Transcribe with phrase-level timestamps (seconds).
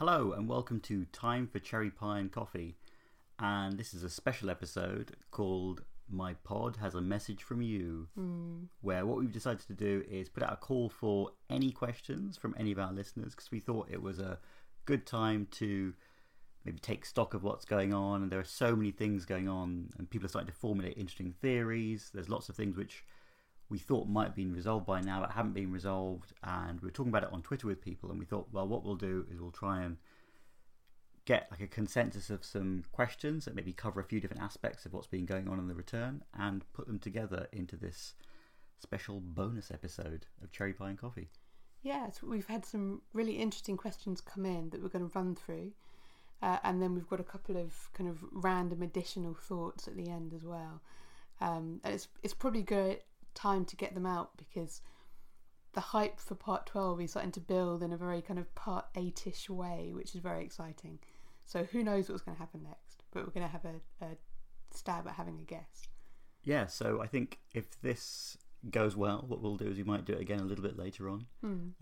[0.00, 2.74] Hello and welcome to Time for Cherry Pie and Coffee.
[3.38, 8.62] And this is a special episode called My Pod Has a Message from You, hmm.
[8.80, 12.54] where what we've decided to do is put out a call for any questions from
[12.58, 14.38] any of our listeners because we thought it was a
[14.86, 15.92] good time to
[16.64, 18.22] maybe take stock of what's going on.
[18.22, 21.34] And there are so many things going on, and people are starting to formulate interesting
[21.42, 22.10] theories.
[22.14, 23.04] There's lots of things which
[23.70, 26.92] we thought might have been resolved by now but haven't been resolved and we were
[26.92, 29.40] talking about it on twitter with people and we thought well what we'll do is
[29.40, 29.96] we'll try and
[31.24, 34.92] get like a consensus of some questions that maybe cover a few different aspects of
[34.92, 38.14] what's been going on in the return and put them together into this
[38.78, 41.28] special bonus episode of cherry pie and coffee
[41.82, 45.72] Yeah, we've had some really interesting questions come in that we're going to run through.
[46.42, 50.08] Uh, and then we've got a couple of kind of random additional thoughts at the
[50.08, 50.80] end as well.
[51.40, 52.98] Um, and it's, it's probably good
[53.34, 54.80] time to get them out because
[55.72, 58.86] the hype for part 12 is starting to build in a very kind of part
[58.96, 60.98] 8 ish way, which is very exciting.
[61.44, 64.08] So who knows what's going to happen next, but we're going to have a, a
[64.72, 65.88] stab at having a guess.
[66.44, 68.36] yeah so i think if this
[68.70, 71.08] goes well what we'll do is we might do it again a little bit later
[71.08, 71.26] on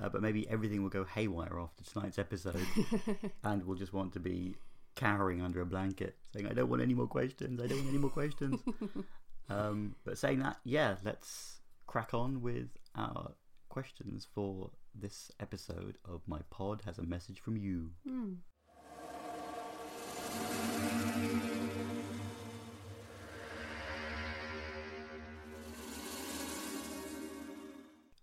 [0.01, 2.67] uh, but maybe everything will go haywire after tonight's episode
[3.45, 4.57] and we'll just want to be
[4.97, 7.99] cowering under a blanket saying i don't want any more questions i don't want any
[7.99, 8.61] more questions
[9.49, 13.33] um, but saying that yeah let's crack on with our
[13.69, 17.91] questions for this episode of my pod has a message from you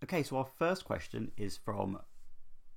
[0.06, 2.00] Okay, so our first question is from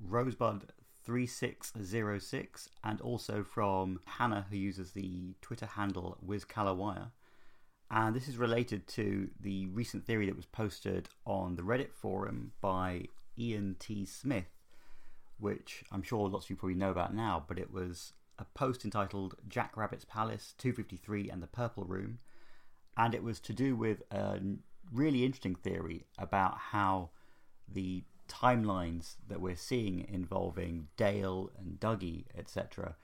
[0.02, 7.10] Rosebud3606 and also from Hannah, who uses the Twitter handle WizCalawire.
[7.90, 12.52] And this is related to the recent theory that was posted on the Reddit forum
[12.60, 13.04] by
[13.38, 14.04] Ian T.
[14.04, 14.50] Smith,
[15.38, 18.84] which I'm sure lots of you probably know about now, but it was a post
[18.84, 22.18] entitled Jack Rabbit's Palace 253 and the Purple Room.
[22.96, 24.38] And it was to do with a
[24.92, 27.10] really interesting theory about how
[27.72, 32.96] the timelines that we're seeing involving Dale and Dougie, etc.,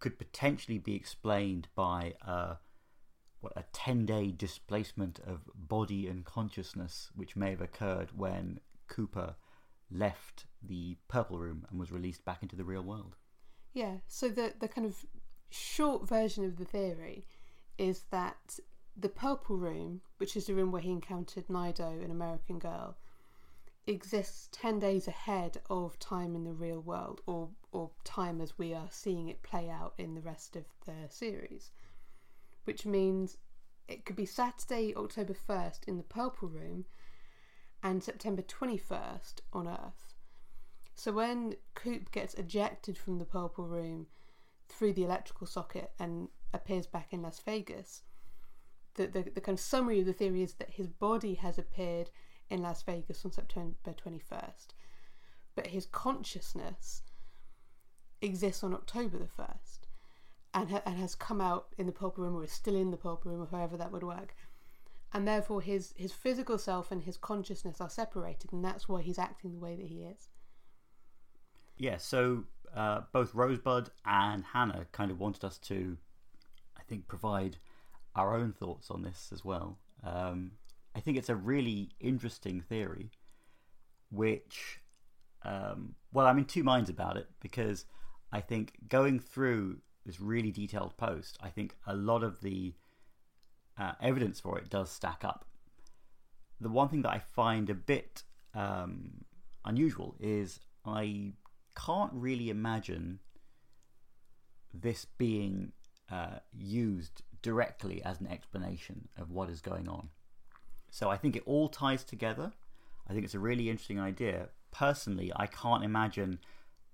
[0.00, 2.56] could potentially be explained by a,
[3.40, 9.36] what a 10 day displacement of body and consciousness, which may have occurred when Cooper
[9.90, 13.16] left the Purple Room and was released back into the real world.
[13.72, 15.04] Yeah, so the the kind of
[15.50, 17.26] short version of the theory
[17.78, 18.58] is that
[18.96, 22.96] the Purple Room, which is the room where he encountered Naido, an American girl,
[23.86, 28.74] exists ten days ahead of time in the real world, or or time as we
[28.74, 31.70] are seeing it play out in the rest of the series.
[32.68, 33.38] Which means
[33.88, 36.84] it could be Saturday, October first in the Purple Room,
[37.82, 40.12] and September twenty first on Earth.
[40.94, 44.08] So when Coop gets ejected from the Purple Room
[44.68, 48.02] through the electrical socket and appears back in Las Vegas,
[48.96, 52.10] the, the, the kind of summary of the theory is that his body has appeared
[52.50, 54.74] in Las Vegas on September 21st,
[55.56, 57.00] but his consciousness
[58.20, 59.87] exists on October the 1st
[60.58, 62.96] and, ha- and has come out in the Purple Room or is still in the
[62.96, 64.34] Purple Room or however that would work.
[65.12, 69.18] And therefore, his, his physical self and his consciousness are separated, and that's why he's
[69.18, 70.28] acting the way that he is.
[71.78, 72.44] Yeah, so
[72.76, 75.96] uh, both Rosebud and Hannah kind of wanted us to,
[76.76, 77.56] I think, provide
[78.14, 79.78] our own thoughts on this as well.
[80.04, 80.52] Um,
[80.94, 83.10] I think it's a really interesting theory,
[84.10, 84.80] which,
[85.42, 87.86] um, well, I'm in two minds about it because
[88.30, 92.72] I think going through this really detailed post, I think a lot of the
[93.78, 95.44] uh, evidence for it does stack up.
[96.62, 98.22] The one thing that I find a bit
[98.54, 99.26] um,
[99.66, 101.32] unusual is I
[101.76, 103.18] can't really imagine
[104.72, 105.72] this being
[106.10, 110.08] uh, used directly as an explanation of what is going on.
[110.90, 112.52] So I think it all ties together.
[113.06, 114.48] I think it's a really interesting idea.
[114.70, 116.38] Personally, I can't imagine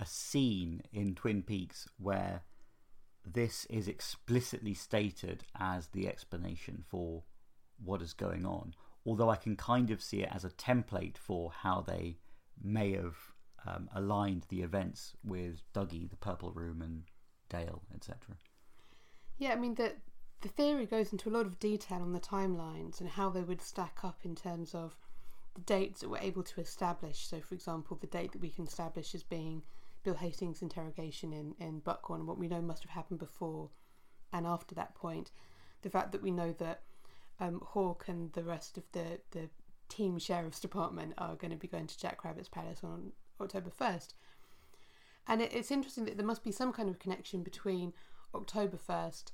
[0.00, 2.42] a scene in Twin Peaks where
[3.24, 7.22] this is explicitly stated as the explanation for
[7.82, 8.74] what is going on.
[9.06, 12.18] Although I can kind of see it as a template for how they
[12.62, 13.16] may have
[13.66, 17.04] um, aligned the events with Dougie, the Purple Room, and
[17.48, 18.36] Dale, etc.
[19.38, 19.94] Yeah, I mean the
[20.40, 23.62] the theory goes into a lot of detail on the timelines and how they would
[23.62, 24.94] stack up in terms of
[25.54, 27.26] the dates that we're able to establish.
[27.26, 29.62] So, for example, the date that we can establish as being
[30.04, 33.70] Bill Hastings' interrogation in, in Buckhorn and what we know must have happened before
[34.32, 35.30] and after that point.
[35.82, 36.82] The fact that we know that
[37.40, 39.48] um, Hawk and the rest of the, the
[39.88, 44.14] team sheriff's department are going to be going to Jack Rabbit's palace on October 1st.
[45.26, 47.92] And it, it's interesting that there must be some kind of connection between
[48.34, 49.32] October 1st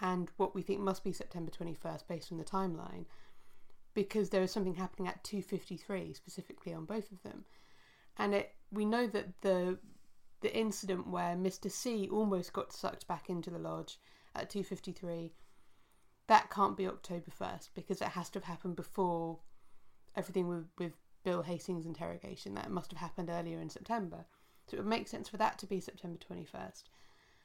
[0.00, 3.04] and what we think must be September 21st based on the timeline
[3.94, 7.44] because there is something happening at 253 specifically on both of them.
[8.16, 9.78] And it we know that the
[10.40, 11.70] the incident where Mr.
[11.70, 13.98] C almost got sucked back into the lodge
[14.34, 15.32] at 253
[16.30, 19.40] that can't be October 1st because it has to have happened before
[20.14, 20.92] everything with, with
[21.24, 22.54] Bill Hastings' interrogation.
[22.54, 24.24] That must have happened earlier in September.
[24.68, 26.84] So it would make sense for that to be September 21st.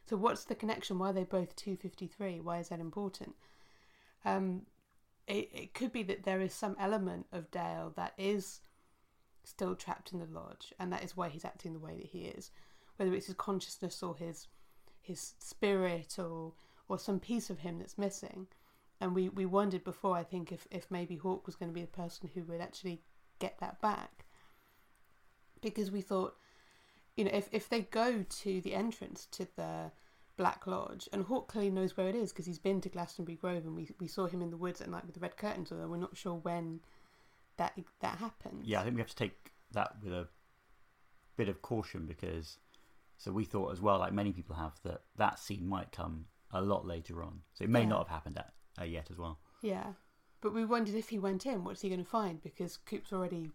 [0.07, 0.99] So what's the connection?
[0.99, 2.41] Why are they both 253?
[2.41, 3.33] Why is that important?
[4.23, 4.67] Um,
[5.25, 8.61] it, it could be that there is some element of Dale that is
[9.43, 12.25] still trapped in the lodge, and that is why he's acting the way that he
[12.25, 12.51] is.
[12.97, 14.47] Whether it's his consciousness or his
[15.01, 16.53] his spirit or
[16.87, 18.47] or some piece of him that's missing.
[19.01, 21.81] And we, we wondered before, I think, if, if maybe Hawk was going to be
[21.81, 23.01] the person who would actually
[23.39, 24.25] get that back.
[25.61, 26.37] Because we thought,
[27.17, 29.91] you know, if, if they go to the entrance to the
[30.37, 33.65] Black Lodge, and Hawk clearly knows where it is because he's been to Glastonbury Grove
[33.65, 35.87] and we, we saw him in the woods at night with the red curtains, although
[35.87, 36.81] we're not sure when
[37.57, 38.65] that that happened.
[38.65, 40.27] Yeah, I think we have to take that with a
[41.37, 42.59] bit of caution because
[43.17, 46.61] so we thought as well, like many people have, that that scene might come a
[46.61, 47.41] lot later on.
[47.53, 47.87] So it may Yeah.
[47.89, 49.39] not have happened at, uh, yet as well.
[49.61, 49.93] Yeah.
[50.41, 52.41] But we wondered if he went in, what's he going to find?
[52.41, 53.51] Because Coop's already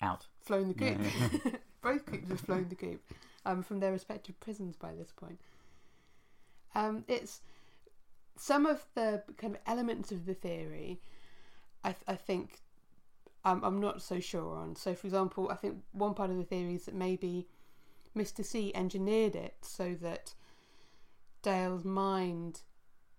[0.00, 0.26] Out.
[0.40, 0.98] flown the coop.
[1.44, 1.52] Yeah.
[1.82, 3.02] Both coops have flown the coop
[3.44, 5.40] um, from their respective prisons by this point.
[6.74, 7.40] Um, it's
[8.36, 11.00] some of the kind of elements of the theory.
[11.84, 12.60] I, th- I think
[13.44, 14.76] I'm, I'm not so sure on.
[14.76, 17.48] So, for example, I think one part of the theory is that maybe
[18.16, 18.44] Mr.
[18.44, 20.34] C engineered it so that
[21.42, 22.62] Dale's mind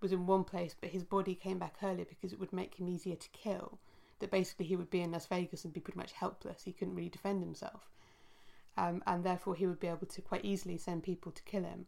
[0.01, 2.87] was in one place, but his body came back earlier because it would make him
[2.87, 3.79] easier to kill.
[4.19, 6.63] That basically he would be in Las Vegas and be pretty much helpless.
[6.63, 7.89] He couldn't really defend himself.
[8.77, 11.87] Um, and therefore he would be able to quite easily send people to kill him.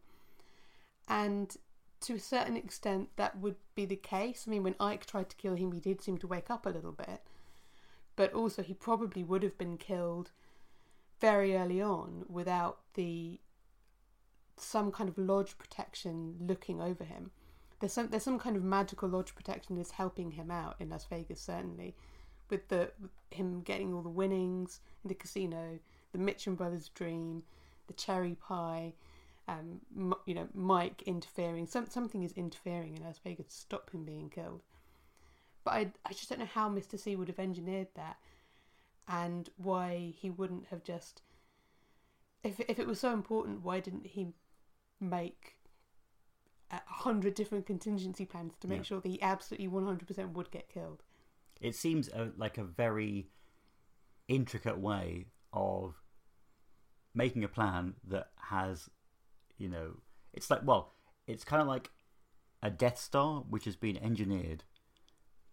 [1.08, 1.56] And
[2.02, 4.44] to a certain extent, that would be the case.
[4.46, 6.70] I mean, when Ike tried to kill him, he did seem to wake up a
[6.70, 7.22] little bit.
[8.16, 10.30] But also, he probably would have been killed
[11.20, 13.40] very early on without the
[14.58, 17.30] some kind of lodge protection looking over him.
[17.80, 21.04] There's some there's some kind of magical lodge protection that's helping him out in Las
[21.04, 21.94] Vegas, certainly,
[22.48, 25.78] with the with him getting all the winnings in the casino,
[26.12, 27.42] the Mitchum brothers' dream,
[27.86, 28.94] the cherry pie,
[29.46, 31.66] um, you know, Mike interfering.
[31.66, 34.62] Some something is interfering in Las Vegas to stop him being killed.
[35.64, 38.16] But I I just don't know how Mister C would have engineered that,
[39.08, 41.22] and why he wouldn't have just.
[42.42, 44.28] If if it was so important, why didn't he
[45.00, 45.56] make
[46.70, 48.82] a hundred different contingency plans to make Yeah.
[48.84, 51.02] sure that he absolutely one hundred percent would get killed?
[51.60, 53.30] It seems a, like a very
[54.28, 56.02] intricate way of
[57.14, 58.90] making a plan that has,
[59.56, 59.96] you know,
[60.34, 60.94] it's like, well,
[61.26, 61.90] it's kind of like
[62.62, 64.64] a Death Star, which has been engineered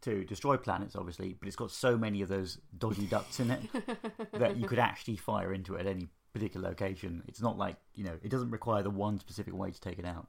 [0.03, 3.61] to destroy planets, obviously, but it's got so many of those dodgy ducts in it
[4.33, 7.23] that you could actually fire into it at any particular location.
[7.27, 10.05] It's not like, you know, it doesn't require the one specific way to take it
[10.05, 10.27] out.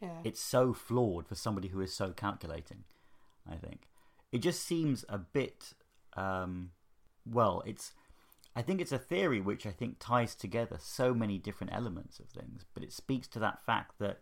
[0.00, 0.18] Yeah.
[0.24, 2.84] It's so flawed for somebody who is so calculating,
[3.50, 3.88] I think.
[4.30, 5.72] It just seems a bit,
[6.16, 6.70] um,
[7.24, 7.92] well, it's,
[8.54, 12.28] I think it's a theory which I think ties together so many different elements of
[12.28, 14.20] things, but it speaks to that fact that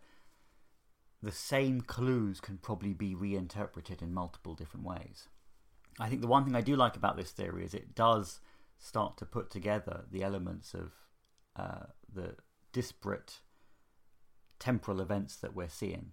[1.22, 5.28] the same clues can probably be reinterpreted in multiple different ways.
[5.98, 8.40] I think the one thing I do like about this theory is it does
[8.78, 10.92] start to put together the elements of
[11.56, 12.36] uh, the
[12.72, 13.40] disparate
[14.58, 16.12] temporal events that we're seeing.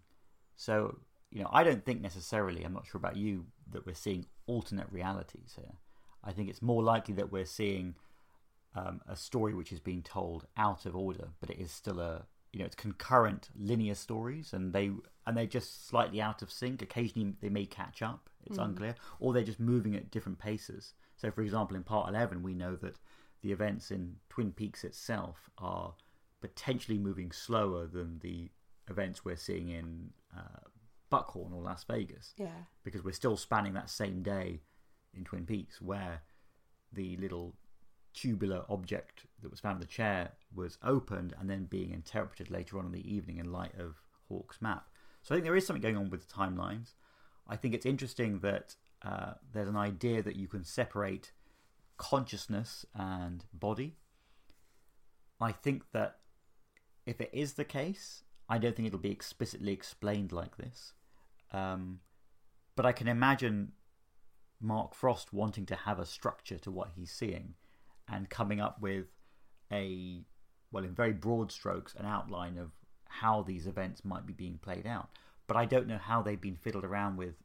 [0.56, 1.00] So,
[1.32, 4.88] you know, I don't think necessarily, I'm not sure about you, that we're seeing alternate
[4.92, 5.74] realities here.
[6.24, 7.96] I think it's more likely that we're seeing
[8.76, 12.26] um, a story which is being told out of order, but it is still a
[12.54, 14.92] you know it's concurrent linear stories, and they
[15.28, 16.82] and they're just slightly out of sync.
[16.82, 18.30] Occasionally they may catch up.
[18.46, 18.66] It's Mm.
[18.66, 20.94] unclear, or they're just moving at different paces.
[21.18, 23.00] So, for example, in part eleven, we know that
[23.42, 25.96] the events in Twin Peaks itself are
[26.42, 28.52] potentially moving slower than the
[28.90, 30.60] events we're seeing in uh,
[31.10, 32.66] Buckhorn or Las Vegas yeah.
[32.84, 34.62] because we're still spanning that same day
[35.14, 36.22] in Twin Peaks where
[36.92, 37.56] the little
[38.14, 42.78] tubular object that was found in the chair was opened and then being interpreted later
[42.78, 44.88] on in the evening in light of Hawk's map.
[45.22, 46.94] So I think there is something going on with the timelines.
[47.48, 51.32] I think it's interesting that uh, there's an idea that you can separate
[51.98, 53.98] consciousness and body.
[55.42, 56.18] I think that
[57.06, 60.94] if it is the case, I don't think it'll be explicitly explained like this.
[61.52, 62.00] Um,
[62.76, 63.74] but I can imagine
[64.60, 67.56] Mark Frost wanting to have a structure to what he's seeing
[68.08, 69.08] and coming up with
[69.72, 70.24] a
[70.74, 72.72] well, in very broad strokes, an outline of
[73.08, 75.10] how these events might be being played out.
[75.46, 77.36] But I don't know how they've been fiddled around with,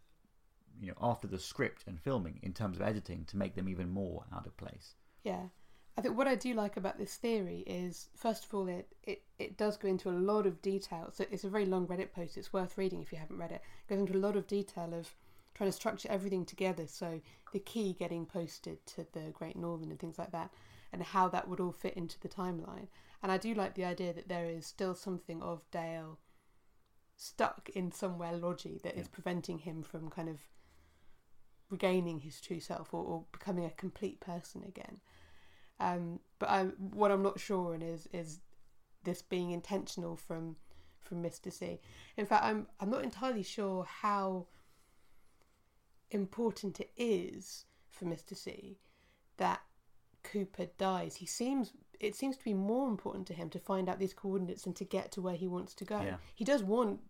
[0.80, 3.90] you know, after the script and filming in terms of editing to make them even
[3.90, 4.94] more out of place.
[5.24, 5.48] Yeah.
[5.98, 9.22] I think what I do like about this theory is, first of all, it, it,
[9.38, 11.10] it does go into a lot of detail.
[11.12, 12.38] So it's a very long Reddit post.
[12.38, 13.60] It's worth reading if you haven't read it.
[13.86, 15.12] It goes into a lot of detail of
[15.58, 16.86] trying to structure everything together.
[16.86, 17.20] So
[17.52, 20.50] the key getting posted to the Great Northern and things like that,
[20.92, 22.86] and how that would all fit into the timeline.
[23.22, 26.20] And I do like the idea that there is still something of Dale
[27.16, 29.12] stuck in somewhere lodgy that is Yeah.
[29.12, 30.38] preventing him from kind of
[31.70, 35.00] regaining his true self or, or becoming a complete person again.
[35.80, 38.40] Um, but I, what I'm not sure on is is
[39.04, 40.56] this being intentional from
[41.00, 41.52] from Mr.
[41.52, 41.80] C.
[42.16, 44.46] In fact, I'm I'm not entirely sure how
[46.10, 48.36] important it is for Mr.
[48.36, 48.78] C
[49.36, 49.60] that
[50.22, 51.16] Cooper dies.
[51.16, 54.66] He seems it seems to be more important to him to find out these coordinates
[54.66, 56.00] and to get to where he wants to go.
[56.00, 56.16] Yeah.
[56.34, 57.00] He does want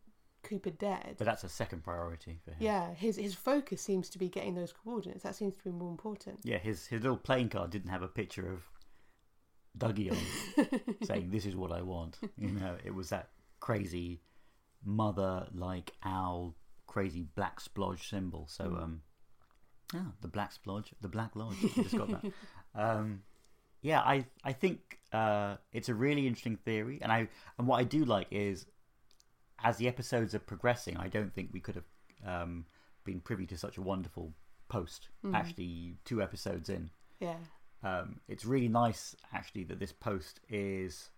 [0.43, 1.17] Cooper dead.
[1.19, 2.59] But that's a second priority for him.
[2.61, 5.25] yeah, his his focus seems to be getting those coordinates.
[5.25, 6.41] That seems to be more important.
[6.45, 8.63] Yeah, his his little playing card didn't have a picture of
[9.77, 12.19] Dougie on saying this is what I want.
[12.37, 14.21] You know, it was that crazy
[14.85, 16.55] mother like owl
[16.89, 18.47] crazy black splodge symbol.
[18.49, 19.03] So um
[19.95, 21.57] yeah, the black splodge, the black lodge.
[21.77, 22.25] Just got that.
[22.75, 23.23] um
[23.83, 27.29] yeah, I I think uh it's a really interesting theory and I
[27.59, 28.67] and what I do like is
[29.63, 31.85] as the episodes are progressing, I don't think we could have
[32.27, 32.67] um
[33.05, 34.35] been privy to such a wonderful
[34.69, 36.91] post actually two episodes in
[37.21, 37.37] Yeah.
[37.83, 41.11] um, it's really nice actually that this post is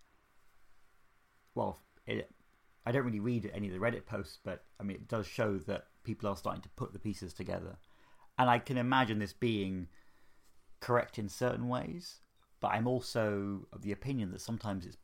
[1.56, 2.30] well it,
[2.86, 5.58] i don't really read any of the reddit posts but i mean it does show
[5.58, 7.76] that people are starting to put the pieces together.
[8.38, 9.88] And i can imagine this being
[10.80, 12.20] correct in certain ways
[12.60, 14.96] but i'm also of the opinion that sometimes it's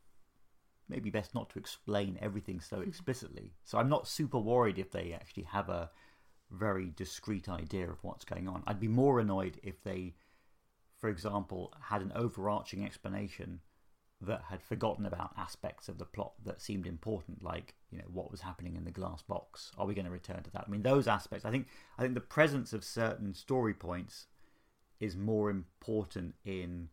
[0.89, 2.89] maybe best not to explain everything so mm-hmm.
[2.89, 3.51] explicitly.
[3.63, 5.91] So i'm not super worried if they actually have a
[6.49, 8.63] very discrete idea of what's going on.
[8.65, 10.15] I'd be more annoyed if they
[10.97, 13.61] for example, had an overarching explanation
[14.21, 18.31] that had forgotten about aspects of the plot that seemed important, like you know what
[18.31, 19.71] was happening in the glass box.
[19.77, 20.65] Are we going to return to that?
[20.67, 21.45] I mean, those aspects.
[21.45, 24.27] I think I think the presence of certain story points
[24.99, 26.89] is more important in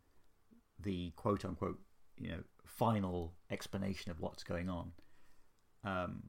[0.79, 1.79] the quote unquote
[2.19, 4.93] you know final explanation of what's going on.
[5.85, 6.25] Um,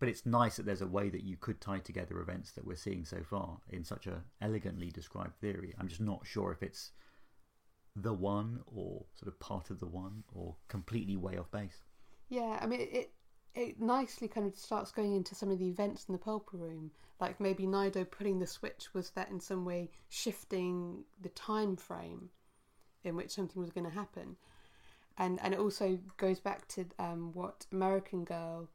[0.00, 2.76] but it's nice that there's a way that you could tie together events that we're
[2.76, 5.74] seeing so far in such a elegantly described theory.
[5.78, 6.90] I'm just not sure if it's
[7.96, 11.84] the one or sort of part of the one or completely way off base.
[12.28, 13.10] Yeah, I mean, it, it
[13.54, 16.90] it nicely kind of starts going into some of the events in the purple room.
[17.20, 22.30] Like maybe Naido putting the switch was that in some way shifting the time frame
[23.04, 24.36] in which something was going to happen,
[25.16, 28.68] and and it also goes back to um, what American Girl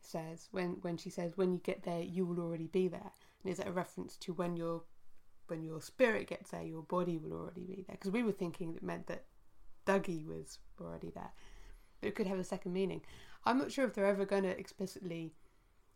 [0.00, 3.12] says when when she says when you get there you will already be there,
[3.42, 4.82] and is that a reference to when your
[5.48, 7.96] when your spirit gets there your body will already be there?
[7.96, 9.24] Because we were thinking it meant that
[9.86, 11.32] Dougie was already there.
[12.02, 13.00] It could have a second meaning.
[13.44, 15.32] I'm not sure if they're ever going to explicitly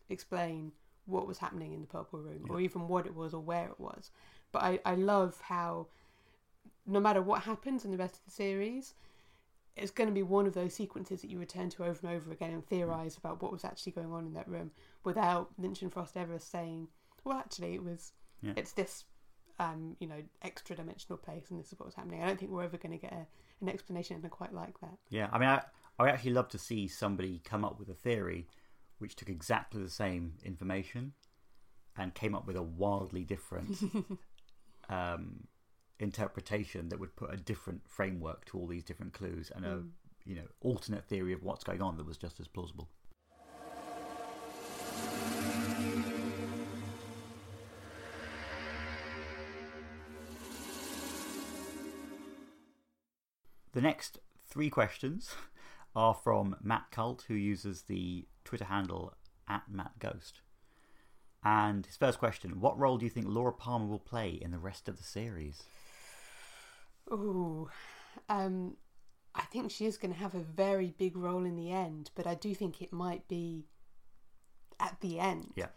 [0.09, 0.73] explain
[1.05, 3.79] what was happening in the purple room or even what it was or where it
[3.81, 4.11] was.
[4.53, 5.89] But I, I love how
[6.87, 8.95] no matter what happens in the rest of the series,
[9.77, 12.31] it's going to be one of those sequences that you return to over and over
[12.31, 14.71] again and theorize about what was actually going on in that room
[15.05, 16.89] without Lynch and Frost ever saying,
[17.25, 18.53] well, actually, it was, Yeah.
[18.57, 19.05] it's this,
[19.63, 22.23] um, you know, extra dimensional place and this is what was happening.
[22.23, 23.27] I don't think we're ever going to get a,
[23.61, 24.97] an explanation and quite like that.
[25.11, 25.63] Yeah, I mean, I,
[25.99, 28.47] I actually love to see somebody come up with a theory
[28.99, 31.13] which took exactly the same information
[31.97, 33.77] and came up with a wildly different
[34.89, 35.45] um,
[35.99, 39.83] interpretation that would put a different framework to all these different clues and a
[40.25, 42.89] you know alternate theory of what's going on that was just as plausible.
[53.73, 55.35] The next three questions
[55.97, 59.15] are from Matt Cult, who uses the Twitter handle
[59.49, 60.33] at MattGhost.
[61.45, 64.59] And his first question What role do you think Laura Palmer will play in the
[64.59, 65.63] rest of the series?
[67.11, 67.69] Ooh,
[68.29, 68.77] um,
[69.35, 72.27] I think she is going to have a very big role in the end, but
[72.27, 73.67] I do think it might be
[74.79, 75.53] at the end.
[75.57, 75.69] Yeah.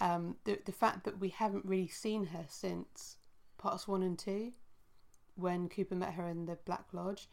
[0.00, 3.18] Um, the the fact that we haven't really seen her since
[3.58, 4.52] parts one and two,
[5.36, 7.28] when Cooper met her in the Black Lodge,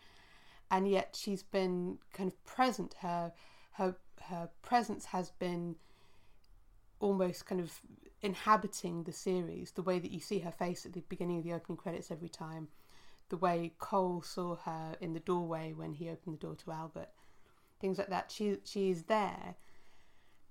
[0.70, 2.96] and yet she's been kind of present.
[3.02, 3.34] Her
[3.74, 5.76] her her presence has been
[7.00, 7.82] almost kind of
[8.22, 9.72] inhabiting the series.
[9.72, 12.30] The way that you see her face at the beginning of the opening credits every
[12.30, 12.68] time,
[13.30, 17.10] the way Cole saw her in the doorway when he opened the door to Albert,
[17.80, 18.32] things like that.
[18.32, 19.56] She she is there,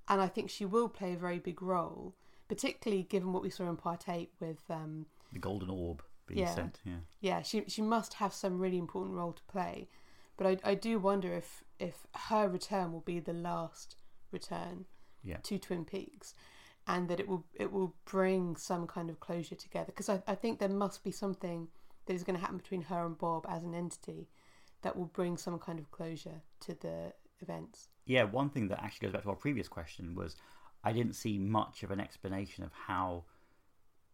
[0.08, 2.14] and I think she will play a very big role,
[2.48, 4.62] particularly given what we saw in Part Eight with.
[4.68, 6.02] Um, The golden orb
[6.34, 6.54] being Yeah.
[6.54, 6.80] sent.
[6.84, 7.00] Yeah.
[7.20, 9.88] yeah, she she must have some really important role to play,
[10.36, 13.96] but I I do wonder if if her return will be the last
[14.30, 14.86] return
[15.22, 15.38] Yeah.
[15.38, 16.34] to Twin Peaks,
[16.86, 20.34] and that it will it will bring some kind of closure together because I I
[20.34, 21.68] think there must be something
[22.06, 24.28] that is going to happen between her and Bob as an entity
[24.82, 27.88] that will bring some kind of closure to the events.
[28.06, 30.36] Yeah, one thing that actually goes back to our previous question was
[30.82, 33.24] I didn't see much of an explanation of how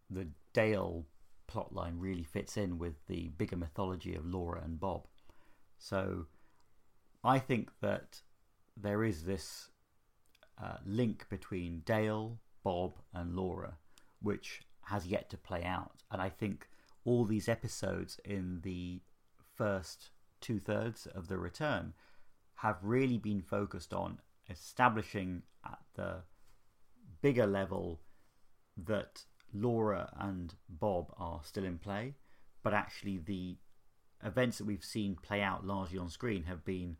[0.09, 1.05] the Dale
[1.51, 5.07] plotline really fits in with the bigger mythology of Laura and Bob.
[5.77, 6.25] So
[7.23, 8.21] I think that
[8.75, 9.69] there is this
[10.61, 13.77] uh, link between Dale, Bob, and Laura,
[14.21, 15.91] which has yet to play out.
[16.11, 16.67] And I think
[17.05, 19.01] all these episodes in the
[19.55, 20.09] first
[20.41, 21.93] two thirds of the return
[22.55, 26.15] have really been focused on establishing at the
[27.21, 27.99] bigger level
[28.77, 29.23] that
[29.61, 32.15] Laura and Bob are still in play,
[32.63, 33.57] but actually the
[34.23, 36.97] events that we've seen play out largely on screen have been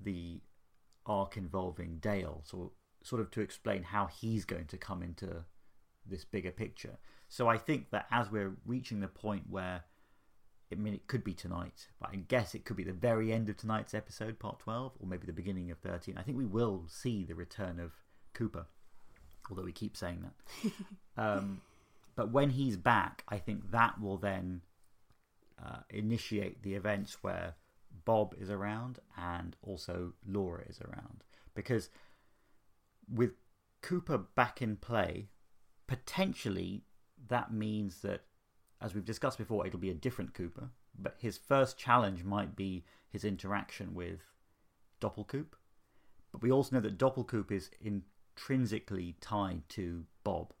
[0.00, 0.40] the
[1.06, 5.44] arc involving Dale, so sort of to explain how he's going to come into
[6.06, 6.98] this bigger picture.
[7.28, 9.84] So I think that as we're reaching the point where
[10.72, 13.48] I mean, it could be tonight, but I guess it could be the very end
[13.48, 16.16] of tonight's episode, part 12, or maybe the beginning of 13.
[16.18, 17.92] I think we will see the return of
[18.32, 18.66] Cooper,
[19.48, 20.72] although we keep saying that.
[21.16, 21.60] um,
[22.16, 24.62] but when he's back, I think that will then
[25.62, 27.54] uh, initiate the events where
[28.04, 31.24] Bob is around and also Laura is around.
[31.54, 31.90] Because
[33.12, 33.32] with
[33.82, 35.28] Cooper back in play,
[35.86, 36.84] potentially
[37.28, 38.22] that means that
[38.80, 42.84] as we've discussed before, it'll be a different Cooper, but his first challenge might be
[43.08, 44.20] his interaction with
[45.00, 45.54] Doppelkoop.
[46.32, 50.52] But we also know that Doppelkoop is intrinsically tied to Bob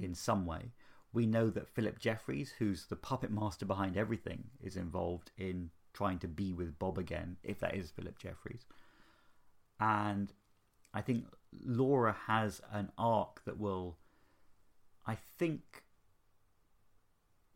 [0.00, 0.72] in some way.
[1.12, 6.18] We know that Phillip Jeffries, who's the puppet master behind everything, is involved in trying
[6.20, 8.64] to be with Bob again, if that is Phillip Jeffries.
[9.78, 10.32] And
[10.94, 11.26] I think
[11.64, 13.98] Laura has an arc that will,
[15.06, 15.84] I think,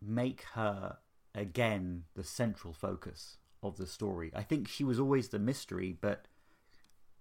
[0.02, 0.98] make her
[1.34, 4.30] again the central focus of the story.
[4.34, 6.26] I think she was always the mystery, but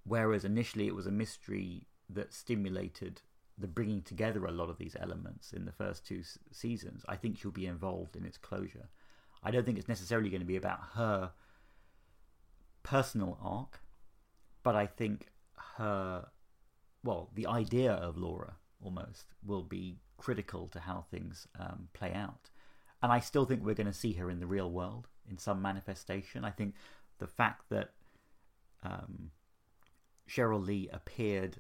[0.04, 3.21] whereas initially it was a mystery that stimulated
[3.58, 7.38] the bringing together a lot of these elements in the first two seasons, I think
[7.38, 8.89] she'll be involved in its closure.
[9.44, 11.32] I don't think it's necessarily going to be about her
[12.84, 13.80] personal arc,
[14.63, 15.28] but I think
[15.78, 16.28] her,
[17.04, 22.50] well, the idea of Laura almost will be critical to how things um, play out.
[23.02, 25.62] And I still think we're going to see her in the real world in some
[25.62, 26.44] manifestation.
[26.44, 26.76] I think
[27.20, 27.91] the fact that
[28.84, 29.32] um,
[30.30, 31.58] Sheryl Lee appeared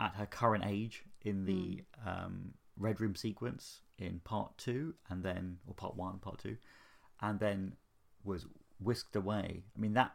[0.00, 5.58] at her current age in the um, Red Room sequence in part two, and then,
[5.66, 6.56] or part one, part two,
[7.20, 7.74] and then
[8.24, 8.46] was
[8.80, 9.62] whisked away.
[9.76, 10.12] I mean, that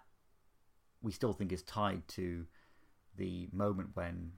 [1.01, 2.45] we still think is tied to
[3.15, 4.31] the moment when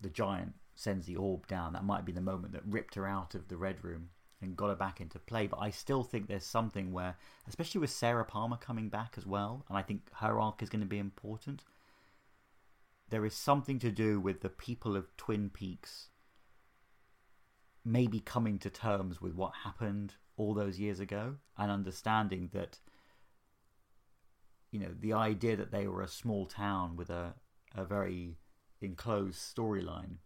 [0.00, 1.74] the giant sends the orb down.
[1.74, 4.08] That might be the moment that ripped her out of the Red Room
[4.40, 5.46] and got her back into play.
[5.46, 9.64] But I still think there's something where, especially with Sarah Palmer coming back as well,
[9.68, 11.62] and I think her arc is going to be important.
[13.12, 16.08] There is something to do with the people of Twin Peaks
[17.84, 22.78] maybe coming to terms with what happened all those years ago and understanding that
[24.70, 27.34] you know the idea that they were a small town with a
[27.74, 28.38] a very
[28.80, 30.16] enclosed storyline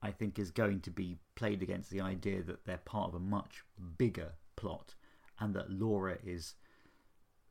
[0.00, 3.20] I think is going to be played against the idea that they're part of a
[3.20, 3.64] much
[3.98, 4.94] bigger plot
[5.38, 6.54] and that Laura is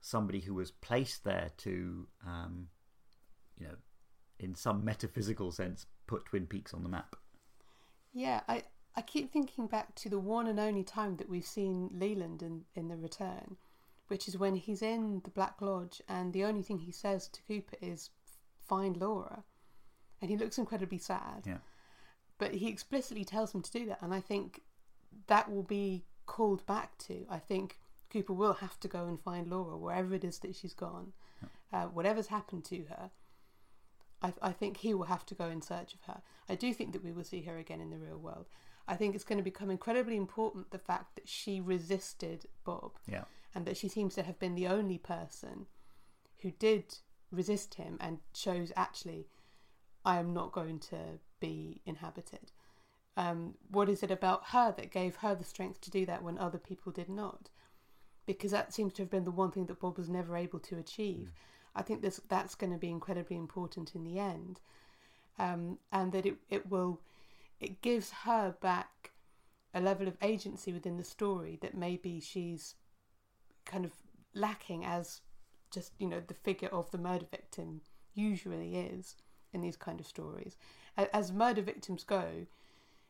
[0.02, 2.70] somebody who was placed there to um,
[3.60, 3.76] you know
[4.39, 7.15] in some metaphysical sense put Twin Peaks on the map
[8.13, 8.63] Yeah, I,
[8.95, 12.63] I keep thinking back to the one and only time that we've seen Leland in,
[12.76, 13.58] in the return,
[14.08, 17.41] which is when he's in the Black Lodge and the only thing he says to
[17.47, 18.10] Cooper is
[18.67, 19.43] find Laura.
[20.21, 21.43] And he looks incredibly sad.
[21.45, 21.58] yeah
[22.39, 24.02] But he explicitly tells him to do that.
[24.02, 24.62] And I think
[25.28, 27.26] that will be called back to.
[27.30, 27.78] I think
[28.12, 31.13] Cooper will have to go and find Laura wherever it is that she's gone,
[31.71, 33.12] uh, whatever's happened to her.
[34.21, 36.21] I, I think he will have to go in search of her.
[36.49, 38.47] I do think that we will see her again in the real world.
[38.88, 43.25] I think it's going to become incredibly important the fact that she resisted Bob yeah
[43.53, 45.65] and that she seems to have been the only person
[46.41, 46.97] who did
[47.32, 49.27] resist him and shows actually
[50.06, 52.51] I am not going to be inhabited.
[53.17, 56.38] Um, what is it about her that gave her the strength to do that when
[56.38, 57.49] other people did not?
[58.27, 60.77] because that seems to have been the one thing that Bob was never able to
[60.77, 61.32] achieve.
[61.77, 64.59] I think this that's going to be incredibly important in the end,
[65.37, 67.01] um, and that it it will
[67.59, 69.11] it gives her back
[69.73, 72.75] a level of agency within the story that maybe she's
[73.65, 73.91] kind of
[74.33, 75.21] lacking as
[75.71, 77.81] just you know the figure of the murder victim
[78.13, 79.15] usually is
[79.53, 80.57] in these kind of stories.
[80.97, 82.47] As murder victims go,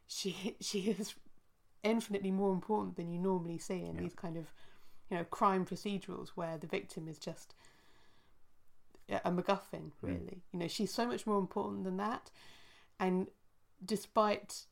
[0.07, 1.15] she she is
[1.83, 4.01] infinitely more important than you normally see in Yeah.
[4.01, 4.51] these kind of
[5.09, 7.55] you know crime procedurals where the victim is just
[9.09, 9.71] a MacGuffin.
[9.71, 9.91] Mm.
[10.01, 12.31] Really, you know, she's so much more important than that,
[12.99, 13.27] and
[13.83, 14.65] despite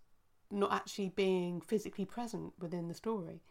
[0.51, 3.41] not actually being physically present within the story.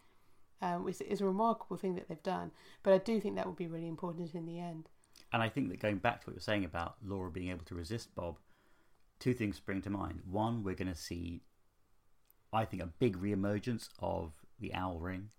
[0.62, 2.50] Um, which is a remarkable thing that they've done,
[2.82, 4.88] but I do think that will be really important in the end.
[5.30, 7.74] And I think that going back to what you're saying about Laura being able to
[7.74, 8.38] resist Bob,
[9.18, 10.20] two things spring to mind.
[10.30, 11.42] One, we're going to see,
[12.52, 15.30] I think, a big reemergence of the Owl Ring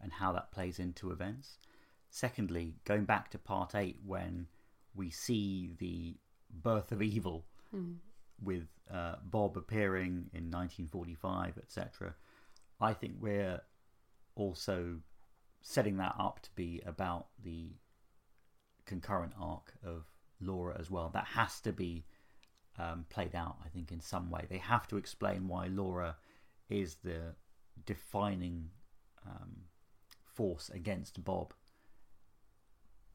[0.00, 1.58] and how that plays into events.
[2.10, 4.48] Secondly, going back to part eight, when
[4.98, 6.16] we see the
[6.50, 7.44] birth of evil
[8.42, 12.14] with uh, Bob appearing in 1945, etc.,
[12.80, 13.60] I think we're
[14.34, 14.96] also
[15.62, 17.72] setting that up to be about the
[18.86, 20.04] concurrent arc of
[20.40, 21.10] Laura as well.
[21.12, 22.04] That has to be
[22.78, 24.46] um, played out, I think, in some way.
[24.48, 26.16] They have to explain why Laura
[26.70, 27.34] is the
[27.84, 28.70] defining
[29.26, 29.62] um,
[30.24, 31.52] force against Bob.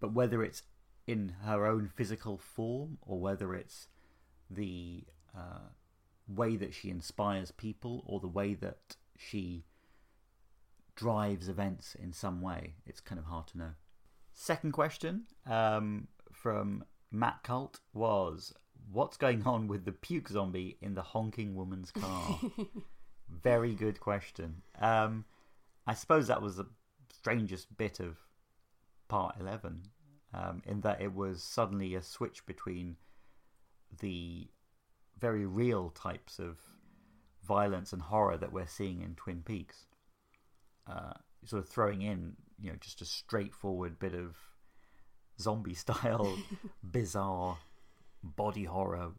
[0.01, 0.63] But whether it's
[1.07, 3.87] in her own physical form or whether it's
[4.49, 5.03] the
[5.35, 5.69] uh,
[6.27, 9.65] way that she inspires people or the way that she
[10.95, 13.71] drives events in some way, it's kind of hard to know.
[14.33, 18.53] Second question um, from Matt Cult was
[18.91, 22.39] What's going on with the puke zombie in the honking woman's car?
[23.29, 24.61] Very good question.
[24.79, 25.25] Um,
[25.87, 26.67] I suppose that was the
[27.11, 28.17] strangest bit of
[29.07, 29.83] part 11,
[30.33, 32.95] um, in that it was suddenly a switch between
[33.99, 34.47] the
[35.19, 36.59] very real types of
[37.45, 39.85] violence and horror that we're seeing in Twin Peaks.
[40.87, 41.13] Uh,
[41.45, 44.35] sort of throwing in, you know, just a straightforward bit of
[45.39, 46.37] zombie style,
[46.83, 47.57] bizarre
[48.23, 49.11] body horror,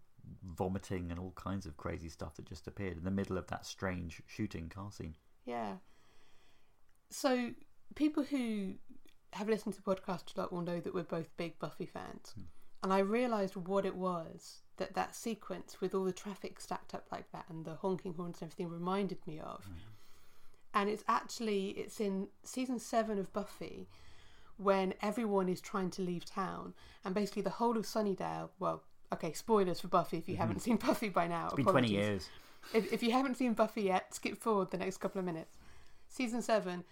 [0.43, 3.67] vomiting, and all kinds of crazy stuff that just appeared in the middle of that
[3.67, 5.15] strange shooting car scene.
[5.45, 5.75] Yeah.
[7.11, 7.51] So
[7.95, 8.75] people who
[9.35, 12.33] have listened to the podcast a lot will know that we're both big Buffy fans,
[12.35, 12.43] hmm.
[12.83, 17.07] and I realised what it was that that sequence with all the traffic stacked up
[17.13, 19.65] like that and the honking horns and everything reminded me of.
[19.65, 19.73] Hmm.
[20.77, 23.87] And it's actually it's in season seven of Buffy
[24.57, 28.49] when everyone is trying to leave town and basically the whole of Sunnydale.
[28.59, 30.43] Well, okay, spoilers for Buffy if you mm-hmm.
[30.43, 31.47] haven't seen Buffy by now.
[31.47, 32.29] It's been 20 years.
[32.73, 35.59] If, if you haven't seen Buffy yet, skip forward the next couple of minutes.
[36.09, 36.85] Season 7,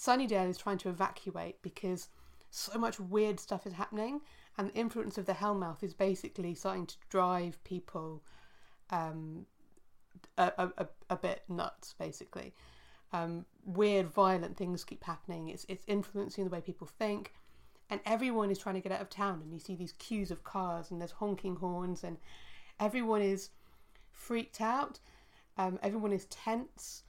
[0.00, 2.08] Sunnydale is trying to evacuate because
[2.50, 4.22] so much weird stuff is happening,
[4.56, 8.22] and the influence of the Hellmouth is basically starting to drive people
[8.90, 9.46] um,
[10.38, 12.54] a, a, a, bit nuts, basically.
[13.12, 15.48] Um, weird, violent things keep happening.
[15.48, 17.34] It's, it's influencing the way people think,
[17.90, 19.40] and everyone is trying to get out of town.
[19.42, 22.16] And you see these queues of cars, and there's honking horns, and
[22.80, 23.50] everyone is
[24.12, 24.98] freaked out.
[25.58, 27.04] Um, everyone is tense,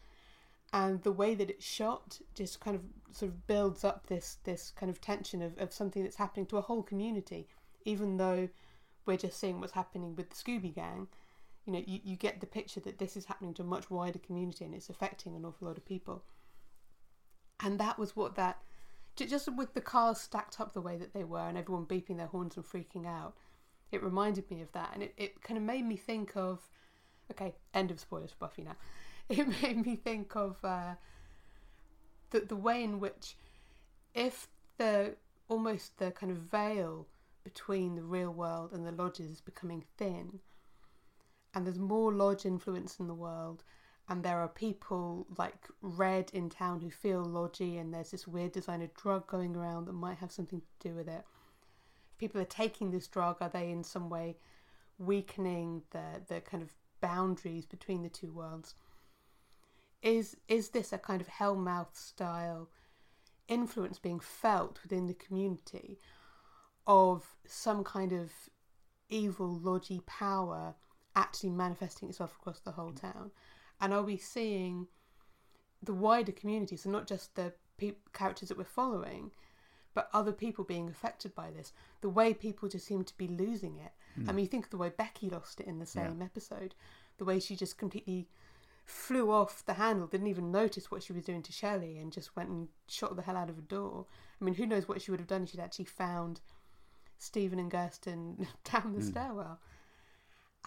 [0.74, 2.82] and the way that it's shot just kind of
[3.12, 6.58] sort of builds up this this kind of tension of, of something that's happening to
[6.58, 7.48] a whole community,
[7.86, 8.48] even though
[9.06, 11.08] we're just seeing what's happening with the Scooby Gang.
[11.66, 14.20] You know, you, you get the picture that this is happening to a much wider
[14.20, 16.24] community and it's affecting an awful lot of people.
[17.64, 18.58] And that was what that,
[19.16, 22.28] just with the cars stacked up the way that they were and everyone beeping their
[22.28, 23.36] horns and freaking out,
[23.92, 24.90] it reminded me of that.
[24.94, 26.68] And it, it kind of made me think of,
[27.30, 28.76] okay, end of spoilers for Buffy now.
[29.30, 30.96] It made me think of uh,
[32.32, 33.38] the, the way in which,
[34.14, 35.16] if the
[35.48, 37.08] almost the kind of veil
[37.44, 40.40] between the real world and the lodges is becoming thin,
[41.54, 43.64] and there's more lodge influence in the world,
[44.10, 48.52] and there are people like Red in town who feel lodgy, and there's this weird
[48.52, 51.24] designer drug going around that might have something to do with it.
[52.18, 54.38] People are taking this drug, are they in some way
[54.98, 58.76] weakening the the kind of boundaries between the two worlds?
[60.02, 62.70] Is is this a kind of Hellmouth style
[63.48, 66.00] influence being felt within the community
[66.88, 68.32] of some kind of
[69.10, 70.74] evil, lodgy power
[71.16, 73.32] actually manifesting itself across the whole town?
[73.80, 74.88] And are we seeing
[75.84, 79.32] the wider community, so not just the pe- characters that we're following,
[79.94, 81.74] but other people being affected by this?
[82.02, 83.92] The way people just seem to be losing it.
[84.18, 84.28] I hmm.
[84.28, 86.76] mean, you think of the way Becky lost it in the same episode,
[87.18, 88.28] the way she just completely
[88.92, 92.36] flew off the handle, didn't even notice what she was doing to Shelly, and just
[92.36, 94.06] went and shot the hell out of a door.
[94.40, 96.42] I mean, who knows what she would have done if she'd actually found
[97.18, 99.60] Steven and Gersten down the stairwell.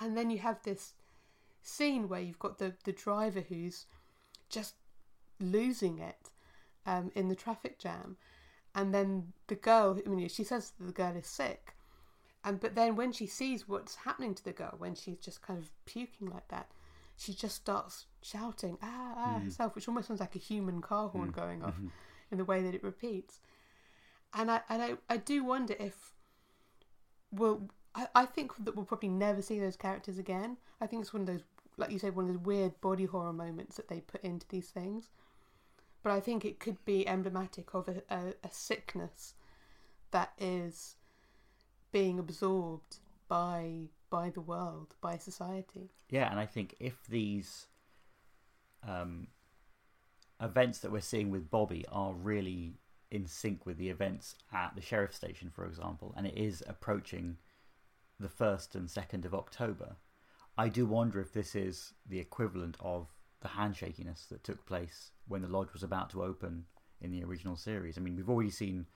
[0.00, 0.94] And then you have this
[1.62, 3.86] scene where you've got the, the driver who's
[4.48, 4.74] just
[5.38, 6.30] losing it
[6.86, 8.16] um, in the traffic jam.
[8.74, 11.74] And then the girl, I mean, she says that the girl is sick.
[12.42, 15.58] And but then when she sees what's happening to the girl, when she's just kind
[15.58, 16.70] of puking like that,
[17.16, 21.30] she just starts shouting ah ah herself, which almost sounds like a human car horn
[21.30, 21.74] going off
[22.30, 23.40] in the way that it repeats.
[24.32, 26.12] And I and I, I do wonder if
[27.30, 30.56] well I, I think that we'll probably never see those characters again.
[30.80, 31.42] I think it's one of those
[31.76, 34.68] like you said, one of those weird body horror moments that they put into these
[34.68, 35.10] things.
[36.02, 39.34] But I think it could be emblematic of a, a, a sickness
[40.10, 40.96] that is
[41.92, 45.90] being absorbed by by the world, by society.
[46.08, 47.66] Yeah, and I think if these
[48.86, 49.26] um,
[50.40, 52.74] events that we're seeing with Bobby are really
[53.10, 57.38] in sync with the events at the sheriff station, for example, and it is approaching
[58.20, 59.96] the 1st and 2nd of October,
[60.56, 63.08] I do wonder if this is the equivalent of
[63.42, 66.66] the handshakiness that took place when the lodge was about to open
[67.00, 67.98] in the original series.
[67.98, 68.86] I mean, we've already seen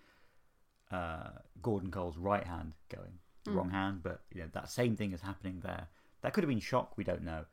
[0.93, 5.13] uh, Gordon Cole's right hand going, the wrong hand, but you know that same thing
[5.13, 5.89] is happening there.
[6.23, 7.45] That could have been shock, we don't know,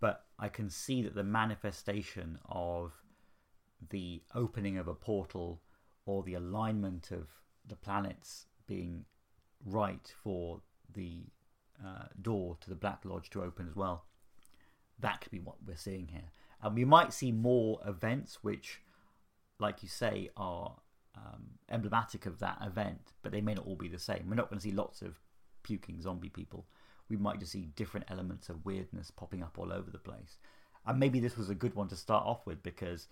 [0.00, 2.92] but I can see that the manifestation of
[3.90, 5.60] the opening of a portal
[6.06, 7.28] or the alignment of
[7.66, 9.04] the planets being
[9.64, 10.60] right for
[10.94, 11.22] the
[11.84, 14.04] uh, door to the Black Lodge to open as well.
[15.00, 16.30] That could be what we're seeing here.
[16.62, 18.80] And we might see more events which,
[19.58, 20.76] like you say, are
[21.16, 24.26] um, emblematic of that event, but they may not all be the same.
[24.28, 25.18] We're not going to see lots of
[25.62, 26.66] puking zombie people.
[27.08, 30.38] We might just see different elements of weirdness popping up all over the place.
[30.86, 33.08] And maybe this was a good one to start off with because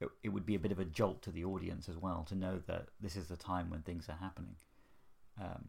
[0.00, 2.34] it, it would be a bit of a jolt to the audience as well to
[2.34, 4.56] know that this is the time when things are happening.
[5.40, 5.64] Um,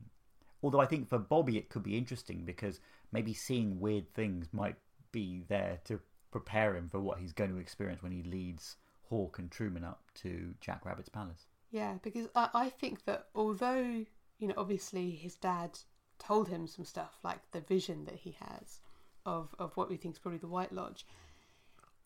[0.63, 2.79] although I think for Bobby it could be interesting because
[3.11, 4.77] maybe seeing weird things might
[5.11, 5.99] be there to
[6.31, 8.77] prepare him for what he's going to experience when he leads
[9.09, 11.45] Hawk and Truman up to Jack Rabbit's palace.
[11.71, 14.05] Yeah, because I, I think that although,
[14.39, 15.77] you know, obviously his dad
[16.25, 18.79] told him some stuff, like the vision that he has
[19.25, 21.05] of, of what we think is probably the White Lodge,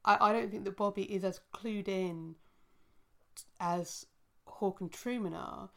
[0.04, 2.36] I, I don't think that Bobby is as clued in
[3.60, 4.06] as
[4.46, 5.70] Hawk and Truman are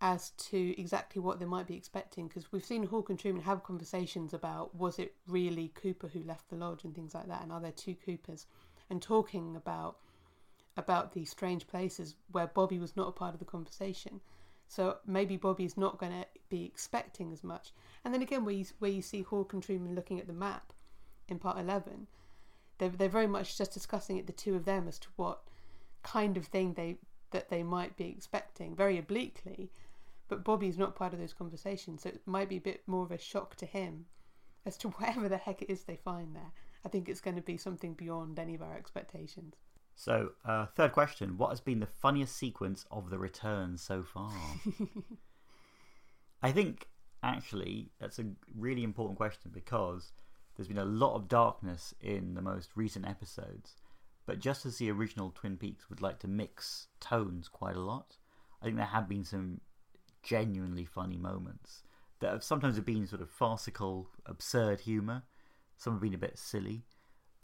[0.00, 3.62] as to exactly what they might be expecting because we've seen Hawk and Truman have
[3.62, 7.52] conversations about was it really Cooper who left the lodge and things like that and
[7.52, 8.46] are there two Coopers?
[8.90, 9.96] And talking about
[10.76, 14.20] about these strange places where Bobby was not a part of the conversation
[14.68, 17.72] so maybe Bobby's not going to be expecting as much
[18.04, 20.72] and then again where you, where you see Hawk and Truman looking at the map
[21.28, 22.06] in part 11
[22.78, 25.42] they're, they're very much just discussing it the two of them as to what
[26.02, 26.96] kind of thing they
[27.30, 29.70] that they might be expecting very obliquely
[30.28, 33.10] but Bobby's not part of those conversations, so it might be a bit more of
[33.10, 34.06] a shock to him
[34.64, 36.52] as to whatever the heck it is they find there.
[36.84, 39.54] I think it's going to be something beyond any of our expectations.
[39.94, 44.32] So, uh, third question What has been the funniest sequence of the return so far?
[46.42, 46.88] I think
[47.22, 50.12] actually that's a really important question because
[50.54, 53.76] there's been a lot of darkness in the most recent episodes.
[54.26, 58.16] But just as the original Twin Peaks would like to mix tones quite a lot,
[58.60, 59.60] I think there have been some
[60.22, 61.82] genuinely funny moments
[62.20, 65.22] that have sometimes have been sort of farcical, absurd humour.
[65.76, 66.84] Some have been a bit silly,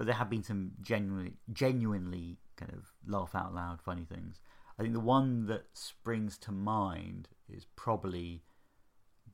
[0.01, 4.41] but there have been some genuinely, genuinely kind of laugh out loud funny things.
[4.79, 8.41] I think the one that springs to mind is probably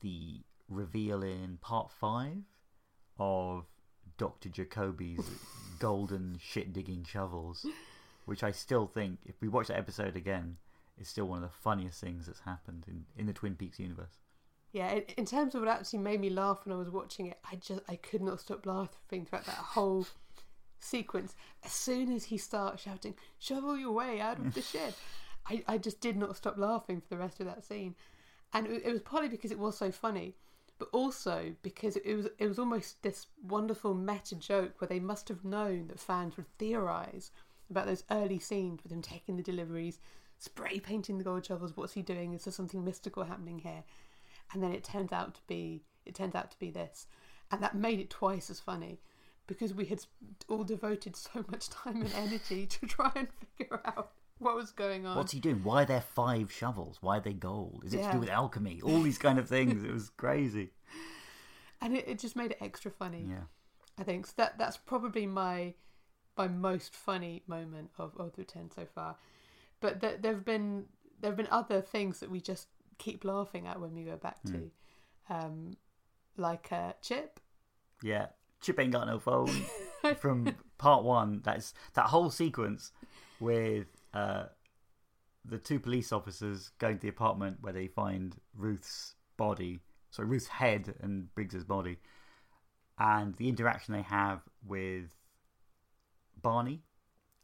[0.00, 2.42] the reveal in part five
[3.16, 3.66] of
[4.18, 4.48] Dr.
[4.48, 5.24] Jacoby's
[5.78, 7.64] golden shit digging shovels,
[8.24, 10.56] which I still think, if we watch that episode again,
[10.98, 14.18] is still one of the funniest things that's happened in, in the Twin Peaks universe.
[14.72, 17.38] Yeah, in, in terms of what actually made me laugh when I was watching it,
[17.48, 20.08] I just I could not stop laughing throughout that whole
[20.80, 21.34] sequence.
[21.64, 24.94] As soon as he starts shouting, "Shovel your way out of the shed,"
[25.46, 27.94] I, I just did not stop laughing for the rest of that scene,
[28.52, 30.36] and it, it was partly because it was so funny,
[30.78, 35.28] but also because it was it was almost this wonderful meta joke where they must
[35.28, 37.30] have known that fans would theorize
[37.70, 39.98] about those early scenes with him taking the deliveries,
[40.38, 41.76] spray painting the gold shovels.
[41.76, 42.32] What's he doing?
[42.32, 43.84] Is there something mystical happening here?
[44.52, 47.06] And then it turns out to be it turns out to be this,
[47.50, 49.00] and that made it twice as funny
[49.46, 50.00] because we had
[50.48, 55.06] all devoted so much time and energy to try and figure out what was going
[55.06, 55.16] on.
[55.16, 55.62] What's he doing?
[55.62, 56.98] Why are there five shovels?
[57.00, 57.82] Why are they gold?
[57.84, 58.80] Is it to do with alchemy?
[58.82, 59.82] All these kind of things.
[59.82, 60.70] It was crazy.
[61.80, 63.26] And it, it just made it extra funny.
[63.28, 63.44] Yeah.
[63.98, 65.74] I think so that that's probably my
[66.36, 69.16] my most funny moment of, the return so far.
[69.80, 70.84] But th- there have been
[71.20, 74.42] there have been other things that we just keep laughing at when we go back
[74.44, 74.70] to,
[75.30, 75.76] um,
[76.36, 77.40] like uh, Chip.
[78.02, 78.26] Yeah,
[78.62, 79.50] Chip ain't got no phone
[80.18, 81.40] from part one.
[81.44, 82.92] That's that whole sequence
[83.40, 84.44] with uh,
[85.44, 90.48] the two police officers going to the apartment where they find Ruth's body, sorry, Ruth's
[90.48, 91.98] head and Briggs's body,
[92.98, 95.14] and the interaction they have with
[96.40, 96.82] Barney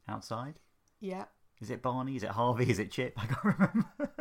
[0.08, 0.54] outside.
[1.00, 1.24] Yeah.
[1.60, 2.16] Is it Barney?
[2.16, 2.68] Is it Harvey?
[2.70, 3.14] Is it Chip?
[3.18, 4.20] I can't remember.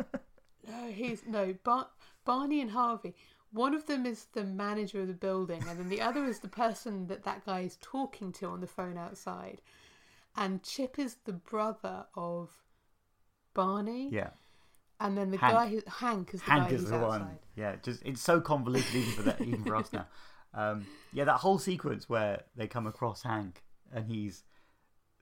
[0.68, 1.88] No, he's no Bar-
[2.24, 3.14] Barney and Harvey.
[3.52, 6.48] One of them is the manager of the building, and then the other is the
[6.48, 9.60] person that that guy is talking to on the phone outside.
[10.36, 12.50] And Chip is the brother of
[13.52, 14.30] Barney, yeah.
[15.00, 15.52] and then the Hank.
[15.52, 17.20] guy who Hank is the Hank guy is who's the outside.
[17.20, 17.38] one.
[17.54, 20.06] Yeah, just it's so convoluted even for that, even for us now.
[20.54, 23.62] Um, yeah, that whole sequence where they come across Hank
[23.92, 24.44] and he's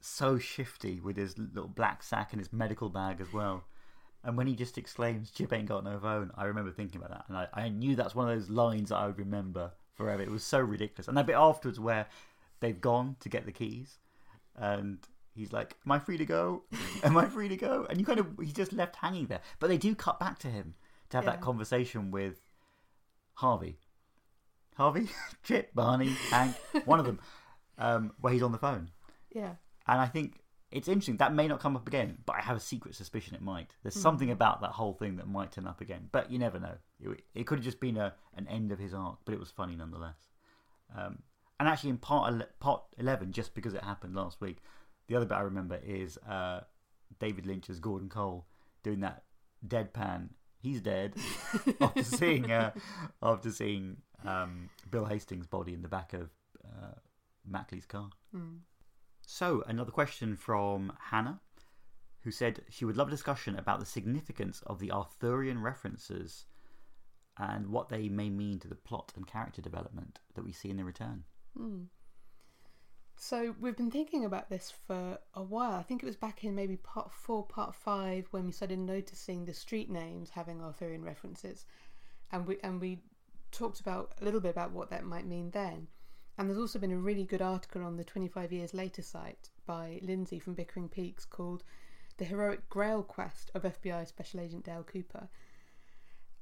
[0.00, 3.64] so shifty with his little black sack and his medical bag as well.
[4.22, 7.24] And when he just exclaims, "Chip ain't got no phone," I remember thinking about that,
[7.28, 10.22] and I, I knew that's one of those lines that I would remember forever.
[10.22, 11.08] It was so ridiculous.
[11.08, 12.06] And that bit afterwards where
[12.60, 13.98] they've gone to get the keys,
[14.56, 14.98] and
[15.34, 16.64] he's like, "Am I free to go?
[17.02, 19.40] Am I free to go?" And you kind of he's just left hanging there.
[19.58, 20.74] But they do cut back to him
[21.08, 22.40] to have that conversation with
[23.34, 23.78] Harvey,
[24.76, 25.08] Harvey,
[25.42, 27.20] Chip, Barney, Hank, one of them,
[27.78, 28.90] um, where he's on the phone.
[29.34, 29.54] Yeah,
[29.86, 31.16] And I think it's interesting.
[31.16, 33.74] That may not come up again, but I have a secret suspicion it might.
[33.82, 36.74] There's something about that whole thing that might turn up again, but you never know.
[37.00, 39.50] It, it could have just been a an end of his arc, but it was
[39.50, 40.28] funny nonetheless.
[40.96, 41.22] Um,
[41.58, 44.58] and actually, in part ele- part eleven, just because it happened last week,
[45.08, 46.60] the other bit I remember is uh,
[47.18, 48.46] David Lynch's Gordon Cole
[48.82, 49.24] doing that
[49.66, 50.28] deadpan.
[50.62, 51.14] He's dead
[51.80, 52.72] after seeing uh,
[53.22, 56.30] after seeing um, Bill Hastings' body in the back of
[56.64, 56.92] uh,
[57.44, 58.10] Macklay's car.
[59.32, 61.40] So, another question from Hannah,
[62.22, 66.46] who said she would love a discussion about the significance of the Arthurian references
[67.36, 70.78] and what they may mean to the plot and character development that we see in
[70.78, 71.22] The Return.
[71.56, 71.84] Hmm.
[73.16, 75.74] So we've been thinking about this for a while.
[75.74, 79.44] I think it was back in maybe part four, part five, when we started noticing
[79.44, 81.66] the street names having Arthurian references,
[82.32, 83.04] and we and we
[83.52, 85.86] talked about a little bit about what that might mean then.
[86.40, 90.00] And there's also been a really good article on the 25 years later site by
[90.02, 91.64] Lindsay from Bickering Peaks called
[92.16, 95.28] "The Heroic Grail Quest of FBI Special Agent Dale Cooper."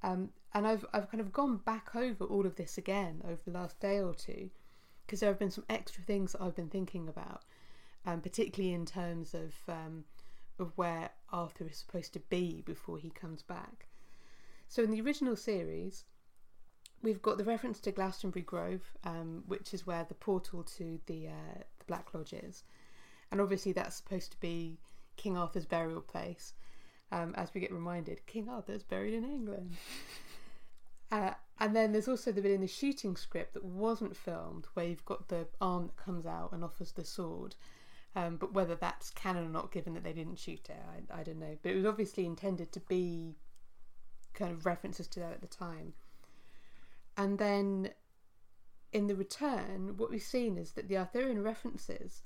[0.05, 3.51] Um, and I've I've kind of gone back over all of this again over the
[3.51, 4.51] last day or two
[5.05, 7.43] because there have been some extra things that I've been thinking about,
[8.07, 10.05] um, particularly in terms of um,
[10.61, 13.89] of where Arthur is supposed to be before he comes back.
[14.69, 16.05] So in the original series,
[17.03, 21.29] we've got the reference to Glastonbury Grove, um, which is where the portal to the
[21.29, 22.65] uh, the Black Lodge is,
[23.31, 24.79] and obviously that's supposed to be
[25.17, 26.55] King Arthur's burial place.
[27.11, 29.77] Um, as we get reminded, King Arthur's buried in England.
[31.11, 34.87] Uh, and then there's also the bit in the shooting script that wasn't filmed where
[34.87, 37.55] you've got the arm that comes out and offers the sword.
[38.15, 40.77] Um, but whether that's canon or not, given that they didn't shoot it,
[41.13, 41.57] I, I don't know.
[41.63, 43.37] But it was obviously intended to be
[44.35, 45.95] kind of references to that at the time.
[47.19, 47.91] And then
[48.93, 52.23] in the return, what we've seen is that the Arthurian references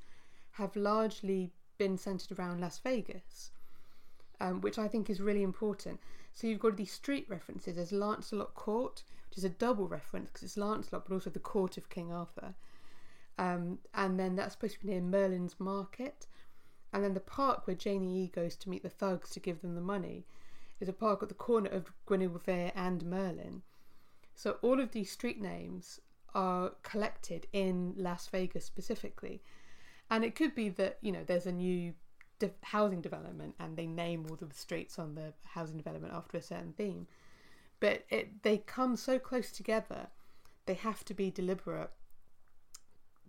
[0.52, 3.50] have largely been centered around Las Vegas,
[4.38, 5.98] um, which I think is really important.
[6.34, 7.76] So you've got these street references.
[7.76, 11.78] There's Lancelot Court, which is a double reference because it's Lancelot, but also the court
[11.78, 12.54] of King Arthur.
[13.38, 16.26] Um, and then that's supposed to be near Merlin's Market.
[16.92, 19.74] And then the park where Janie E goes to meet the thugs to give them
[19.74, 20.26] the money
[20.80, 23.62] is a park at the corner of Guinevere and Merlin.
[24.42, 26.00] So all of these street names
[26.34, 29.40] are collected in Las Vegas specifically.
[30.10, 31.94] And it could be that, you know, there's a new
[32.40, 36.42] de- housing development and they name all the streets on the housing development after a
[36.42, 37.06] certain theme.
[37.78, 40.08] But it, they come so close together,
[40.66, 41.92] they have to be deliberate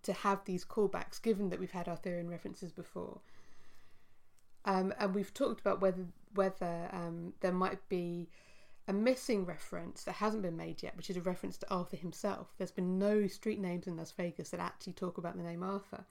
[0.02, 3.20] to have these callbacks, given that we've had Arthurian references before.
[4.66, 8.30] Um, and we've talked about whether whether um, there might be
[8.88, 12.54] a missing reference that hasn't been made yet, which is a reference to Arthur himself.
[12.58, 16.04] There's been no street names in Las Vegas that actually talk about the name Arthur.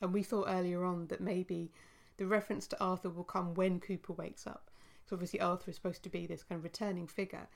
[0.00, 1.72] And we thought earlier on that maybe
[2.18, 4.70] the reference to Arthur will come when Cooper wakes up.
[5.06, 7.48] So obviously Arthur is supposed to be this kind of returning figure.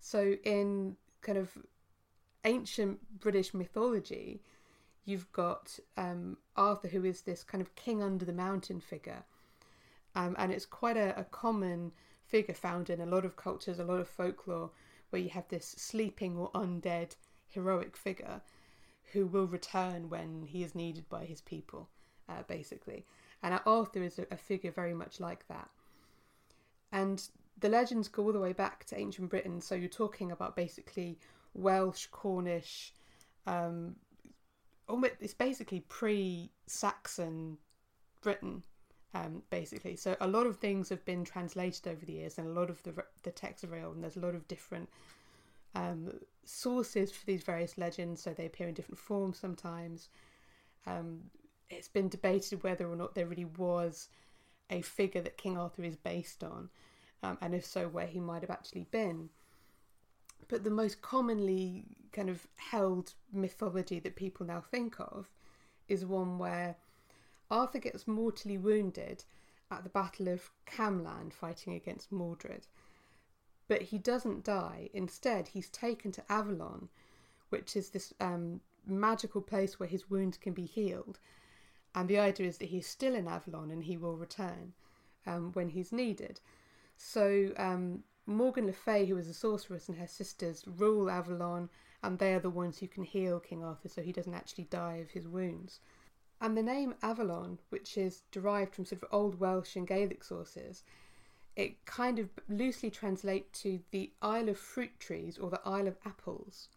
[0.00, 1.50] So in kind of
[2.44, 4.40] ancient British mythology,
[5.04, 9.24] you've got um, Arthur, who is this kind of king under the mountain figure.
[10.14, 11.92] Um, and it's quite a, a common
[12.30, 14.70] figure found in a lot of cultures, a lot of folklore,
[15.10, 17.16] where you have this sleeping or undead
[17.48, 18.40] heroic figure
[19.12, 21.88] who will return when he is needed by his people.
[22.30, 23.04] uh, basically.
[23.42, 25.68] And Arthur is a, a figure very much like that.
[26.92, 27.22] And
[27.58, 29.60] the legends go all the way back to ancient Britain.
[29.60, 31.18] So you're talking about basically
[31.54, 32.92] Welsh, Cornish,
[33.46, 33.96] um,
[35.20, 37.58] it's basically pre-Saxon
[38.22, 38.64] Britain,
[39.14, 39.96] um, basically.
[39.96, 42.82] So a lot of things have been translated over the years, and a lot of
[42.82, 44.88] the the texts are real, and there's a lot of different
[45.74, 46.12] um,
[46.44, 48.22] sources for these various legends.
[48.22, 50.08] So they appear in different forms sometimes.
[50.86, 51.22] Um,
[51.68, 54.08] it's been debated whether or not there really was
[54.70, 56.68] a figure that King Arthur is based on,
[57.22, 59.28] um, and if so, where he might have actually been.
[60.48, 65.28] But the most commonly kind of held mythology that people now think of
[65.88, 66.76] is one where
[67.50, 69.24] Arthur gets mortally wounded
[69.70, 72.66] at the Battle of Camlann fighting against Mordred.
[73.68, 74.90] But he doesn't die.
[74.92, 76.88] Instead, he's taken to Avalon,
[77.50, 81.18] which is this um, magical place where his wounds can be healed.
[81.94, 84.72] And the idea is that he's still in Avalon and he will return
[85.26, 86.40] um, when he's needed.
[86.96, 91.68] So um, Morgan Le Fay, who is a sorceress, and her sisters rule Avalon,
[92.02, 94.96] and they are the ones who can heal King Arthur so he doesn't actually die
[94.96, 95.80] of his wounds.
[96.40, 100.82] And the name Avalon, which is derived from sort of Old Welsh and Gaelic sources,
[101.54, 105.98] it kind of loosely translates to the Isle of Fruit Trees or the Isle of
[106.06, 106.68] Apples.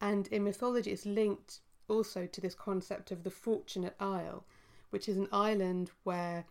[0.00, 4.44] And in mythology, it's linked also to this concept of the Fortunate Isle,
[4.90, 6.44] which is an island where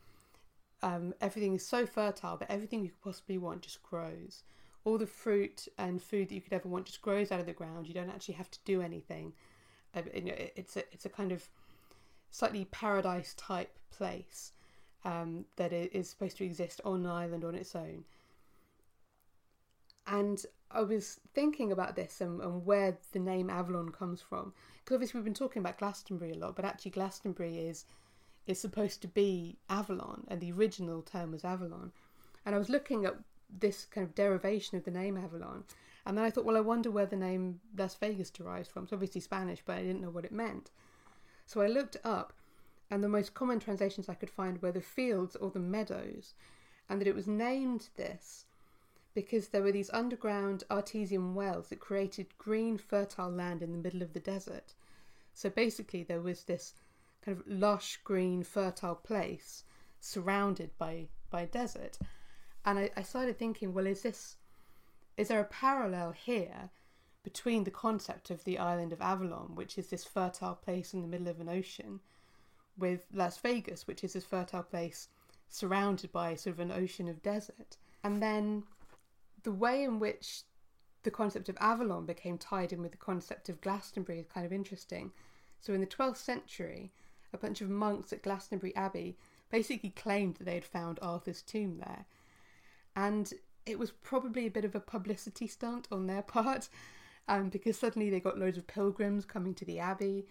[0.81, 4.43] um, everything is so fertile that everything you could possibly want just grows.
[4.83, 7.53] All the fruit and food that you could ever want just grows out of the
[7.53, 7.87] ground.
[7.87, 9.33] You don't actually have to do anything.
[9.95, 11.47] Uh, it's a it's a kind of
[12.35, 14.51] slightly paradise type place
[15.05, 18.03] um, that is supposed to exist on an island on its own.
[20.05, 24.53] And I was thinking about this and, and where the name Avalon comes from.
[24.83, 27.85] Because obviously we've been talking about Glastonbury a lot, but actually Glastonbury is
[28.45, 31.91] is supposed to be Avalon, and the original term was Avalon.
[32.45, 33.15] And I was looking at
[33.49, 35.63] this kind of derivation of the name Avalon,
[36.05, 38.83] and then I thought, well, I wonder where the name Las Vegas derives from.
[38.83, 40.69] It's obviously Spanish, but I didn't know what it meant.
[41.45, 42.33] So I looked up,
[42.89, 46.33] and the most common translations I could find were the fields or the meadows,
[46.89, 48.45] and that it was named this
[49.13, 54.01] because there were these underground artesian wells that created green, fertile land in the middle
[54.01, 54.73] of the desert.
[55.33, 56.73] So basically, there was this
[57.23, 59.63] kind of lush, green, fertile place
[59.99, 61.97] surrounded by by desert.
[62.65, 64.35] And I, I started thinking, well, is this
[65.17, 66.69] is there a parallel here
[67.25, 71.07] between the concept of the island of Avalon, which is this fertile place in the
[71.07, 71.99] middle of an ocean,
[72.77, 75.09] with Las Vegas, which is this fertile place
[75.49, 77.77] surrounded by sort of an ocean of desert.
[78.03, 78.63] And then
[79.41, 80.43] the way in which
[81.01, 84.53] the concept of Avalon became tied in with the concept of Glastonbury is kind of
[84.53, 85.11] interesting.
[85.61, 86.91] So in the 12th century,
[87.33, 89.17] a bunch of monks at Glastonbury Abbey
[89.49, 92.05] basically claimed that they had found Arthur's tomb there.
[92.95, 93.33] And
[93.65, 96.69] it was probably a bit of a publicity stunt on their part
[97.27, 100.25] um, because suddenly they got loads of pilgrims coming to the Abbey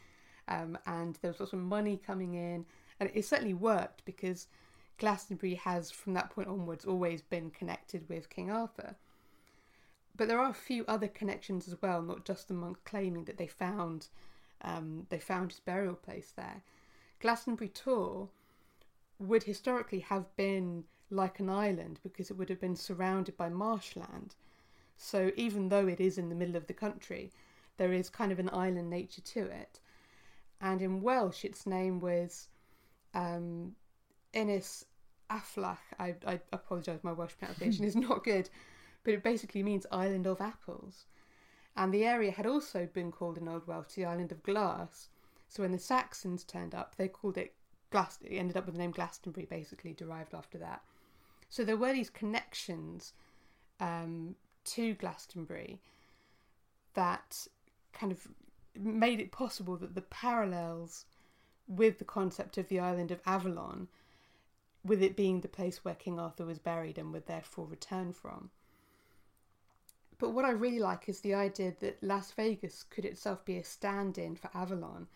[0.48, 2.66] um, and there was lots of money coming in.
[3.00, 4.46] And it certainly worked because
[4.98, 8.94] Glastonbury has, from that point onwards, always been connected with King Arthur.
[10.16, 13.48] But there are a few other connections as well, not just the claiming that they
[13.48, 14.08] found
[14.62, 16.62] um, they found his burial place there.
[17.20, 18.28] Glastonbury Tor
[19.18, 24.34] would historically have been like an island because it would have been surrounded by marshland.
[24.96, 27.32] So even though it is in the middle of the country,
[27.76, 29.80] there is kind of an island nature to it.
[30.60, 32.48] And in Welsh, its name was
[33.12, 33.74] um,
[34.32, 34.84] Ynys
[35.30, 35.78] Aflach.
[35.98, 38.48] I, I apologise, my Welsh pronunciation is not good,
[39.02, 41.06] but it basically means island of apples.
[41.76, 45.08] And the area had also been called in Old Welsh the island of glass,
[45.48, 47.54] so when the Saxons turned up, they called it
[47.90, 48.18] Glas.
[48.24, 50.82] It ended up with the name Glastonbury, basically derived after that.
[51.48, 53.12] So there were these connections
[53.78, 54.34] um,
[54.64, 55.80] to Glastonbury
[56.94, 57.46] that
[57.92, 58.28] kind of
[58.74, 61.04] made it possible that the parallels
[61.66, 63.88] with the concept of the island of Avalon,
[64.84, 68.50] with it being the place where King Arthur was buried and would therefore return from.
[70.18, 73.64] But what I really like is the idea that Las Vegas could itself be a
[73.64, 75.08] stand in for Avalon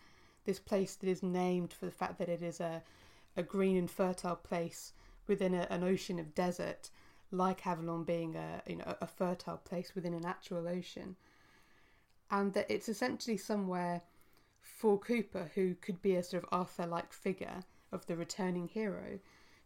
[0.45, 2.81] this place that is named for the fact that it is a,
[3.37, 4.93] a green and fertile place
[5.27, 6.89] within a, an ocean of desert,
[7.31, 11.15] like Avalon being a you know a fertile place within a natural ocean,
[12.31, 14.01] and that it's essentially somewhere
[14.61, 19.19] for Cooper, who could be a sort of Arthur-like figure of the returning hero,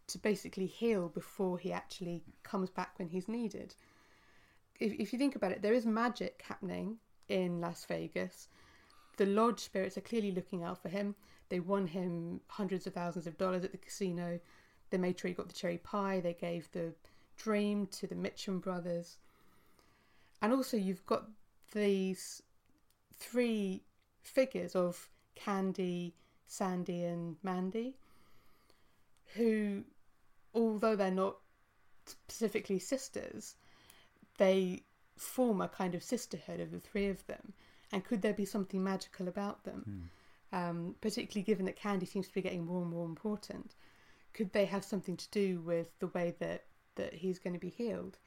[0.06, 3.74] to basically heal before he actually comes back when he's needed.
[4.80, 6.98] If, if you think about it, there is magic happening
[7.28, 8.48] in Las Vegas,
[9.16, 11.14] the lodge spirits are clearly looking out for him.
[11.48, 14.40] They won him hundreds of thousands of dollars at the casino.
[14.90, 16.20] They made sure he got the cherry pie.
[16.20, 16.94] They gave the
[17.36, 19.18] dream to the Mitchum brothers.
[20.42, 21.24] And also, you've got
[21.72, 22.42] these
[23.18, 23.82] three
[24.22, 26.14] figures of Candy,
[26.46, 27.96] Sandy, and Mandy,
[29.34, 29.84] who,
[30.54, 31.36] although they're not
[32.06, 33.54] specifically sisters,
[34.38, 34.82] they
[35.16, 37.52] form a kind of sisterhood of the three of them.
[37.92, 40.10] And could there be something magical about them?
[40.52, 43.74] Um, particularly given that Candy seems to be getting more and more important.
[44.32, 46.64] Could they have something to do with the way that,
[46.96, 48.18] that he's going to be healed?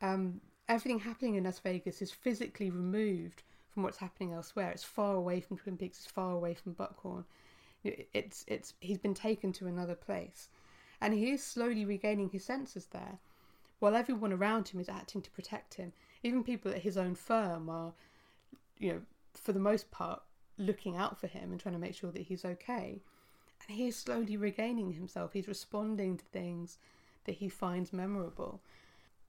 [0.00, 4.70] Um, everything happening in Las Vegas is physically removed from what's happening elsewhere.
[4.70, 5.98] It's far away from Twin Peaks.
[5.98, 7.24] It's far away from Buckhorn.
[7.84, 10.48] It's it's he's been taken to another place,
[11.00, 13.18] and he is slowly regaining his senses there,
[13.80, 15.92] while everyone around him is acting to protect him.
[16.22, 17.92] Even people at his own firm are,
[18.78, 19.00] you know,
[19.34, 20.22] for the most part,
[20.58, 23.00] looking out for him and trying to make sure that he's okay.
[23.66, 25.32] And he is slowly regaining himself.
[25.32, 26.78] He's responding to things
[27.24, 28.62] that he finds memorable.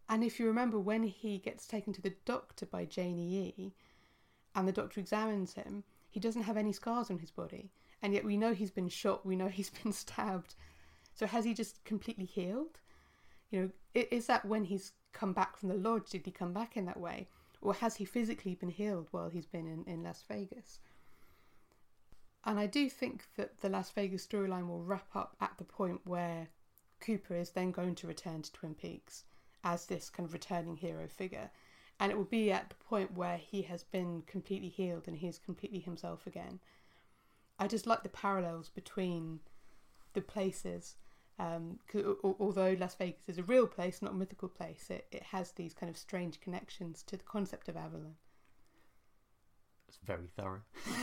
[0.10, 3.74] And if you remember when he gets taken to the doctor by Janie E,
[4.56, 7.72] and the doctor examines him, he doesn't have any scars on his body.
[8.02, 10.56] And yet we know he's been shot, we know he's been stabbed.
[11.16, 12.80] So has he just completely healed?
[13.52, 16.76] You know, is that when he's come back from the lodge, did he come back
[16.76, 17.28] in that way?
[17.62, 20.80] Or has he physically been healed while he's been in, in Las Vegas?
[22.46, 26.02] And I do think that the Las Vegas storyline will wrap up at the point
[26.04, 26.50] where
[27.04, 29.26] Cooper is then going to return to Twin Peaks
[29.64, 31.52] as this kind of returning hero figure.
[32.00, 35.28] And it will be at the point where he has been completely healed and he
[35.28, 36.60] is completely himself again.
[37.60, 39.40] I just like the parallels between
[40.14, 40.96] the places.
[41.40, 41.80] Um,
[42.24, 45.74] although Las Vegas is a real place, not a mythical place, it, it has these
[45.74, 48.16] kind of strange connections to the concept of Avalon.
[49.88, 50.62] It's very thorough.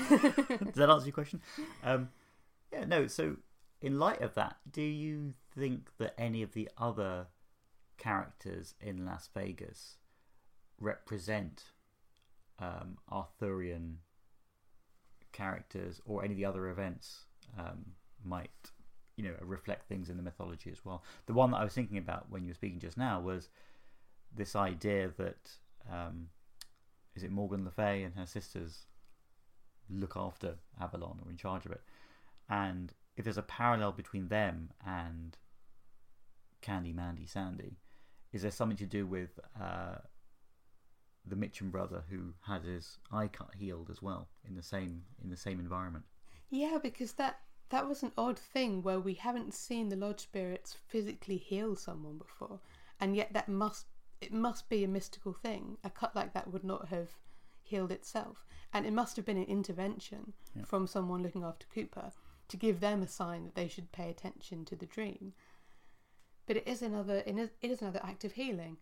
[0.10, 1.40] Does that answer your question?
[1.84, 2.08] Um,
[2.72, 3.06] yeah, no.
[3.06, 3.36] So,
[3.80, 7.26] in light of that, do you think that any of the other
[7.96, 9.96] characters in Las Vegas
[10.78, 11.64] represent
[12.58, 13.98] um, Arthurian
[15.32, 17.24] characters or any of the other events
[17.58, 17.84] um,
[18.24, 18.50] might,
[19.16, 21.02] you know, reflect things in the mythology as well.
[21.26, 23.48] The one that I was thinking about when you were speaking just now was
[24.34, 25.50] this idea that
[25.90, 26.28] um,
[27.14, 28.86] is it Morgan Le Fay and her sisters
[29.88, 31.80] look after Avalon or in charge of it,
[32.48, 35.36] and if there's a parallel between them and
[36.62, 37.76] Candy, Mandy, Sandy,
[38.32, 39.96] is there something to do with uh,
[41.26, 45.28] the Mitchum brother who had his eye cut healed as well in the same in
[45.28, 46.06] the same environment?
[46.48, 50.74] Yeah, because that that was an odd thing where we haven't seen the lodge spirits
[50.88, 52.60] physically heal someone before,
[53.00, 53.86] and yet that must
[54.22, 55.76] it must be a mystical thing.
[55.84, 57.10] A cut like that would not have
[57.62, 60.64] healed itself, and it must have been an intervention yeah.
[60.64, 62.12] from someone looking after Cooper
[62.50, 65.32] to give them a sign that they should pay attention to the dream
[66.50, 68.76] but it is another it is, another act of healing.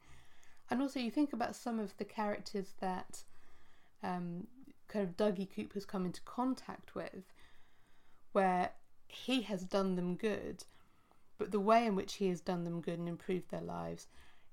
[0.71, 3.25] And also, you think about some of the characters that
[4.03, 4.47] um,
[4.89, 7.31] kind of Dougie Coop has come into contact with,
[8.33, 8.71] where
[9.07, 10.65] he has done them good,
[11.37, 14.07] but the way in which he has done them good and improved their lives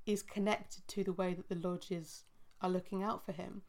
[0.05, 2.25] is connected to the way that the lodges
[2.61, 3.61] are looking out for him.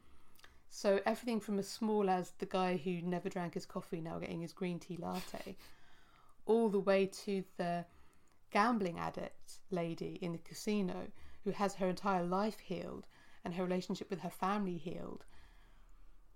[0.69, 4.41] So everything from as small as the guy who never drank his coffee now getting
[4.41, 5.55] his green tea latte,
[6.45, 7.85] all the way to the
[8.51, 11.07] gambling addict lady in the casino
[11.43, 13.05] who has her entire life healed
[13.43, 15.25] and her relationship with her family healed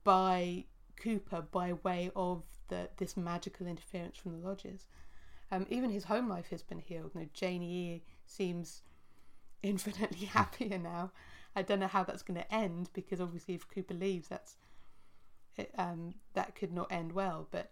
[0.04, 0.66] by
[0.98, 4.88] Cooper by way of the this magical interference from the lodges.
[5.52, 7.12] Um, even his home life has been healed.
[7.14, 8.84] You know, Janie seems
[9.64, 11.12] infinitely happier now.
[11.56, 14.56] I don't know how that's going to end because obviously if Cooper leaves, that's
[15.58, 17.48] it, um, that could not end well.
[17.52, 17.72] But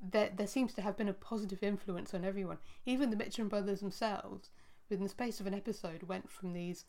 [0.00, 2.58] there, there seems to have been a positive influence on everyone.
[2.84, 4.50] Even the Mitchum brothers themselves,
[4.88, 6.84] within the space of an episode, went from these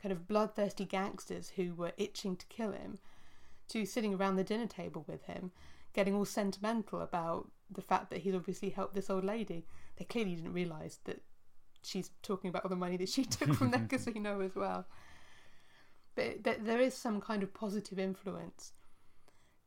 [0.00, 2.98] kind of bloodthirsty gangsters who were itching to kill him
[3.68, 5.50] to sitting around the dinner table with him,
[5.92, 9.66] getting all sentimental about the fact that he's obviously helped this old lady.
[9.96, 11.20] They clearly didn't realise that
[11.82, 14.86] she's talking about all the money that she took from their casino as well.
[16.18, 18.72] But there is some kind of positive influence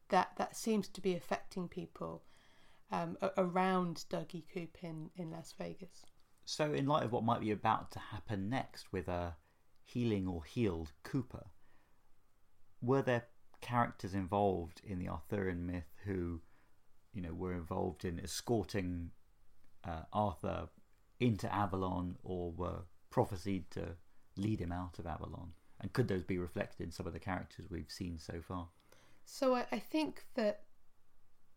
[0.10, 2.24] that that seems to be affecting people
[2.92, 6.06] um, around Dougie Coop in, in Las Vegas.
[6.44, 9.38] So, in light of what might be about to happen next with a
[9.86, 11.46] healing or healed Cooper,
[12.82, 13.28] were there
[13.62, 16.42] characters involved in the Arthurian myth who,
[17.14, 19.12] you know, were involved in escorting
[19.86, 20.68] uh, Arthur
[21.18, 23.96] into Avalon or were prophesied to
[24.36, 25.54] lead him out of Avalon?
[25.82, 28.68] And could those be reflected in some of the characters we've seen so far?
[29.26, 30.62] So I, I think that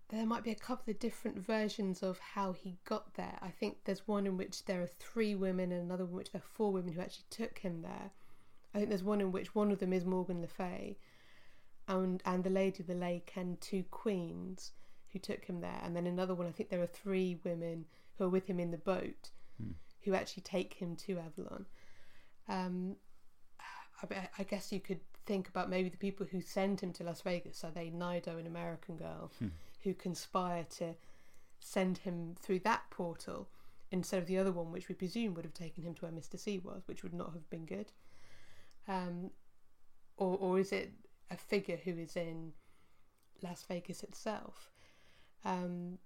[0.08, 3.38] there might be a couple of different versions of how he got there.
[3.42, 6.32] I think there's one in which there are three women and another one in which
[6.32, 8.10] there are four women who actually took him there.
[8.74, 10.98] I think there's one in which one of them is Morgan Le Fay
[11.86, 14.72] and and the Lady of the Lake and two queens
[15.12, 15.80] who took him there.
[15.82, 17.84] And then another one, I think there are three women
[18.16, 19.72] who are with him in the boat Hmm.
[20.02, 21.66] who actually take him to Avalon.
[22.48, 22.96] Um,
[24.02, 27.22] I, I guess you could think about maybe the people who send him to Las
[27.22, 27.64] Vegas.
[27.64, 29.48] Are they Naido, an American girl, Hmm.
[29.82, 30.94] who conspire to
[31.60, 33.48] send him through that portal
[33.90, 36.38] instead of the other one, which we presume would have taken him to where Mr.
[36.38, 37.92] C was, which would not have been good?
[38.88, 39.30] Um,
[40.16, 40.92] or, or is it
[41.30, 42.52] a figure who is in
[43.42, 44.70] Las Vegas itself?
[45.44, 45.98] Um,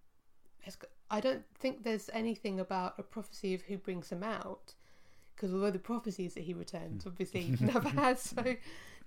[1.11, 4.75] I don't think there's anything about a prophecy of who brings him out,
[5.39, 8.21] because although the prophecy is that he returns, obviously he never has.
[8.21, 8.57] So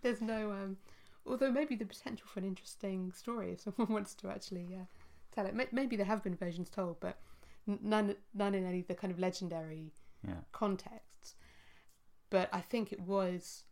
[0.01, 0.51] there's no.
[0.51, 0.77] Um,
[1.25, 4.85] although maybe the potential for an interesting story if someone wants to actually uh,
[5.35, 5.55] tell it.
[5.73, 7.19] Maybe there have been versions told, but
[7.67, 9.91] none none in any of the kind of legendary
[10.25, 10.35] Yeah.
[10.51, 11.35] contexts.
[12.29, 13.65] But I think it was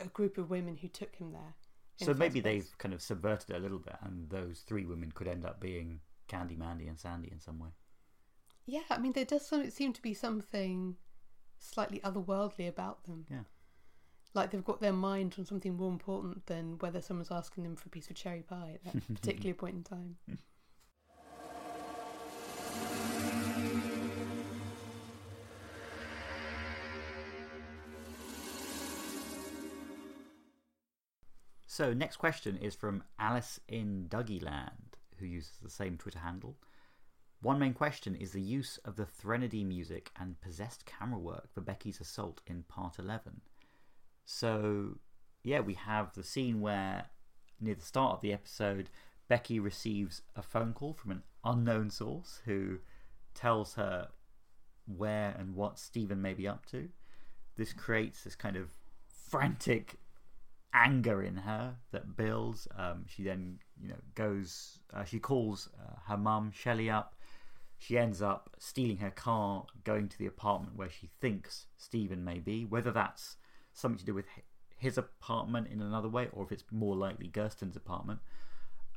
[0.00, 1.54] a group of women who took him there.
[1.96, 2.64] So the maybe place.
[2.64, 5.60] they've kind of subverted it a little bit, and those three women could end up
[5.60, 7.68] being Candy, Mandy, and Sandy in some way.
[8.66, 10.96] Yeah, I mean, there does some, seem to be something
[11.64, 13.26] slightly otherworldly about them.
[13.30, 13.44] Yeah.
[14.34, 17.86] Like they've got their mind on something more important than whether someone's asking them for
[17.86, 20.16] a piece of cherry pie at that particular point in time.
[31.66, 36.56] So, next question is from Alice in Dougieland, who uses the same Twitter handle.
[37.44, 41.60] One main question is the use of the Threnody music and possessed camera work for
[41.60, 43.42] Becky's assault in part 11.
[44.24, 44.96] So,
[45.42, 47.10] yeah, we have the scene where,
[47.60, 48.88] near the start of the episode,
[49.28, 52.78] Becky receives a phone call from an unknown source who
[53.34, 54.08] tells her
[54.86, 56.88] where and what Steven may be up to.
[57.56, 58.70] This creates this kind of
[59.28, 59.98] frantic
[60.72, 62.66] anger in her that builds.
[62.74, 64.78] Um, she then, you know, goes.
[64.94, 67.13] Uh, she calls uh, her mum Shelly up.
[67.84, 72.38] She ends up stealing her car, going to the apartment where she thinks Steven may
[72.38, 72.64] be.
[72.64, 73.36] Whether that's
[73.74, 74.24] something to do with
[74.78, 78.20] his apartment in another way, or if it's more likely Gersten's apartment.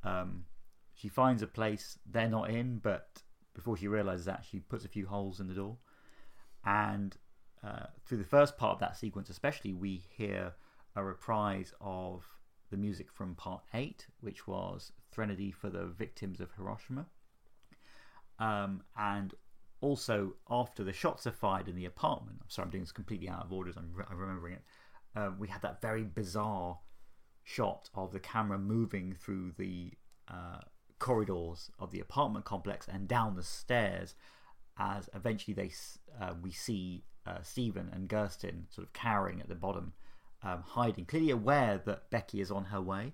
[0.05, 0.45] Um,
[0.93, 3.21] she finds a place they're not in, but
[3.53, 5.75] before she realizes that, she puts a few holes in the door.
[6.63, 7.17] And
[7.61, 10.53] uh, through the first part of that sequence, especially, we hear
[10.95, 12.25] a reprise of
[12.71, 17.07] the music from part 8, which was Threnody for the victims of Hiroshima.
[18.39, 19.33] Um, and
[19.81, 23.29] also, after the shots are fired in the apartment, I'm sorry, I'm doing this completely
[23.29, 24.63] out of order, I'm, re- I'm remembering it.
[25.15, 26.79] Um, we had that very bizarre
[27.43, 29.91] shot of the camera moving through the
[30.27, 30.59] uh,
[30.99, 34.15] corridors of the apartment complex and down the stairs
[34.77, 35.71] as eventually they
[36.19, 39.93] uh, we see uh, Steven and Gersten sort of cowering at the bottom,
[40.43, 43.13] um, hiding, clearly aware that Becky is on her way,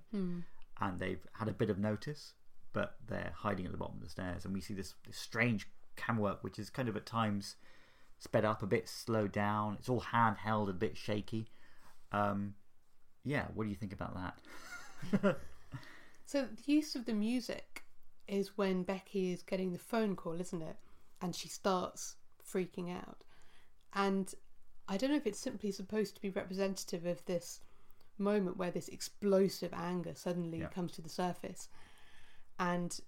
[0.81, 2.33] and they've had a bit of notice,
[2.73, 5.67] but they're hiding at the bottom of the stairs, and we see this, this strange
[5.95, 7.55] camera work, which is kind of at times
[8.19, 9.75] sped up, a bit slowed down.
[9.79, 11.47] It's all handheld, a bit shaky.
[12.11, 12.55] Um,
[13.23, 15.37] yeah, what do you think about that?
[16.25, 17.83] So the use of the music
[18.27, 20.77] is when Becky is getting the phone call, isn't it?
[21.21, 22.15] And she starts
[22.49, 23.23] freaking out.
[23.93, 24.33] And
[24.87, 27.59] I don't know if it's simply supposed to be representative of this
[28.17, 30.67] moment where this explosive anger suddenly Yeah.
[30.67, 31.67] comes to the surface
[32.59, 32.99] and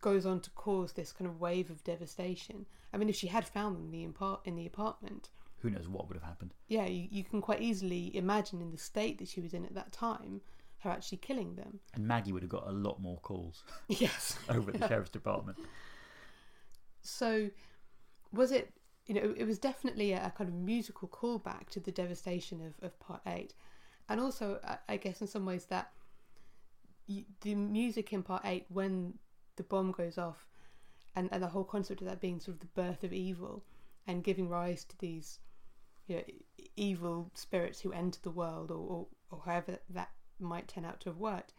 [0.00, 2.66] goes on to cause this kind of wave of devastation.
[2.92, 5.28] I mean, if she had found them in the, impar- in the apartment,
[5.58, 6.54] Who knows what would have happened?
[6.68, 9.74] yeah, you, you can quite easily imagine in the state that she was in at
[9.74, 10.40] that time,
[10.78, 11.80] her actually killing them.
[11.94, 14.38] And Maggie would have got a lot more calls Yes.
[14.48, 15.58] over at the sheriff's department.
[17.02, 17.50] So,
[18.32, 18.72] was it?
[19.06, 22.74] You know, it was definitely a, a kind of musical callback to the devastation of,
[22.86, 23.54] of Part Eight,
[24.08, 25.90] and also, I, I guess, in some ways, that
[27.06, 29.14] the music in Part Eight, when
[29.56, 30.46] the bomb goes off,
[31.14, 33.64] and, and the whole concept of that being sort of the birth of evil,
[34.06, 35.38] and giving rise to these,
[36.06, 36.22] you know,
[36.76, 41.08] evil spirits who enter the world, or, or, or however that might turn out to
[41.08, 41.52] have worked.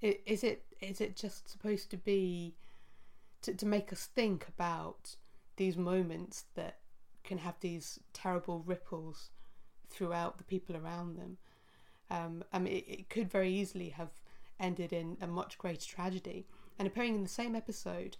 [0.00, 2.54] Is it is it just supposed to be?
[3.42, 5.16] to, to make us think about
[5.56, 6.78] these moments that
[7.24, 9.30] can have these terrible ripples
[9.88, 11.38] throughout the people around them.
[12.10, 14.10] Um, I mean, it, it could very easily have
[14.58, 16.46] ended in a much greater tragedy.
[16.78, 18.16] And appearing in the same episode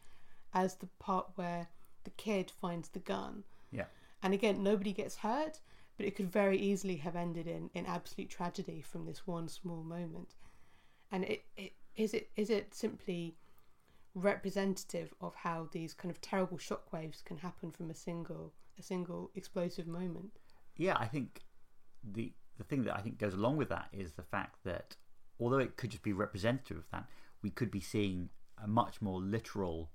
[0.52, 1.68] as the part where
[2.04, 3.44] the kid finds the gun.
[3.70, 3.86] Yeah.
[4.22, 5.60] And again, nobody gets hurt,
[5.96, 9.82] but it could very easily have ended in, in absolute tragedy from this one small
[9.82, 10.34] moment.
[11.12, 13.36] and it, it is it is it simply
[14.14, 19.30] representative of how these kind of terrible shockwaves can happen from a single a single
[19.34, 20.38] explosive moment.
[20.76, 21.40] Yeah, I think
[22.02, 24.94] the the thing that I think goes along with that is the fact that
[25.40, 27.06] although it could just be representative of that,
[27.42, 28.28] we could be seeing
[28.62, 29.90] a much more literal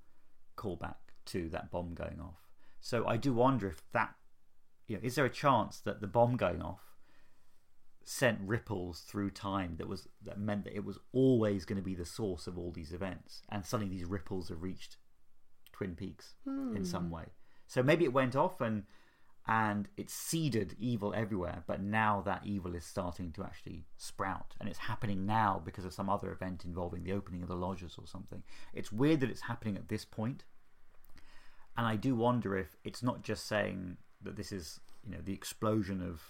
[0.58, 0.96] callback
[1.26, 2.50] to that bomb going off.
[2.82, 4.16] So I do wonder if that,
[4.88, 6.82] you know, is there a chance that the bomb going off
[8.04, 11.96] sent ripples through time that was that meant that it was always going to be
[11.96, 14.98] the source of all these events, and suddenly these ripples have reached
[15.72, 16.34] Twin Peaks
[16.76, 17.16] in some hmm.
[17.16, 17.26] way.
[17.68, 18.84] So maybe it went off and
[19.48, 24.68] and it's seeded evil everywhere, but now that evil is starting to actually sprout, and
[24.68, 28.08] it's happening now because of some other event involving the opening of the lodges or
[28.08, 28.44] something.
[28.74, 30.46] It's weird that it's happening at this point,
[31.78, 35.34] and I do wonder if it's not just saying that this is you know the
[35.34, 36.22] explosion of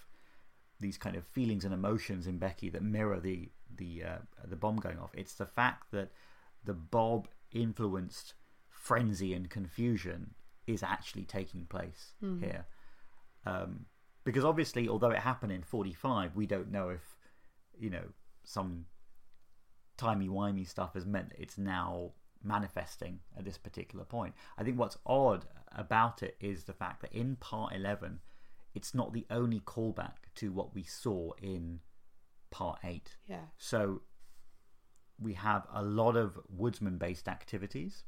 [0.78, 4.76] these kind of feelings and emotions in Becky that mirror the the uh, the bomb
[4.76, 5.10] going off.
[5.14, 6.10] It's the fact that
[6.64, 8.34] the Bob influenced
[8.68, 10.34] frenzy and confusion
[10.66, 12.66] is actually taking place here.
[13.46, 13.86] Um,
[14.24, 17.16] because obviously, although it happened in 45, we don't know if,
[17.78, 18.02] you know,
[18.44, 18.86] some
[19.96, 22.10] timey-wimey stuff has meant that it's now
[22.42, 24.34] manifesting at this particular point.
[24.58, 28.18] I think what's odd about it is the fact that in part 11,
[28.74, 31.80] it's not the only callback to what we saw in
[32.50, 33.16] part 8.
[33.28, 33.38] Yeah.
[33.58, 34.02] So
[35.20, 38.04] we have a lot of woodsman based activities,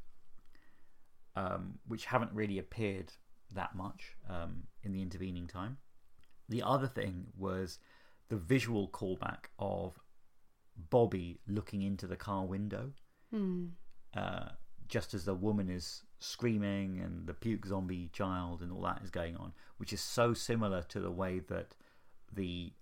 [1.37, 3.13] um, which haven't really appeared
[3.55, 5.79] that much um, in the intervening time.
[6.49, 7.79] The other thing was
[8.29, 9.99] the visual callback of
[10.91, 12.93] Bobby looking into the car window,
[14.15, 14.51] uh,
[14.89, 19.11] just as the woman is screaming and the puke zombie child and all that is
[19.11, 21.75] going on, which is so similar to the way that
[22.33, 22.73] the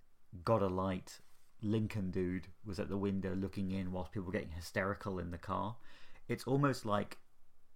[0.43, 1.19] got a light
[1.61, 5.37] Lincoln dude was at the window looking in whilst people were getting hysterical in the
[5.37, 5.75] car.
[6.27, 7.17] It's almost like,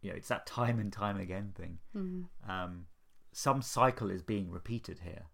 [0.01, 1.77] you know, it's that time and time again thing.
[2.49, 2.85] Um,
[3.31, 5.25] some cycle is being repeated here,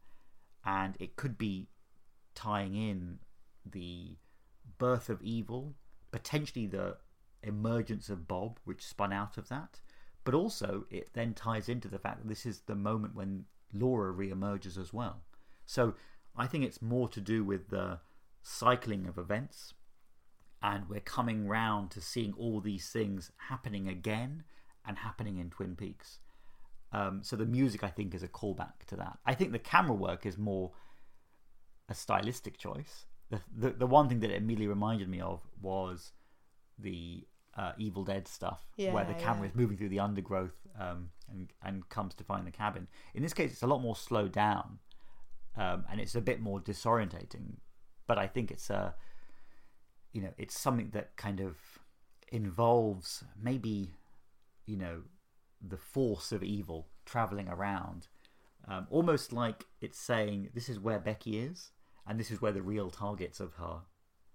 [0.66, 1.70] and it could be
[2.36, 3.20] tying in
[3.66, 4.18] the
[4.78, 5.74] birth of evil,
[6.12, 6.98] potentially the
[7.44, 9.80] emergence of Bob, which spun out of that,
[10.24, 14.12] but also it then ties into the fact that this is the moment when Laura
[14.12, 15.24] re-emerges as well.
[15.66, 15.96] So
[16.36, 18.00] I think it's more to do with the
[18.44, 19.74] cycling of events,
[20.62, 24.44] and we're coming round to seeing all these things happening again
[24.88, 26.20] and happening in Twin Peaks.
[26.94, 29.20] Um, so the music, I think, is a callback to that.
[29.26, 30.72] I think the camera work is more
[31.90, 33.06] a stylistic choice.
[33.30, 36.14] The, the the one thing that it immediately reminded me of was
[36.80, 37.28] the
[37.58, 38.62] uh, Evil Dead stuff,
[38.94, 39.50] where the camera yeah.
[39.50, 42.88] is moving through the undergrowth um, and and comes to find the cabin.
[43.14, 44.80] In this case, it's a lot more slowed down,
[45.58, 47.58] um, and it's a bit more disorientating.
[48.06, 48.96] But I think it's a,
[50.14, 51.58] you know, it's something that kind of
[52.30, 53.92] involves maybe,
[54.68, 55.02] you know,
[55.68, 58.08] the force of evil traveling around,
[58.68, 61.72] um, almost like it's saying this is where Becky is,
[62.06, 63.80] and this is where the real targets of her,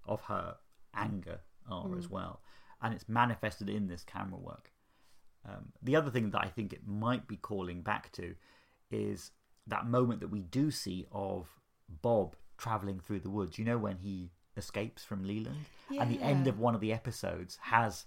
[0.07, 0.57] of her
[0.95, 2.41] anger are as well,
[2.81, 4.73] and it's manifested in this camera work.
[5.49, 8.35] Um, the other thing that I think it might be calling back to
[8.91, 9.31] is
[9.67, 11.49] that moment that we do see of
[11.89, 13.59] Bob traveling through the woods.
[13.59, 15.65] You know when he escapes from Leland,
[15.99, 18.07] and the end of one of the episodes has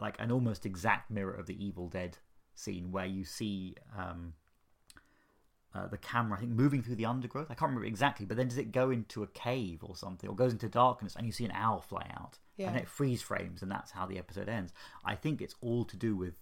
[0.00, 2.18] like an almost exact mirror of the Evil Dead
[2.54, 4.34] scene where you see um,
[5.74, 7.50] uh, the camera, I think, moving through the undergrowth.
[7.50, 10.36] I can't remember exactly, but then does it go into a cave or something, or
[10.36, 13.70] goes into darkness, and you see an owl fly out, and it freeze frames, and
[13.70, 14.72] that's how the episode ends.
[15.04, 16.34] I think it's all to do with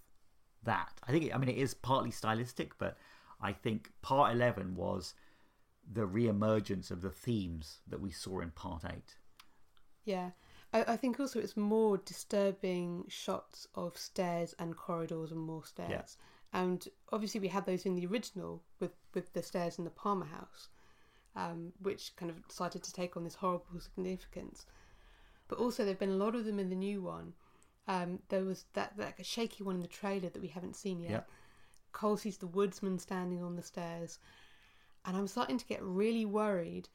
[0.63, 0.91] that.
[1.07, 2.97] I think, it, I mean, it is partly stylistic, but
[3.41, 5.15] I think part eleven was
[5.91, 9.17] the re-emergence of the themes that we saw in part eight.
[10.05, 10.29] Yeah.
[10.73, 16.17] I, I think also it's more disturbing shots of stairs and corridors and more stairs.
[16.51, 20.25] And obviously we had those in the original with, with the stairs in the Palmer
[20.25, 20.69] house,
[21.35, 24.65] um, which kind of decided to take on this horrible significance.
[25.47, 27.33] But also there've been a lot of them in the new one.
[27.87, 31.11] Um, there was that, that shaky one in the trailer that we haven't seen yet.
[31.11, 31.29] Yep.
[31.91, 34.19] Cole sees the woodsman standing on the stairs.
[35.05, 36.87] And I'm starting to get really worried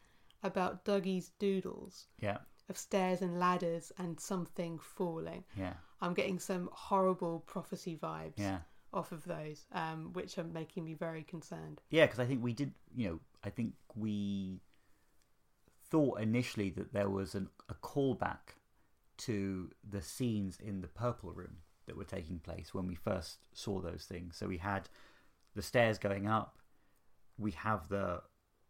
[0.43, 5.45] about Dougie's doodles Yeah, of stairs and ladders and something falling.
[5.57, 8.59] yeah, I'm getting some horrible prophecy vibes yeah.
[8.93, 11.81] off of those, um, which are making me very concerned.
[11.91, 14.61] Yeah, because I think we did, you know, I think we
[15.91, 18.55] thought initially that there was an, a callback
[19.19, 23.81] to the scenes in the purple room that were taking place when we first saw
[23.81, 24.37] those things.
[24.37, 24.89] So we had
[25.55, 26.59] the stairs going up,
[27.39, 28.21] we have the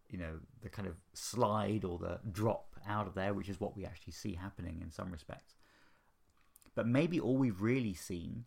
[0.09, 3.77] you know the kind of slide or the drop out of there, which is what
[3.77, 5.55] we actually see happening in some respects.
[6.75, 8.45] But maybe all we've really seen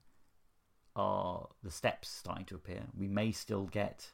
[0.95, 2.83] are the steps starting to appear.
[2.97, 4.11] We may still get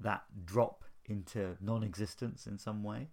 [0.00, 3.08] that drop into non-existence in some way.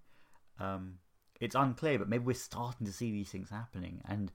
[0.60, 0.96] Um,
[1.40, 4.02] it's unclear, but maybe we're starting to see these things happening.
[4.08, 4.32] And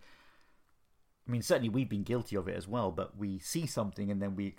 [1.26, 2.90] I mean, certainly we've been guilty of it as well.
[2.90, 4.54] But we see something, and then we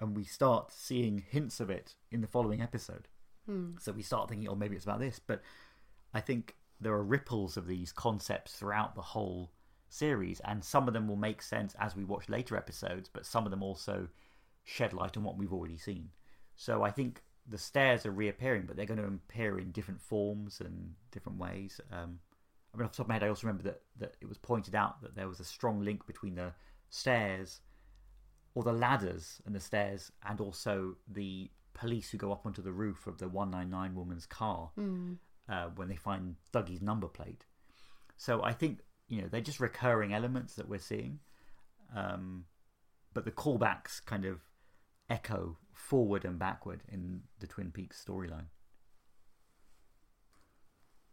[0.00, 3.08] and we start seeing hints of it in the following episode.
[3.46, 3.72] Hmm.
[3.80, 5.20] So we start thinking, oh, maybe it's about this.
[5.24, 5.42] But
[6.12, 9.52] I think there are ripples of these concepts throughout the whole
[9.88, 13.44] series, and some of them will make sense as we watch later episodes, but some
[13.44, 14.08] of them also
[14.64, 16.10] shed light on what we've already seen.
[16.56, 20.60] So I think the stairs are reappearing, but they're going to appear in different forms
[20.60, 21.80] and different ways.
[21.92, 22.20] Um,
[22.72, 24.38] I mean, off the top of my head, I also remember that, that it was
[24.38, 26.52] pointed out that there was a strong link between the
[26.90, 27.60] stairs
[28.54, 31.50] or the ladders and the stairs and also the
[31.80, 35.14] police who go up onto the roof of the 199 woman's car Hmm.
[35.48, 37.44] uh, when they find Dougie's number plate.
[38.16, 41.20] So I think you know they're just recurring elements that we're seeing,
[41.94, 42.44] um,
[43.14, 44.40] but the callbacks kind of
[45.08, 48.46] echo forward and backward in the Twin Peaks storyline.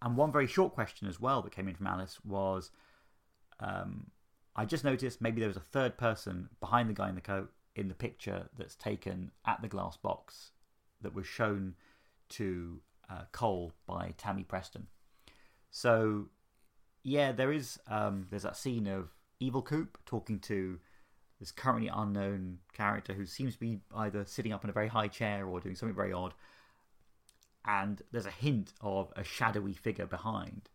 [0.01, 2.69] And one very short question as well that came in from Alice was,
[3.59, 4.11] um,
[4.55, 7.51] I just noticed maybe there was a third person behind the guy in the coat
[7.75, 10.51] in the picture that's taken at the glass box
[11.01, 11.75] that was shown
[12.29, 14.87] to uh, Cole by Tammy Preston.
[15.69, 16.29] So,
[17.03, 20.79] yeah, there is um, there's that scene of Evil Coop talking to
[21.39, 25.07] this currently unknown character who seems to be either sitting up in a very high
[25.07, 26.33] chair or doing something very odd.
[27.65, 30.69] And there's a hint of a shadowy figure behind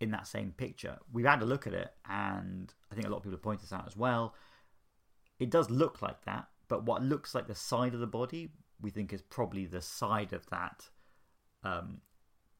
[0.00, 0.98] in that same picture.
[1.12, 3.64] We've had a look at it, and I think a lot of people have pointed
[3.64, 4.34] this out as well.
[5.38, 8.50] It does look like that, but what looks like the side of the body,
[8.80, 10.88] we think is probably the side of that
[11.62, 12.00] um,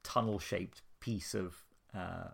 [0.02, 1.56] tunnel-shaped piece of,
[1.94, 2.28] uh,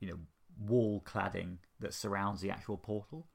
[0.00, 0.18] you know,
[0.58, 3.26] wall cladding that surrounds the actual portal,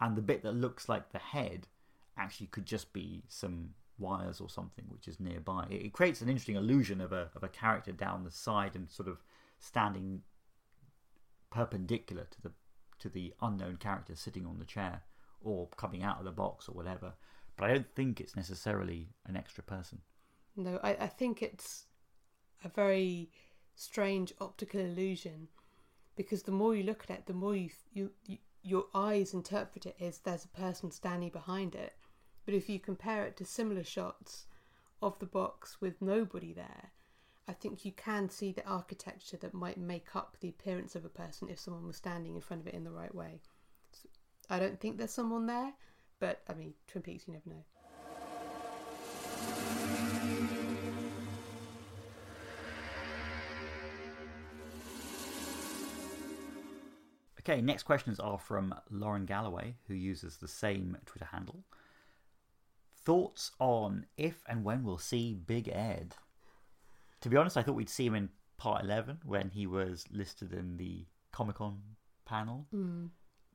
[0.00, 1.66] and the bit that looks like the head
[2.16, 5.66] actually could just be some wires or something which is nearby.
[5.70, 8.90] It, it creates an interesting illusion of a of a character down the side and
[8.90, 9.22] sort of
[9.58, 10.22] standing
[11.50, 12.52] perpendicular to the
[12.98, 15.02] to the unknown character sitting on the chair
[15.40, 17.14] or coming out of the box or whatever.
[17.56, 20.00] But I don't think it's necessarily an extra person.
[20.56, 21.86] No, I, I think it's
[22.64, 23.30] a very
[23.74, 25.48] strange optical illusion
[26.16, 29.86] because the more you look at it, the more you, you, you your eyes interpret
[29.86, 31.94] it as there's a person standing behind it.
[32.44, 34.46] But if you compare it to similar shots
[35.00, 36.90] of the box with nobody there,
[37.48, 41.08] I think you can see the architecture that might make up the appearance of a
[41.08, 43.40] person if someone was standing in front of it in the right way.
[43.90, 44.08] So
[44.48, 45.72] I don't think there's someone there,
[46.22, 47.64] but I mean, Twin Peaks, you never know.
[57.40, 61.64] Okay, next questions are from Lauren Galloway, who uses the same Twitter handle.
[63.04, 66.14] Thoughts on if and when we'll see Big Ed?
[67.22, 70.52] To be honest, I thought we'd see him in part 11 when he was listed
[70.52, 71.80] in the Comic Con
[72.24, 72.68] panel.
[72.72, 73.08] Mm.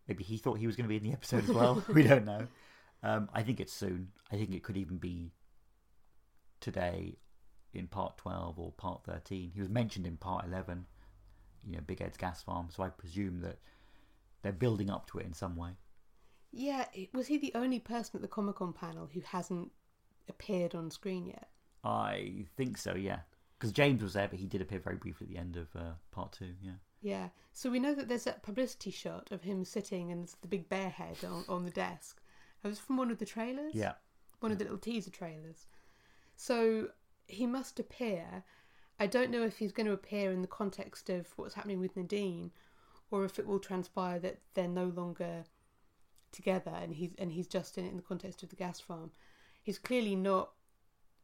[0.07, 1.83] Maybe he thought he was going to be in the episode as well.
[1.93, 2.47] we don't know.
[3.03, 4.09] Um, I think it's soon.
[4.31, 5.31] I think it could even be
[6.59, 7.17] today
[7.73, 9.51] in part 12 or part 13.
[9.53, 10.85] He was mentioned in part 11,
[11.65, 12.69] you know, Big Ed's gas farm.
[12.71, 13.57] So I presume that
[14.41, 15.71] they're building up to it in some way.
[16.51, 19.71] Yeah, was he the only person at the Comic Con panel who hasn't
[20.29, 21.49] appeared on screen yet?
[21.83, 23.19] I think so, yeah.
[23.59, 25.93] Because James was there, but he did appear very briefly at the end of uh,
[26.11, 26.73] part two, yeah.
[27.01, 30.67] Yeah, so we know that there's that publicity shot of him sitting and the big
[30.67, 32.21] bear head on, on the desk.
[32.63, 33.75] It was from one of the trailers?
[33.75, 33.93] Yeah.
[34.39, 35.67] One of the little teaser trailers.
[36.35, 36.89] So
[37.27, 38.43] he must appear.
[38.99, 41.95] I don't know if he's going to appear in the context of what's happening with
[41.95, 42.51] Nadine
[43.11, 45.45] or if it will transpire that they're no longer
[46.31, 49.11] together and he's and he's just in it in the context of the gas farm.
[49.61, 50.51] He's clearly not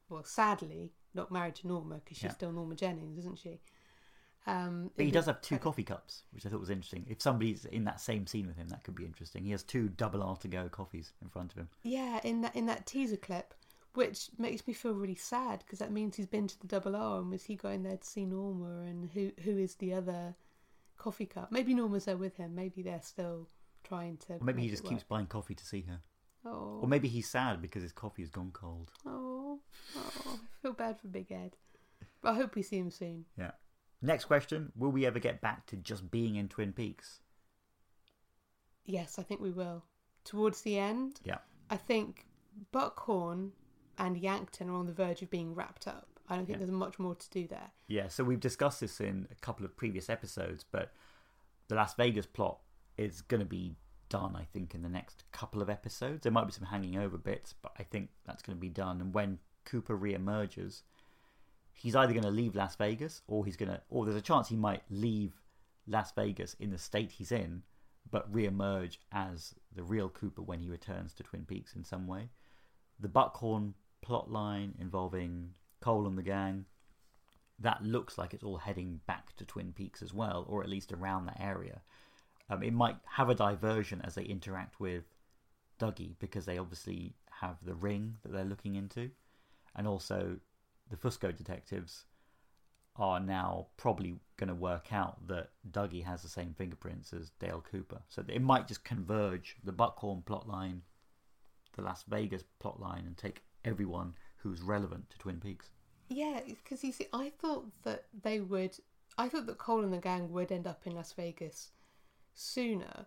[0.10, 2.32] well, sadly, not married to Norma because she's Yeah.
[2.32, 3.60] still Norma Jennings, isn't she?
[4.46, 7.06] Um, But he does have two coffee cups, which I thought was interesting.
[7.10, 9.44] If somebody's in that same scene with him, that could be interesting.
[9.46, 11.70] He has two double R to go coffees in front of him.
[11.84, 13.54] Yeah, in that in that teaser clip,
[13.94, 17.20] which makes me feel really sad because that means he's been to the double R
[17.20, 20.36] and was he going there to see Norma and who who is the other
[20.98, 21.52] coffee cup?
[21.52, 22.54] Maybe Norma's there with him.
[22.54, 23.48] Maybe they're still
[23.86, 24.34] trying to.
[24.34, 26.00] Or maybe he just keeps buying coffee to see her.
[26.46, 28.92] Oh, Or maybe he's sad because his coffee has gone cold.
[29.06, 29.62] oh,
[29.96, 30.40] oh!
[30.44, 31.56] I feel bad for Big Ed,
[32.22, 33.24] but I hope we see him soon.
[33.38, 33.52] Yeah.
[34.04, 37.22] Next question Will we ever get back to just being in Twin Peaks?
[38.86, 39.86] Yes, I think we will.
[40.26, 41.40] Towards the end, Yeah.
[41.70, 42.28] I think
[42.72, 43.54] Buckhorn
[43.98, 46.20] and Yankton are on the verge of being wrapped up.
[46.28, 46.66] I don't think Yeah.
[46.66, 47.72] there's much more to do there.
[47.88, 50.94] Yeah, so we've discussed this in a couple of previous episodes, but
[51.70, 52.60] the Las Vegas plot
[52.98, 53.78] is going to be
[54.10, 56.24] done, I think, in the next couple of episodes.
[56.24, 59.00] There might be some hanging over bits, but I think that's going to be done.
[59.02, 60.84] And when Cooper re-emerges,
[61.74, 64.48] he's either going to leave Las Vegas, or he's going to, or there's a chance
[64.48, 65.42] he might leave
[65.88, 67.64] Las Vegas in the state he's in,
[68.10, 72.30] but re-emerge as the real Cooper when he returns to Twin Peaks in some way.
[73.00, 76.66] The Buckhorn plot line involving Cole and the gang
[77.60, 80.92] that looks like it's all heading back to Twin Peaks as well, or at least
[80.92, 81.82] around that area.
[82.50, 85.04] Um, it might have a diversion as they interact with
[85.80, 89.10] Dougie because they obviously have the ring that they're looking into,
[89.76, 90.38] and also
[90.90, 92.06] the Fusco detectives
[92.96, 97.64] are now probably going to work out that Dougie has the same fingerprints as Dale
[97.72, 98.02] Cooper.
[98.08, 100.82] So it might just converge the Buckhorn plotline,
[101.76, 105.70] the Las Vegas plotline, and take everyone who's relevant to Twin Peaks.
[106.10, 108.78] Yeah, because you see, I thought that they would.
[109.18, 111.72] I thought that Cole and the gang would end up in Las Vegas
[112.34, 113.06] sooner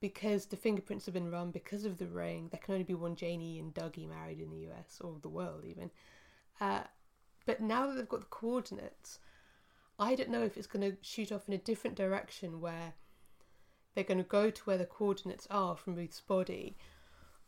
[0.00, 2.48] because the fingerprints have been run because of the ring.
[2.50, 5.64] There can only be one Janie and Dougie married in the US or the world,
[5.64, 5.90] even.
[6.60, 6.82] Uh,
[7.46, 9.18] but now that they've got the coordinates,
[9.98, 12.94] I don't know if it's going to shoot off in a different direction where
[13.94, 16.76] they're going to go to where the coordinates are from Ruth's body,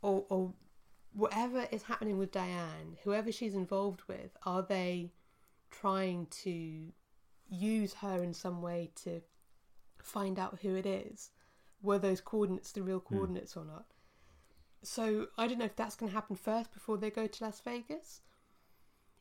[0.02, 0.52] or or
[1.12, 5.10] whatever is happening with Diane, whoever she's involved with, are they
[5.70, 6.92] trying to
[7.48, 9.22] use her in some way to
[10.02, 11.30] find out who it is?
[11.82, 13.86] Were those coordinates the real coordinates or not?
[14.82, 17.60] So I don't know if that's going to happen first before they go to Las
[17.60, 18.20] Vegas.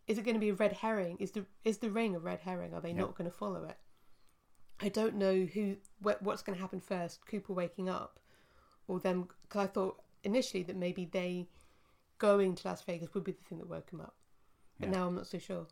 [0.07, 1.17] Is it going to be a red herring?
[1.19, 2.73] Is the is the ring a red herring?
[2.73, 3.01] Are they Yeah.
[3.01, 3.77] not going to follow it?
[4.79, 7.25] I don't know who wh- what's going to happen first.
[7.25, 8.19] Cooper waking up,
[8.87, 9.29] or them?
[9.43, 11.47] Because I thought initially that maybe they
[12.17, 14.15] going to Las Vegas would be the thing that woke him up,
[14.79, 14.95] but Yeah.
[14.95, 15.67] now I'm not so sure.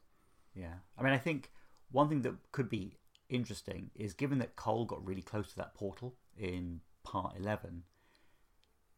[0.54, 0.80] Yeah.
[0.98, 1.52] I mean, I think
[1.92, 2.98] one thing that could be
[3.30, 7.84] interesting is given that Cole got really close to that portal in part 11,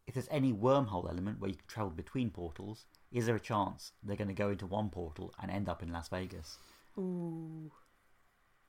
[0.07, 3.93] if there's any wormhole element where you can travel between portals, is there a chance
[4.03, 6.57] they're going to go into one portal and end up in Las Vegas?
[6.97, 7.71] Ooh,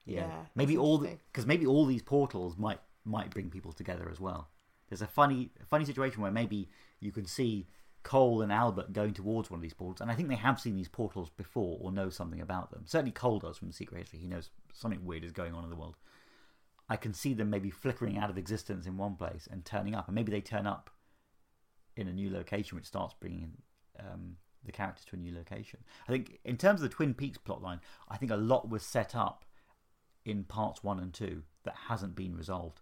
[0.05, 4.49] Yeah, maybe all because maybe all these portals might might bring people together as well.
[4.89, 6.71] There's a funny funny situation where maybe
[7.01, 7.67] you can see
[8.05, 10.77] Cole and Albert going towards one of these portals, and I think they have seen
[10.77, 12.85] these portals before or know something about them.
[12.87, 14.21] Certainly, Cole does from Secret History.
[14.21, 15.97] He knows something weird is going on in the world.
[16.89, 20.07] I can see them maybe flickering out of existence in one place and turning up,
[20.07, 20.89] and maybe they turn up
[21.97, 23.55] in a new location, which starts bringing
[24.01, 25.81] um, the characters to a new location.
[26.09, 29.15] I think in terms of the Twin Peaks plotline, I think a lot was set
[29.15, 29.45] up
[30.25, 32.81] in parts one and two that hasn't been resolved.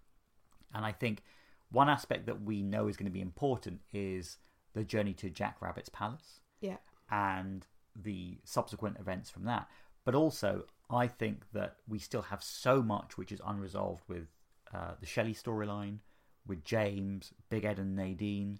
[0.75, 1.23] And I think
[1.71, 4.39] one aspect that we know is going to be important is
[4.73, 6.77] the journey to Jack Rabbit's palace yeah,
[7.11, 9.69] and the subsequent events from that.
[10.05, 14.29] But also, I think that we still have so much which is unresolved with
[14.73, 15.99] uh, the Shelly storyline,
[16.47, 18.59] with James, Big Ed, and Nadine.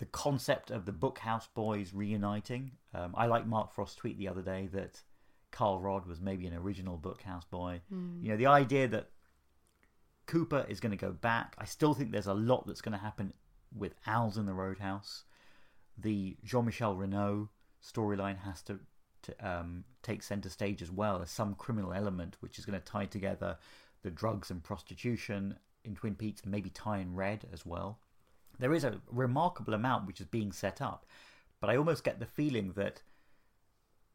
[0.00, 2.72] The concept of the Bookhouse Boys reuniting.
[2.94, 5.02] Um, I like Mark Frost's tweet the other day that
[5.50, 7.82] Carl Rodd was maybe an original Bookhouse Boy.
[8.24, 9.10] You know, the idea that
[10.26, 11.54] Cooper is going to go back.
[11.58, 13.34] I still think there's a lot that's going to happen
[13.76, 15.24] with Owls in the Roadhouse.
[15.98, 17.50] The Jean Michel Renault
[17.84, 18.80] storyline has to,
[19.22, 22.84] to um, take centre stage as well as some criminal element which is going to
[22.84, 23.58] tie together
[24.02, 27.98] the drugs and prostitution in Twin Peaks and maybe tie in Red as well.
[28.60, 31.06] There is a remarkable amount which is being set up,
[31.60, 33.02] but I almost get the feeling that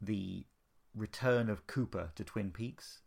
[0.02, 0.46] the
[0.96, 3.02] return of Cooper to Twin Peaks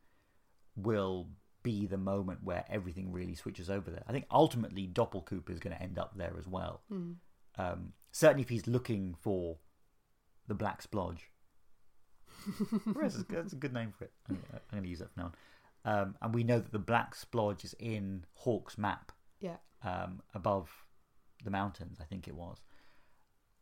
[0.76, 1.28] will
[1.62, 4.04] be the moment where everything really switches over there.
[4.06, 6.82] I think ultimately Doppel Cooper is going to end up there as well.
[7.56, 9.58] Um, certainly, if he's looking for
[10.46, 11.20] the Black Splodge.
[13.00, 14.12] That's a, that's a good name for it.
[14.28, 15.32] I'm, I'm going to use that from now
[15.84, 16.00] on.
[16.00, 20.70] Um, and we know that the Black Splodge is in Hawk's map yeah, um, above
[21.44, 22.62] the mountains, I think it was.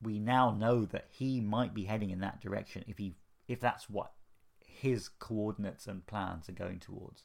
[0.03, 3.15] We now know that he might be heading in that direction if he
[3.49, 4.13] if that's what
[4.67, 7.25] his coordinates and plans are going towards.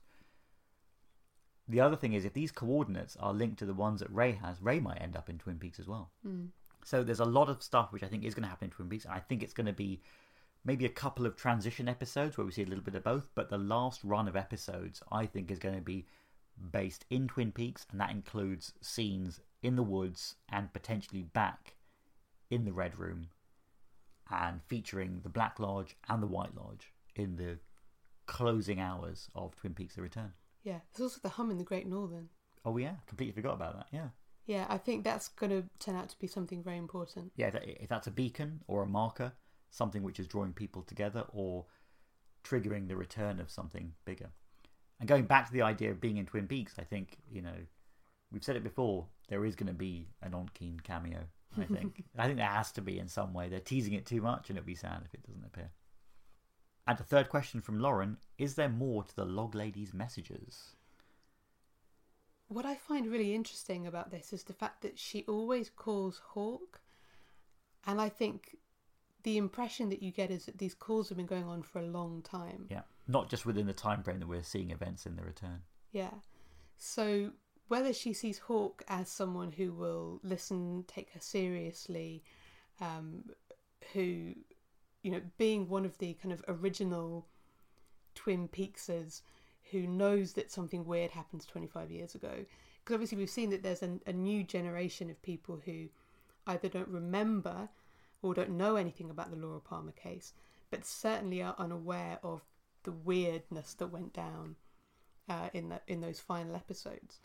[1.68, 4.62] The other thing is if these coordinates are linked to the ones that Ray has,
[4.62, 6.12] Ray might end up in Twin Peaks as well.
[6.24, 6.46] Hmm.
[6.84, 8.90] So there's a lot of stuff which I think is going to happen in Twin
[8.90, 10.02] Peaks, and I think it's going to be
[10.64, 13.50] maybe a couple of transition episodes where we see a little bit of both, but
[13.50, 16.06] the last run of episodes I think is going to be
[16.72, 21.76] based in Twin Peaks, and that includes scenes in the woods and potentially back
[22.50, 23.28] in the Red Room,
[24.30, 27.60] and featuring the Black Lodge and the White Lodge in the
[28.26, 30.34] closing hours of Twin Peaks: The Return.
[30.64, 30.80] yeah.
[30.94, 32.30] There's also the hum in the Great Northern.
[32.64, 33.88] Oh yeah, completely forgot about that.
[33.92, 34.10] Yeah,
[34.46, 37.32] Yeah, I think that's going to turn out to be something very important.
[37.36, 37.48] yeah.
[37.48, 39.34] If if that's a beacon or a marker,
[39.70, 41.66] something which is drawing people together, or
[42.44, 44.30] triggering the return of something bigger.
[45.00, 47.56] And going back to the idea of being in Twin Peaks, I think you know
[48.32, 49.08] we've said it before.
[49.32, 51.22] There is going to be an On Keen cameo.
[51.58, 52.04] I think.
[52.18, 53.48] I think there has to be in some way.
[53.48, 55.72] They're teasing it too much, and it'd be sad if it doesn't appear.
[56.86, 60.76] And a third question from Lauren: Is there more to the Log Lady's messages?
[62.50, 66.82] What I find really interesting about this is the fact that she always calls Hawk,
[67.88, 68.58] and I think
[69.24, 71.88] the impression that you get is that these calls have been going on for a
[71.88, 72.66] long time.
[72.70, 75.62] Yeah, not just within the time frame that we're seeing events in the return.
[75.94, 76.16] Yeah.
[76.78, 77.32] So
[77.72, 82.22] whether she sees Hawk as someone who will listen, take her seriously,
[82.82, 83.24] um,
[83.94, 84.34] who,
[85.04, 87.28] you know, being one of the kind of original
[88.14, 89.22] Twin Peaksers
[89.72, 92.44] who knows that something weird happens 25 years ago.
[92.84, 95.88] Because obviously we've seen that there's an, a new generation of people who
[96.48, 97.70] either don't remember
[98.22, 100.34] or don't know anything about the Laura Palmer case,
[100.72, 102.42] but certainly are unaware of
[102.84, 104.58] the weirdness that went down
[105.30, 107.22] uh, in the, in those final episodes.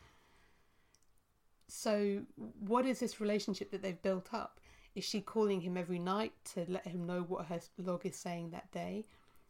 [1.69, 2.23] So,
[2.61, 4.61] what is this relationship that they've built up?
[4.95, 8.51] Is she calling him every night to let him know what her log is saying
[8.51, 9.05] that day?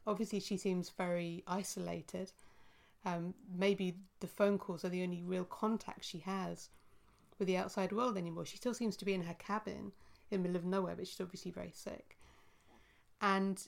[0.07, 2.33] Obviously, she seems very isolated.
[3.05, 6.71] Um, maybe the phone calls are the only real contact she has
[7.39, 8.47] with the outside world anymore.
[8.47, 9.93] She still seems to be in her cabin
[10.31, 12.19] in the middle of nowhere, but she's obviously very sick.
[13.21, 13.65] And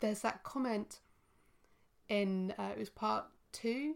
[0.00, 1.00] there's that comment
[2.08, 3.94] in uh, it was part two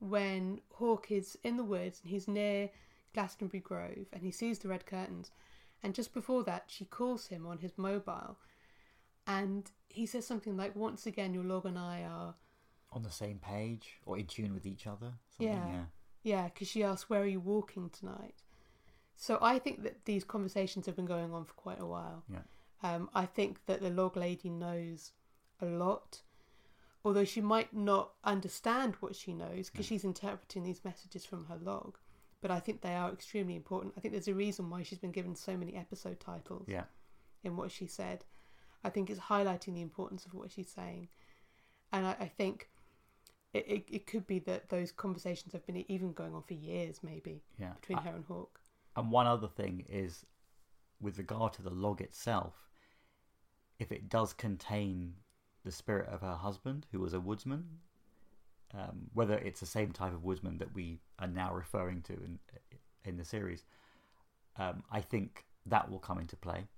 [0.00, 2.70] when Hawk is in the woods and he's near
[3.14, 5.30] Glastonbury Grove and he sees the red curtains.
[5.82, 8.36] And just before that, she calls him on his mobile
[9.26, 12.34] and he says something like, Once again, your log and I are
[12.92, 15.12] on the same page or in tune with each other.
[15.38, 15.66] Yeah.
[15.68, 15.84] yeah.
[16.22, 18.42] Yeah, because she asks, Where are you walking tonight?
[19.16, 22.24] So I think that these conversations have been going on for quite a while.
[22.32, 22.40] Yeah.
[22.82, 25.12] Um, I think that the log lady knows
[25.60, 26.22] a lot
[27.04, 31.56] although she might not understand what she knows because she's interpreting these messages from her
[31.62, 31.96] log.
[32.40, 33.94] But I think they are extremely important.
[33.96, 36.66] I think there's a reason why she's been given so many episode titles.
[36.68, 36.84] Yeah.
[37.42, 38.24] In what she said,
[38.84, 41.08] I think it's highlighting the importance of what she's saying,
[41.92, 42.68] and I, I think
[43.52, 47.00] it, it, it could be that those conversations have been even going on for years,
[47.02, 47.42] maybe.
[47.58, 47.72] Yeah.
[47.80, 48.60] Between her and Hawk.
[48.96, 50.24] And one other thing is,
[51.00, 52.68] with regard to the log itself,
[53.78, 55.14] if it does contain
[55.64, 57.64] the spirit of her husband, who was a woodsman.
[58.72, 62.38] Um, whether it's the same type of woodsman that we are now referring to in
[63.04, 63.64] in the series,
[64.56, 66.68] um, I think that will come into play.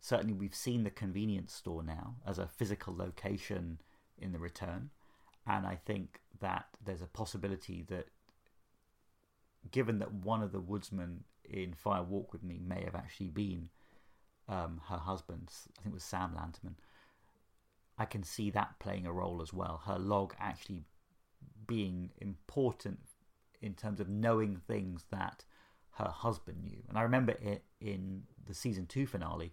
[0.00, 3.80] Certainly, we've seen the convenience store now as a physical location
[4.18, 4.90] in the return,
[5.46, 8.06] and I think that there's a possibility that,
[9.70, 13.70] given that one of the woodsmen in Fire Walk with Me may have actually been
[14.48, 16.74] um, her husband, I think it was Sam Lanterman,
[17.98, 19.82] I can see that playing a role as well.
[19.84, 20.84] Her log actually
[21.66, 23.00] being important
[23.60, 25.44] in terms of knowing things that
[25.98, 26.82] her husband knew.
[26.88, 29.52] And I remember it in the season two finale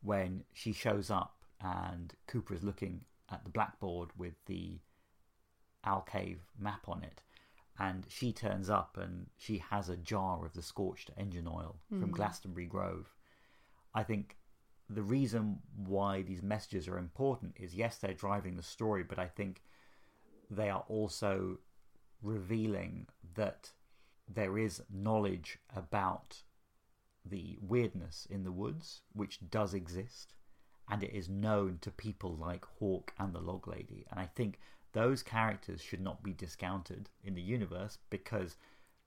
[0.00, 4.80] when she shows up and Cooper is looking at the blackboard with the
[5.84, 7.22] Owl Cave map on it.
[7.78, 12.00] And she turns up and she has a jar of the scorched engine oil mm.
[12.00, 12.14] from hmm.
[12.14, 13.10] Glastonbury Grove.
[13.94, 14.36] I think
[14.94, 19.26] the reason why these messages are important is yes, they're driving the story, but I
[19.26, 19.62] think
[20.50, 21.58] they are also
[22.22, 23.70] revealing that
[24.28, 26.42] there is knowledge about
[27.24, 30.34] the weirdness in the woods, which does exist,
[30.88, 34.04] and it is known to people like Hawk and the Log Lady.
[34.10, 34.58] And I think
[34.92, 38.56] those characters should not be discounted in the universe because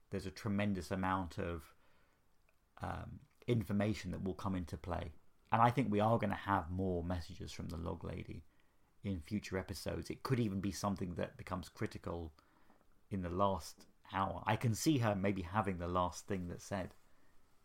[0.09, 1.63] there's a tremendous amount of
[2.81, 5.13] um, information that will come into play
[5.55, 8.43] and I think we are going to have more messages from the Log Lady
[9.05, 10.09] in future episodes.
[10.09, 12.33] It could even be something that becomes critical
[13.09, 14.43] in the last hour.
[14.45, 16.93] I can see her maybe having the last thing that's said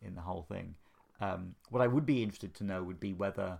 [0.01, 0.75] in the whole thing.
[1.19, 3.59] Um, what I would be interested to know would be whether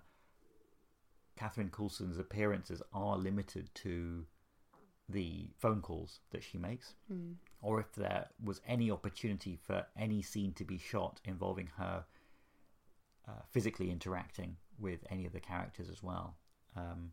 [1.36, 4.24] Catherine Coulson's appearances are limited to
[5.10, 7.34] the phone calls that she makes, mm.
[7.62, 12.06] or if there was any opportunity for any scene to be shot involving her
[13.28, 16.36] uh, physically interacting with any of the characters as well.
[16.76, 17.12] Um,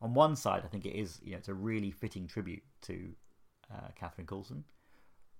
[0.00, 3.14] on one side, I think it is you know it's a really fitting tribute to
[3.72, 4.64] uh, Catherine Coulson,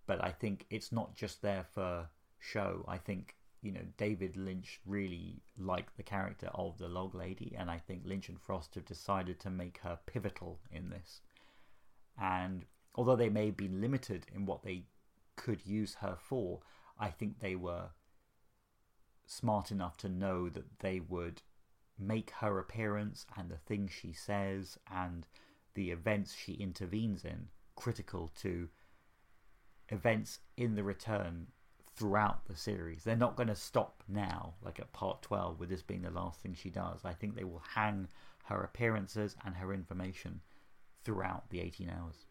[0.06, 2.84] but I think it's not just there for show.
[2.88, 7.70] I think you know David Lynch really liked the character of the Log Lady, and
[7.70, 11.20] I think Lynch and Frost have decided to make her pivotal in this.
[12.18, 12.64] And
[12.94, 14.84] although they may be limited in what they
[15.36, 16.60] could use her for,
[16.98, 17.90] I think they were
[19.26, 21.42] smart enough to know that they would
[21.98, 25.26] make her appearance and the things she says and
[25.74, 28.68] the events she intervenes in critical to
[29.88, 31.46] events in the return
[31.94, 33.04] throughout the series.
[33.04, 36.40] They're not going to stop now, like at part 12, with this being the last
[36.40, 37.00] thing she does.
[37.04, 38.08] I think they will hang
[38.44, 40.40] her appearances and her information
[41.04, 42.26] throughout the 18 hours.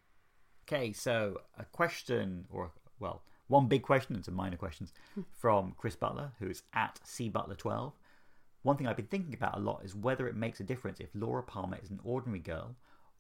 [0.67, 4.93] Okay, so a question, or well, one big question and some minor questions
[5.31, 7.93] from Chris Butler, who's at cbutler12.
[8.63, 11.09] One thing I've been thinking about a lot is whether it makes a difference if
[11.13, 12.75] Laura Palmer is an ordinary girl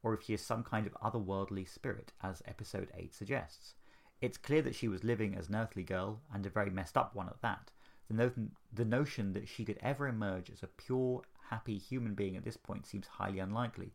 [0.05, 3.73] or if she is some kind of otherworldly spirit, as episode 8 suggests.
[4.21, 7.15] It's clear that she was living as an earthly girl, and a very messed up
[7.15, 7.71] one at that.
[8.07, 8.31] The, no-
[8.71, 12.55] the notion that she could ever emerge as a pure, happy human being at this
[12.55, 13.93] point seems highly unlikely,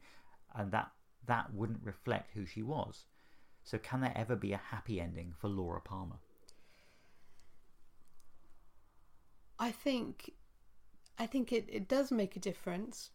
[0.54, 0.90] and that
[1.26, 3.04] that wouldn't reflect who she was.
[3.64, 6.18] So, can there ever be a happy ending for Laura Palmer?
[9.58, 10.32] I think,
[11.18, 13.10] I think it, it does make a difference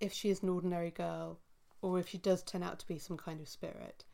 [0.00, 1.38] if she is an ordinary girl
[1.82, 4.04] or if she does turn out to be some kind of spirit.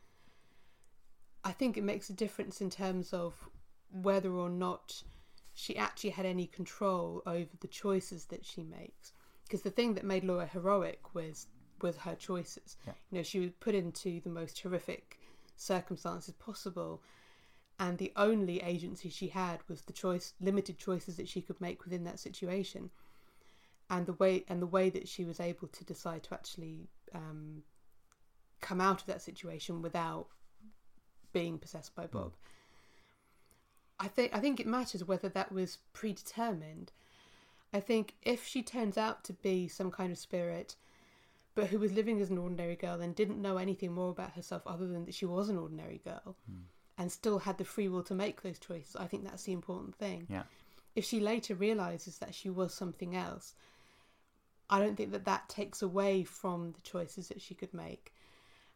[1.43, 3.49] I think it makes a difference in terms of
[3.89, 5.01] whether or not
[5.53, 9.13] she actually had any control over the choices that she makes.
[9.43, 11.47] Because the thing that made Laura heroic was
[11.81, 12.75] was her choices.
[12.85, 12.93] Yeah.
[13.11, 15.19] You know, she was put into the most horrific
[15.57, 17.01] circumstances possible,
[17.79, 21.83] and the only agency she had was the choice, limited choices that she could make
[21.83, 22.89] within that situation,
[23.89, 27.63] and the way and the way that she was able to decide to actually um,
[28.61, 30.27] come out of that situation without
[31.33, 32.33] being possessed by Bob.
[33.99, 36.91] I think I think it matters whether that was predetermined.
[37.73, 40.75] I think if she turns out to be some kind of spirit,
[41.57, 44.61] but who was living as an ordinary girl and didn't know anything more about herself
[44.67, 46.35] other than that she was an ordinary girl,
[46.99, 49.95] and still had the free will to make those choices, I think that's the important
[49.95, 50.27] thing.
[50.29, 50.43] Yeah.
[50.95, 53.55] If she later realizes that she was something else,
[54.69, 58.13] I don't think that that takes away from the choices that she could make.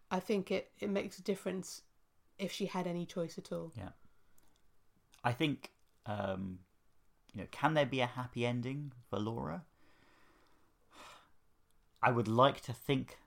[0.10, 1.84] I think it, it makes a difference
[2.40, 3.72] if she had any choice at all.
[3.78, 3.90] Yeah.
[5.24, 5.70] I think,
[6.08, 6.58] um,
[7.32, 9.66] you know, can there be a happy ending for Laura?
[12.04, 13.18] I would like to think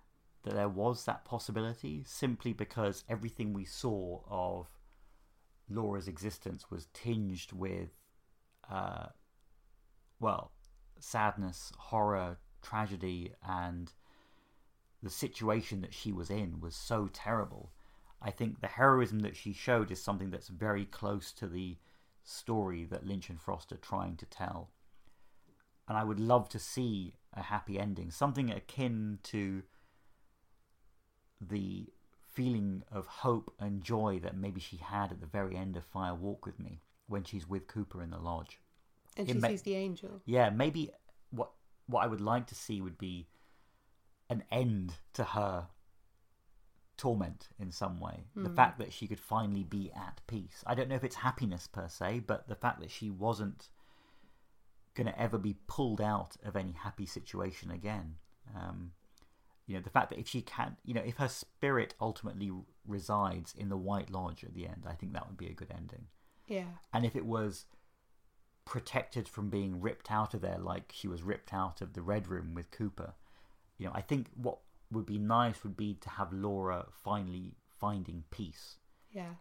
[0.42, 4.68] that there was that possibility simply because everything we saw of
[5.68, 7.90] Laura's existence was tinged with,
[8.70, 9.06] uh,
[10.20, 10.52] well,
[10.98, 13.92] sadness, horror, tragedy, and
[15.02, 17.72] the situation that she was in was so terrible.
[18.20, 21.76] I think the heroism that she showed is something that's very close to the
[22.22, 24.70] story that Lynch and Frost are trying to tell.
[25.86, 29.62] And I would love to see a happy ending, something akin to
[31.40, 31.86] the
[32.32, 36.14] feeling of hope and joy that maybe she had at the very end of Fire
[36.14, 38.58] Walk with Me when she's with Cooper in the lodge.
[39.16, 40.20] And It she ma- sees the angel.
[40.24, 40.90] Yeah, maybe
[41.30, 41.50] what
[41.86, 43.28] what I would like to see would be
[44.30, 45.68] an end to her
[46.96, 48.24] torment in some way.
[48.34, 48.54] The hmm.
[48.54, 50.64] fact that she could finally be at peace.
[50.66, 53.68] I don't know if it's happiness per se, but the fact that she wasn't
[54.94, 58.16] going to ever be pulled out of any happy situation again.
[58.54, 58.92] Um,
[59.66, 62.50] you know, the fact that if she can, you know, if her spirit ultimately
[62.86, 65.72] resides in the White Lodge at the end, I think that would be a good
[65.74, 66.06] ending.
[66.46, 66.66] Yeah.
[66.92, 67.64] And if it was
[68.66, 72.28] protected from being ripped out of there like she was ripped out of the Red
[72.28, 73.14] Room with Cooper,
[73.78, 74.58] you know, I think what
[74.90, 78.76] would be nice would be to have Laura finally finding peace.
[79.10, 79.34] Yeah.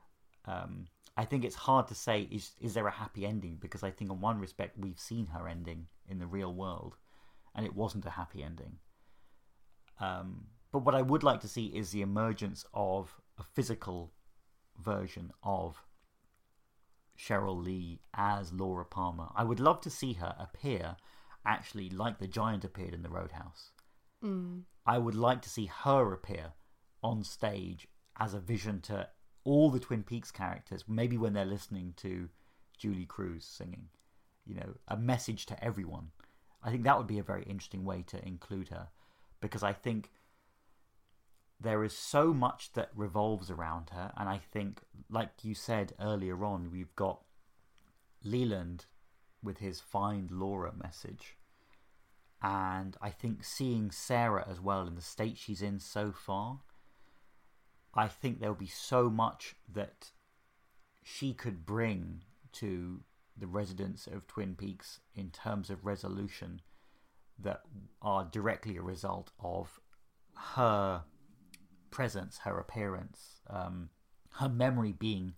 [0.45, 3.91] Um, I think it's hard to say is is there a happy ending because I
[3.91, 6.97] think in one respect we've seen her ending in the real world,
[7.55, 8.77] and it wasn't a happy ending.
[9.99, 14.11] Um, but what I would like to see is the emergence of a physical
[14.83, 15.83] version of
[17.17, 19.29] Sheryl Lee as Laura Palmer.
[19.35, 20.97] I would love to see her appear
[21.45, 23.71] actually like the giant appeared in the Roadhouse.
[24.85, 26.53] I would like to see her appear
[27.03, 27.87] on stage
[28.19, 29.09] as a vision to
[29.43, 32.29] all the Twin Peaks characters, maybe when they're listening to
[32.77, 33.89] Julee Cruise singing,
[34.45, 36.11] you know, a message to everyone.
[36.63, 38.87] I think that would be a very interesting way to include her
[39.41, 40.09] because I think
[41.59, 46.43] there is so much that revolves around her, and I think, like you said earlier
[46.43, 47.21] on, we've got
[48.23, 48.85] Leland
[49.41, 51.37] with his find Laura message.
[52.41, 56.59] And I think seeing Sarah as well in the state she's in so far,
[57.95, 60.11] I think there'll be so much that
[61.03, 63.01] she could bring to
[63.37, 66.61] the residents of Twin Peaks in terms of resolution
[67.39, 67.61] that
[68.01, 69.79] are directly a result of
[70.55, 71.03] her
[71.91, 73.89] presence, her appearance, um,
[74.35, 75.33] her memory being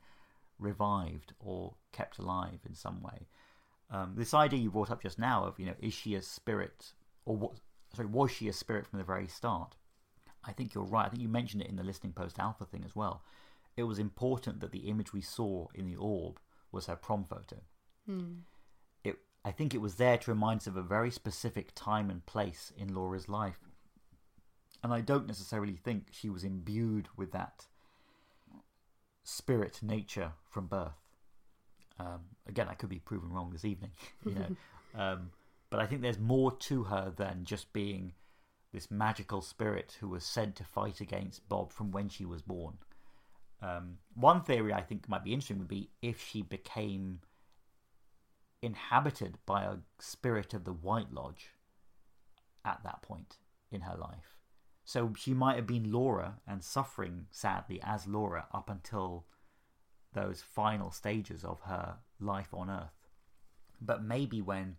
[0.59, 3.27] revived or kept alive in some way.
[3.89, 6.93] Um, this idea you brought up just now of, you know, is she a spirit
[7.25, 7.51] or what?
[7.93, 9.75] Sorry, was she a spirit from the very start?
[10.47, 11.05] I think you're right.
[11.05, 13.23] I think you mentioned it in the listening post alpha thing as well.
[13.75, 16.39] It was important that the image we saw in the orb
[16.71, 17.57] was her prom photo.
[18.05, 18.33] Hmm.
[19.03, 22.25] It, I think it was there to remind us of a very specific time and
[22.25, 23.59] place in Laura's life.
[24.83, 27.65] And I don't necessarily think she was imbued with that
[29.23, 31.01] spirit nature from birth.
[31.99, 33.91] Um, again, I could be proven wrong this evening,
[34.25, 34.55] you know.
[35.01, 35.31] um,
[35.69, 38.13] but I think there's more to her than just being
[38.75, 42.77] this magical spirit who was said to fight against Bob from when she was born.
[43.61, 47.21] Um, one theory I think might be interesting would be if she became
[48.61, 51.51] inhabited by a spirit of the White Lodge
[52.65, 53.37] at that point
[53.71, 54.35] in her life.
[54.83, 59.25] So she might have been Laura and suffering sadly as Laura up until
[60.11, 63.07] those final stages of her life on Earth.
[63.79, 64.75] But maybe when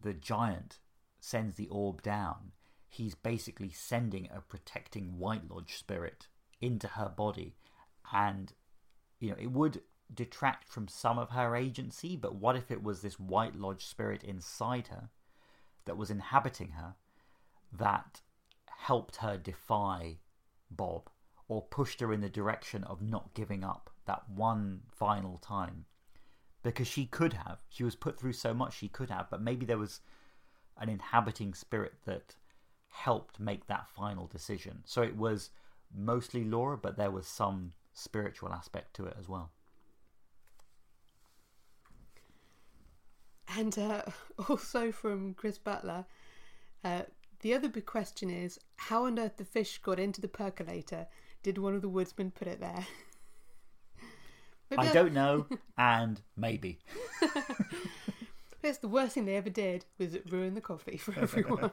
[0.00, 0.78] the giant
[1.20, 2.52] sends the orb down,
[2.90, 6.26] he's basically sending a protecting White Lodge spirit
[6.60, 7.54] into her body.
[8.12, 8.52] And,
[9.20, 13.00] you know, it would detract from some of her agency, but what if it was
[13.00, 15.08] this White Lodge spirit inside her
[15.84, 16.96] that was inhabiting her
[17.72, 18.22] that
[18.66, 20.18] helped her defy
[20.68, 21.08] Bob
[21.46, 25.84] or pushed her in the direction of not giving up that one final time?
[26.64, 27.60] Because she could have.
[27.68, 30.00] She was put through so much she could have, but maybe there was
[30.76, 32.34] an inhabiting spirit that
[32.90, 34.82] helped make that final decision.
[34.84, 35.50] So it was
[35.94, 39.50] mostly Laura, but there was some spiritual aspect to it as well.
[43.56, 44.02] And uh,
[44.48, 46.04] also from Chris Butler,
[46.84, 47.02] uh,
[47.40, 51.06] the other big question is how on earth the fish got into the percolator?
[51.42, 52.86] Did one of the woodsmen put it there?
[54.78, 55.46] I don't know,
[55.76, 56.78] and maybe.
[58.62, 61.72] That's the worst thing they ever did was ruin the coffee for everyone.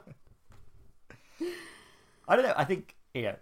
[2.28, 2.54] I don't know.
[2.56, 3.36] I think, you know,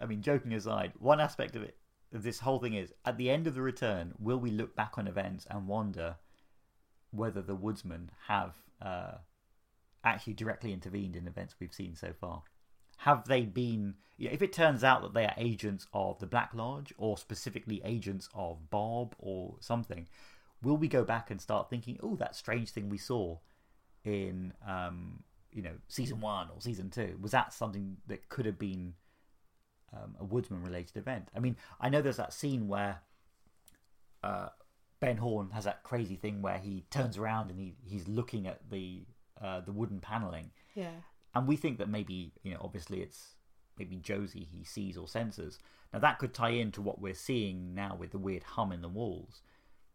[0.00, 1.76] I mean, joking aside, one aspect of it,
[2.12, 4.96] of this whole thing is at the end of the return, will we look back
[4.96, 6.16] on events and wonder
[7.10, 9.14] whether the woodsmen have uh,
[10.04, 12.42] actually directly intervened in events we've seen so far?
[12.98, 16.26] Have they been, you know, if it turns out that they are agents of the
[16.26, 20.08] Black Lodge or specifically agents of Bob or something,
[20.62, 23.38] will we go back and start thinking, oh, that strange thing we saw
[24.04, 25.22] in, um,
[25.52, 28.94] you know, season one or season two, was that something that could have been
[29.92, 31.28] um, a Woodsman related event?
[31.34, 33.00] I mean, I know there's that scene where
[34.22, 34.48] uh,
[35.00, 38.70] Ben Horne has that crazy thing where he turns around and he, he's looking at
[38.70, 39.04] the
[39.40, 40.50] uh, the wooden paneling.
[40.74, 40.90] Yeah.
[41.34, 43.36] And we think that maybe, you know, obviously it's
[43.78, 45.58] maybe Josie he sees or senses.
[45.92, 48.88] Now that could tie into what we're seeing now with the weird hum in the
[48.88, 49.40] walls.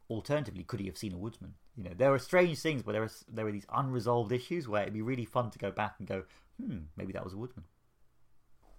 [0.10, 1.56] Alternatively, could he have seen a woodsman?
[1.76, 4.84] You know, there are strange things, but there are there are these unresolved issues where
[4.84, 6.24] it'd be really fun to go back and go,
[6.62, 7.66] hmm, maybe that was a woodman.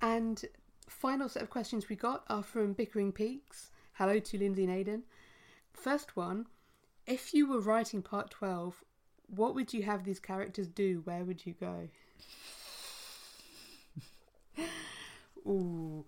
[0.01, 0.45] And
[0.89, 3.71] final set of questions we got are from Bickering Peaks.
[3.95, 5.03] Hello to Lindsay and Aidan.
[5.73, 6.47] First one,
[7.07, 8.85] if you were writing part twelve,
[9.27, 11.01] what would you have these characters do?
[11.05, 11.89] Where would you go?
[15.47, 16.07] Ooh,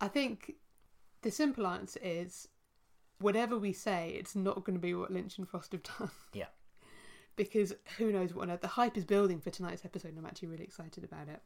[0.00, 0.54] I think
[1.22, 2.48] the simple answer is
[3.20, 6.10] whatever we say, it's not going to be what Lynch and Frost have done.
[6.32, 6.46] Yeah.
[7.36, 8.60] because who knows what on earth.
[8.60, 11.40] The hype is building for tonight's episode, and I'm actually really excited about it.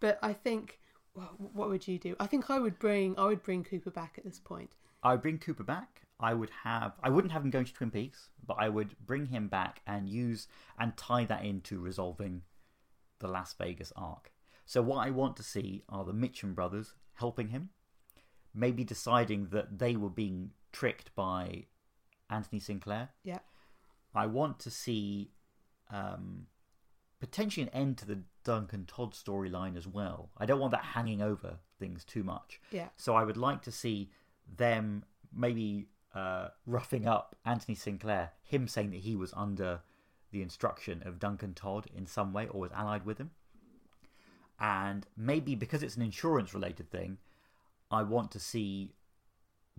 [0.00, 0.80] But I think,
[1.14, 2.16] well, what would you do?
[2.18, 4.70] I think I would bring, I would bring Cooper back at this point.
[5.02, 6.02] I would bring Cooper back.
[6.20, 6.92] I would have.
[7.02, 10.08] I wouldn't have him going to Twin Peaks, but I would bring him back and
[10.08, 10.46] use
[10.78, 12.42] and tie that into resolving
[13.18, 14.32] the Las Vegas arc.
[14.64, 17.70] So what I want to see are the Mitchum brothers helping him,
[18.54, 21.66] maybe deciding that they were being tricked by
[22.30, 23.10] Anthony Sinclair.
[23.24, 23.38] Yeah.
[24.14, 25.30] I want to see
[25.90, 26.46] um,
[27.20, 30.30] potentially an end to the Duncan Todd storyline as well.
[30.38, 32.60] I don't want that hanging over things too much.
[32.70, 32.88] Yeah.
[32.96, 34.10] So I would like to see
[34.56, 35.04] them
[35.34, 39.80] maybe uh, roughing up Anthony Sinclair, him saying that he was under
[40.30, 43.30] the instruction of Duncan Todd in some way or was allied with him.
[44.58, 47.18] And maybe because it's an insurance related thing,
[47.92, 48.94] I want to see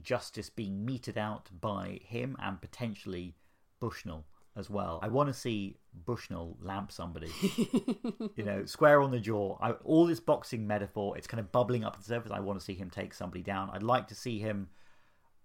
[0.01, 3.35] justice being meted out by him and potentially
[3.79, 4.25] Bushnell
[4.55, 4.99] as well.
[5.01, 7.31] I want to see Bushnell lamp somebody.
[8.35, 9.57] you know, square on the jaw.
[9.61, 12.31] I, all this boxing metaphor, it's kind of bubbling up to the surface.
[12.31, 13.71] I want to see him take somebody down.
[13.73, 14.69] I'd like to see him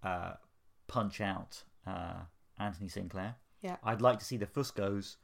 [0.03, 0.33] uh,
[0.87, 2.21] punch out uh,
[2.59, 3.37] Anthony Sinclair.
[3.63, 3.77] Yeah.
[3.83, 5.17] I'd like to see the Fuscos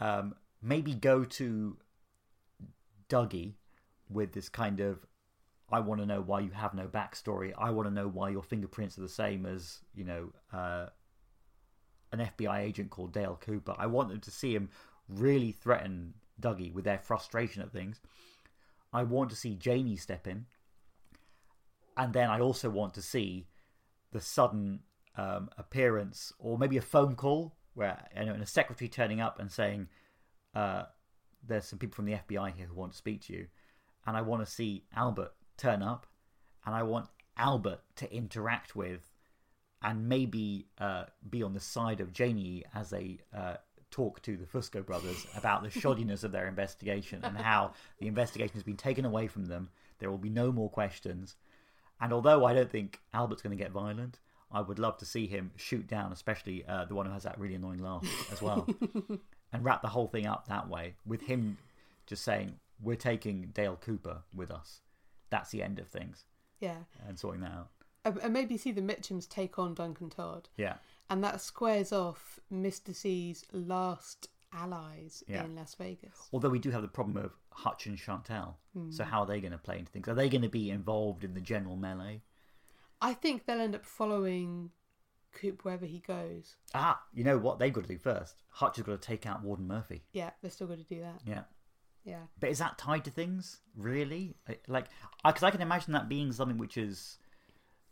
[0.00, 1.76] um, maybe go to
[3.08, 3.54] Dougie
[4.08, 5.04] with this kind of
[5.74, 7.52] I want to know why you have no backstory.
[7.58, 10.86] I want to know why your fingerprints are the same as, you know, uh,
[12.12, 13.74] an FBI agent called Dale Cooper.
[13.76, 14.70] I want them to see him
[15.08, 18.00] really threaten Dougie with their frustration at things.
[18.92, 20.46] I want to see Jamie step in,
[21.96, 23.48] and then I also want to see
[24.12, 24.78] the sudden
[25.16, 29.40] um, appearance or maybe a phone call where you know, and a secretary turning up
[29.40, 29.88] and saying,
[30.54, 30.84] uh,
[31.44, 33.48] "There's some people from the FBI here who want to speak to you,"
[34.06, 36.06] and I want to see Albert turn up,
[36.66, 39.10] and I want Albert to interact with,
[39.82, 43.56] and maybe uh, be on the side of Janie as they uh,
[43.90, 48.54] talk to the Fusco brothers about the shoddiness of their investigation and how the investigation
[48.54, 49.68] has been taken away from them.
[49.98, 51.36] There will be no more questions.
[52.00, 54.18] And although I don't think Albert's going to get violent,
[54.50, 57.38] I would love to see him shoot down, especially uh, the one who has that
[57.38, 58.68] really annoying laugh as well,
[59.52, 61.58] and wrap the whole thing up that way with him
[62.06, 64.80] just saying, "We're taking Dale Cooper with us."
[65.30, 66.24] That's the end of things,
[66.60, 66.84] Yeah.
[67.06, 67.70] and sorting that out.
[68.22, 70.48] And maybe see the Mitchums take on Duncan Todd.
[70.56, 70.76] Yeah,
[71.10, 72.94] And that squares off Mr.
[72.94, 75.44] C's last allies Yeah.
[75.44, 76.28] in Las Vegas.
[76.32, 78.58] although we do have the problem of Hutch and Chantal.
[78.72, 78.90] Hmm.
[78.90, 80.06] So how are they going to play into things?
[80.08, 82.22] Are they going to be involved in the general melee?
[83.00, 84.70] I think they'll end up following
[85.32, 86.56] Coop wherever he goes.
[86.74, 88.42] Ah, you know what they've got to do first?
[88.50, 90.04] Hutch has got to take out Warden Murphy.
[90.12, 91.20] Yeah, they're still going to do that.
[91.26, 91.44] Yeah.
[92.04, 92.22] Yeah.
[92.38, 93.60] But is that tied to things?
[93.76, 94.36] Really?
[94.68, 94.86] Like,
[95.24, 97.18] because I can imagine that being something which is,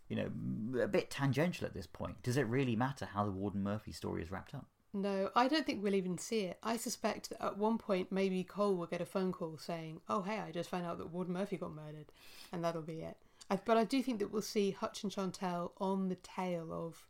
[0.08, 2.22] you know, a bit tangential at this point.
[2.22, 4.66] Does it really matter how the Warden Murphy story is wrapped up?
[4.94, 6.58] No, I don't think we'll even see it.
[6.62, 10.20] I suspect that at one point maybe Cole will get a phone call saying, "Oh,
[10.20, 12.12] hey, I just found out that Warden Murphy got murdered,"
[12.52, 13.16] and that'll be it.
[13.48, 17.06] I, but I do think that we'll see Hutch and Chantal on the tail of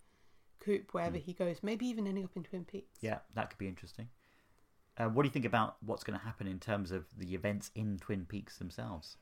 [0.60, 1.24] Coop wherever hmm.
[1.24, 2.98] he goes, maybe even ending up in Twin Peaks.
[3.00, 4.08] Yeah, that could be interesting.
[4.98, 7.70] Uh, what do you think about what's going to happen in terms of the events
[7.74, 9.16] in Twin Peaks themselves?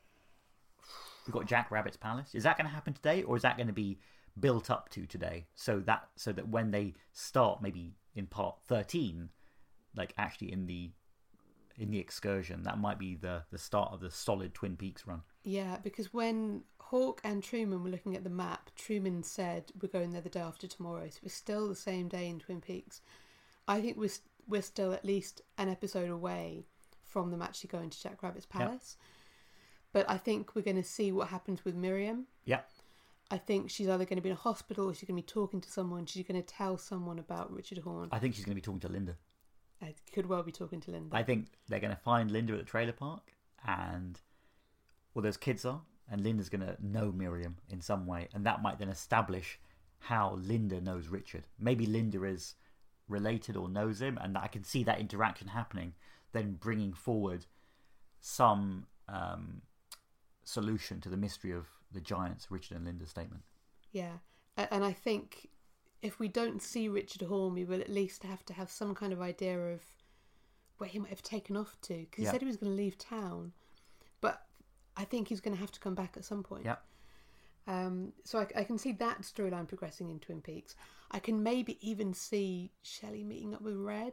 [1.26, 2.34] We've got Jack Rabbit's palace.
[2.34, 3.98] Is that going to happen today, or is that going to be
[4.38, 5.46] built up to today?
[5.54, 9.28] So that so that when they start, maybe in part thirteen,
[9.94, 10.90] like actually in the
[11.78, 15.22] in the excursion, that might be the the start of the solid Twin Peaks run.
[15.44, 20.10] Yeah, because when Hawk and Truman were looking at the map, Truman said we're going
[20.10, 23.00] there the day after tomorrow, so we're still the same day in Twin Peaks.
[23.68, 24.10] I think we're
[24.50, 26.64] we're still at least an episode away
[27.04, 28.96] from them actually going to Jack Rabbit's palace.
[29.92, 32.26] But I think we're going to see what happens with Miriam.
[32.44, 32.60] Yeah,
[33.30, 35.26] I think she's either going to be in a hospital or she's going to be
[35.26, 36.06] talking to someone.
[36.06, 38.08] She's going to tell someone about Richard Horne.
[38.12, 39.16] I think she's going to be talking to Linda.
[39.82, 41.16] I could well be talking to Linda.
[41.16, 43.32] I think they're going to find Linda at the trailer park,
[43.66, 44.20] and
[45.14, 48.62] well, those kids are, and Linda's going to know Miriam in some way, and that
[48.62, 49.58] might then establish
[50.00, 51.44] how Linda knows Richard.
[51.58, 52.54] Maybe Linda is
[53.10, 55.94] related or knows him, and I can see that interaction happening,
[56.32, 57.46] then bringing forward
[58.20, 59.62] some um,
[60.44, 63.42] solution to the mystery of the giants, Richard and Linda's statement.
[63.92, 64.18] Yeah,
[64.56, 65.48] and I think
[66.02, 69.12] if we don't see Richard Horne, we will at least have to have some kind
[69.12, 69.82] of idea of
[70.78, 71.94] where he might have taken off to.
[71.94, 72.30] Because he Yeah.
[72.30, 73.52] said he was going to leave town,
[74.20, 74.46] but
[74.96, 76.64] I think he's going to have to come back at some point.
[76.64, 76.76] Yeah.
[77.70, 80.74] Um, so I, I can see that storyline progressing in Twin Peaks.
[81.12, 84.12] I can maybe even see Shelly meeting up with Red.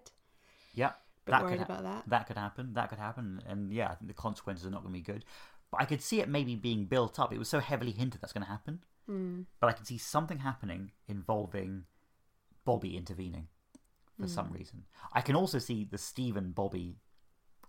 [0.75, 0.91] Yeah,
[1.25, 2.03] that worried could about that.
[2.07, 2.73] That could happen.
[2.73, 5.25] That could happen, and yeah, I think the consequences are not going to be good.
[5.71, 7.33] But I could see it maybe being built up.
[7.33, 8.83] It was so heavily hinted that's going to happen.
[9.09, 9.45] Mm.
[9.59, 11.85] But I can see something happening involving
[12.63, 13.47] Bobby intervening
[14.17, 14.29] for Hmm.
[14.29, 14.85] some reason.
[15.13, 16.97] I can also see the Steven Bobby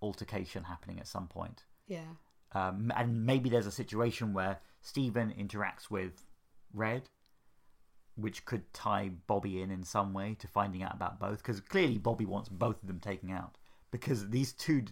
[0.02, 1.65] altercation happening at some point.
[1.86, 2.15] Yeah.
[2.52, 6.24] Um, and maybe there's a situation where Steven interacts with
[6.72, 7.02] Red,
[8.16, 11.38] which could tie Bobby in in some way to finding out about both.
[11.38, 13.56] Because clearly Bobby wants both of them taken out
[13.90, 14.84] because these two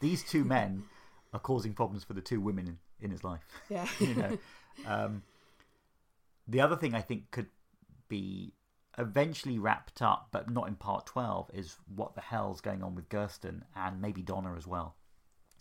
[0.00, 0.84] these two men
[1.32, 3.40] are causing problems for the two women in, in his life.
[3.68, 3.86] Yeah.
[4.00, 4.38] you know,
[4.86, 5.22] um,
[6.48, 7.48] the other thing I think could
[8.08, 8.52] be
[8.98, 13.08] eventually wrapped up, but not in part twelve, is what the hell's going on with
[13.08, 14.96] Gersten and maybe Donna as well.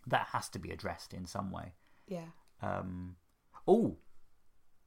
[0.08, 1.74] That has to be addressed in some way.
[2.08, 2.26] yeah.
[2.62, 3.16] Um,
[3.68, 3.98] oh,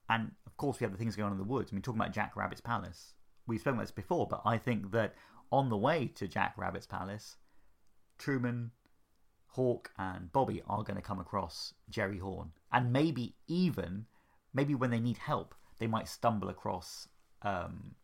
[0.09, 1.71] and of course we have the things going on in the woods.
[1.73, 3.15] I mean, talking about Jack Rabbit's palace,
[3.47, 5.15] we've spoken about this before, but I think that
[5.51, 7.37] on the way to Jack Rabbit's palace,
[8.19, 8.71] Truman,
[9.49, 14.07] Hawk, and Bobby are going to come across Jerry Horne, and maybe even
[14.53, 17.09] maybe when they need help, they might stumble across
[17.43, 17.95] um,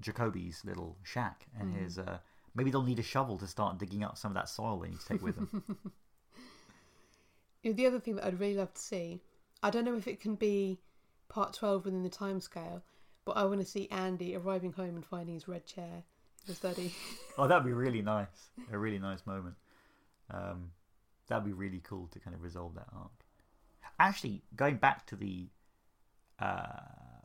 [0.00, 1.98] Jacoby's little shack and his.
[1.98, 2.18] Uh,
[2.54, 5.00] maybe they'll need a shovel to start digging up some of that soil they need
[5.00, 5.78] to take with them.
[7.62, 9.22] You know, the other thing that I'd really love to see,
[9.62, 10.80] I don't know if it can be
[11.28, 12.82] part 12 within the timescale,
[13.24, 16.54] but I want to see Andy arriving home and finding his red chair in the
[16.54, 16.94] study.
[17.38, 18.48] Oh, that'd be really nice.
[18.72, 19.56] A really nice moment.
[20.30, 20.70] Um,
[21.28, 23.10] that'd be really cool to kind of resolve that arc.
[24.00, 25.48] Actually, going back to the
[26.40, 26.80] uh,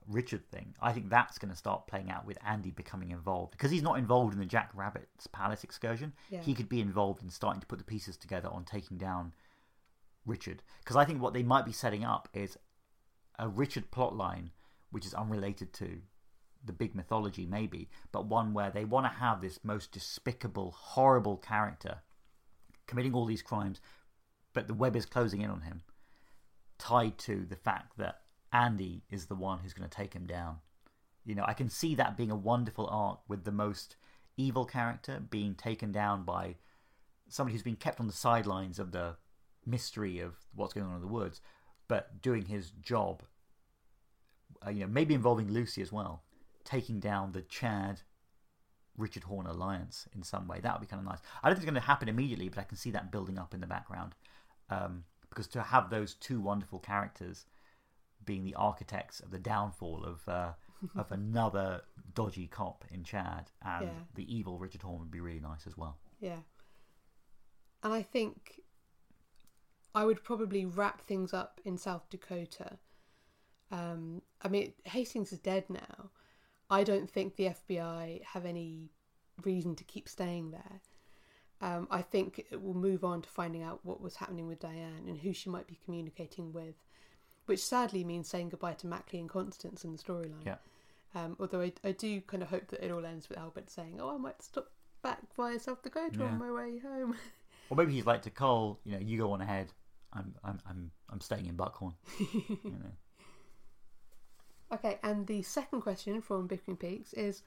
[0.05, 3.71] Richard thing, I think that's going to start playing out with Andy becoming involved because
[3.71, 6.11] he's not involved in the Jack Rabbit's palace excursion.
[6.29, 6.41] Yeah.
[6.41, 9.31] He could be involved in starting to put the pieces together on taking down
[10.25, 10.63] Richard.
[10.79, 12.57] Because I think what they might be setting up is
[13.39, 14.49] a Richard plotline
[14.91, 16.01] which is unrelated to
[16.63, 21.37] the big mythology, maybe, but one where they want to have this most despicable, horrible
[21.37, 21.99] character
[22.87, 23.79] committing all these crimes,
[24.53, 25.81] but the web is closing in on him,
[26.77, 28.21] tied to the fact that
[28.51, 30.57] Andy is the one who's going to take him down.
[31.23, 33.95] You know, I can see that being a wonderful arc with the most
[34.35, 36.55] evil character being taken down by
[37.29, 39.15] somebody who's been kept on the sidelines of the
[39.65, 41.41] mystery of what's going on in the woods,
[41.87, 43.23] but doing his job.
[44.65, 46.23] Uh, you know, maybe involving Lucy as well,
[46.63, 48.01] taking down the Chad
[48.97, 50.59] Richard Horne alliance in some way.
[50.59, 51.19] That would be kind of nice.
[51.41, 53.53] I don't think it's going to happen immediately, but I can see that building up
[53.53, 54.13] in the background.
[54.69, 57.45] Um, because to have those two wonderful characters
[58.25, 60.51] being the architects of the downfall of uh,
[60.95, 61.81] of another
[62.13, 63.93] dodgy cop in Chad and Yeah.
[64.15, 65.97] the evil Richard Horne would be really nice as well.
[66.19, 66.39] Yeah.
[67.83, 68.60] And I think
[69.93, 72.77] I would probably wrap things up in South Dakota.
[73.71, 76.09] Um, I mean, Hastings is dead now.
[76.69, 78.89] I don't think the FBI have any
[79.43, 80.81] reason to keep staying there.
[81.61, 85.05] Um, I think it will move on to finding out what was happening with Diane
[85.07, 86.75] and who she might be communicating with,
[87.45, 90.45] which sadly means saying goodbye to Macklay and Constance in the storyline.
[90.45, 90.55] Yeah.
[91.13, 93.99] Um, although I, I do kind of hope that it all ends with Albert saying,
[94.01, 94.71] "Oh, I might stop
[95.03, 96.25] back via South Dakota Yeah.
[96.27, 97.15] on my way home."
[97.69, 99.71] Or maybe he's like to Cole, you know, you go on ahead.
[100.13, 101.93] I'm I'm I'm I'm staying in Buckhorn.
[102.19, 102.91] you know.
[104.73, 107.43] okay, and the second question from Bickering Peaks is: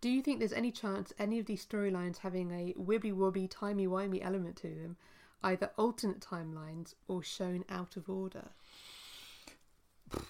[0.00, 3.86] Do you think there's any chance any of these storylines having a wibbly wobbly, timey
[3.86, 4.96] wimey element to them,
[5.42, 8.50] either alternate timelines or shown out of order?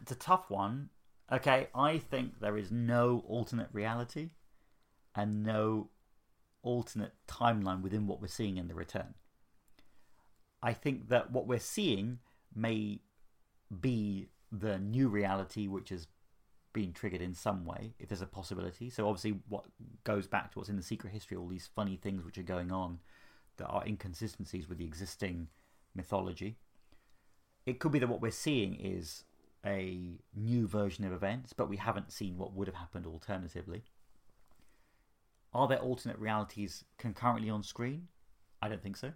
[0.00, 0.90] It's a tough one.
[1.32, 4.32] Okay, I think there is no alternate reality
[5.14, 5.88] and no
[6.62, 9.14] alternate timeline within what we're seeing in the return.
[10.64, 12.20] I think that what we're seeing
[12.54, 13.00] may
[13.80, 16.06] be the new reality which is
[16.72, 18.88] being triggered in some way, if there's a possibility.
[18.88, 19.66] So obviously what
[20.04, 22.72] goes back to what's in the secret history, all these funny things which are going
[22.72, 22.98] on
[23.58, 25.48] that are inconsistencies with the existing
[25.94, 26.56] mythology.
[27.66, 29.24] It could be that what we're seeing is
[29.66, 33.84] a new version of events, but we haven't seen what would have happened alternatively.
[35.52, 38.08] Are there alternate realities concurrently on screen?
[38.62, 39.12] I don't think so.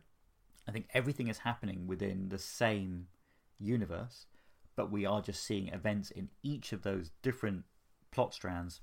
[0.69, 3.07] I think everything is happening within the same
[3.59, 4.27] universe,
[4.77, 7.65] but we are just seeing events in each of those different
[8.11, 8.81] plot strands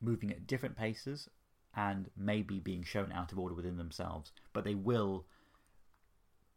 [0.00, 1.30] moving at different paces
[1.74, 4.32] and maybe being shown out of order within themselves.
[4.52, 5.26] But they will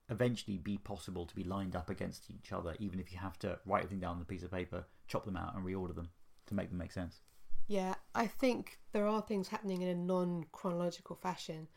[0.10, 3.60] eventually be possible to be lined up against each other, even if you have to
[3.68, 6.10] write everything down on a piece of paper, chop them out, and reorder them
[6.48, 7.20] to make them make sense.
[7.68, 11.68] Yeah, I think there are things happening in a non chronological fashion.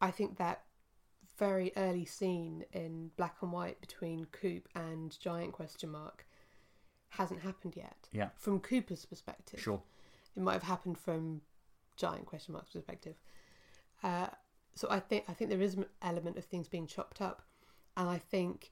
[0.00, 0.62] I think that
[1.38, 6.26] very early scene in black and white between Coop and Giant question mark
[7.10, 8.08] hasn't happened yet.
[8.12, 8.28] Yeah.
[8.36, 9.60] From Cooper's perspective.
[9.60, 9.82] Sure.
[10.36, 11.42] It might have happened from
[11.96, 13.16] Giant question mark's perspective.
[14.02, 14.28] Uh,
[14.74, 17.42] so I think I think there is an element of things being chopped up,
[17.96, 18.70] and I think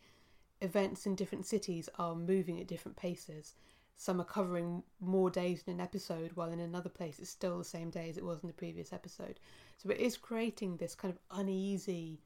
[0.60, 3.54] events in different cities are moving at different paces.
[3.96, 7.64] Some are covering more days in an episode, while in another place it's still the
[7.64, 9.38] same day as it was in the previous episode.
[9.76, 12.20] So it is creating this kind of uneasy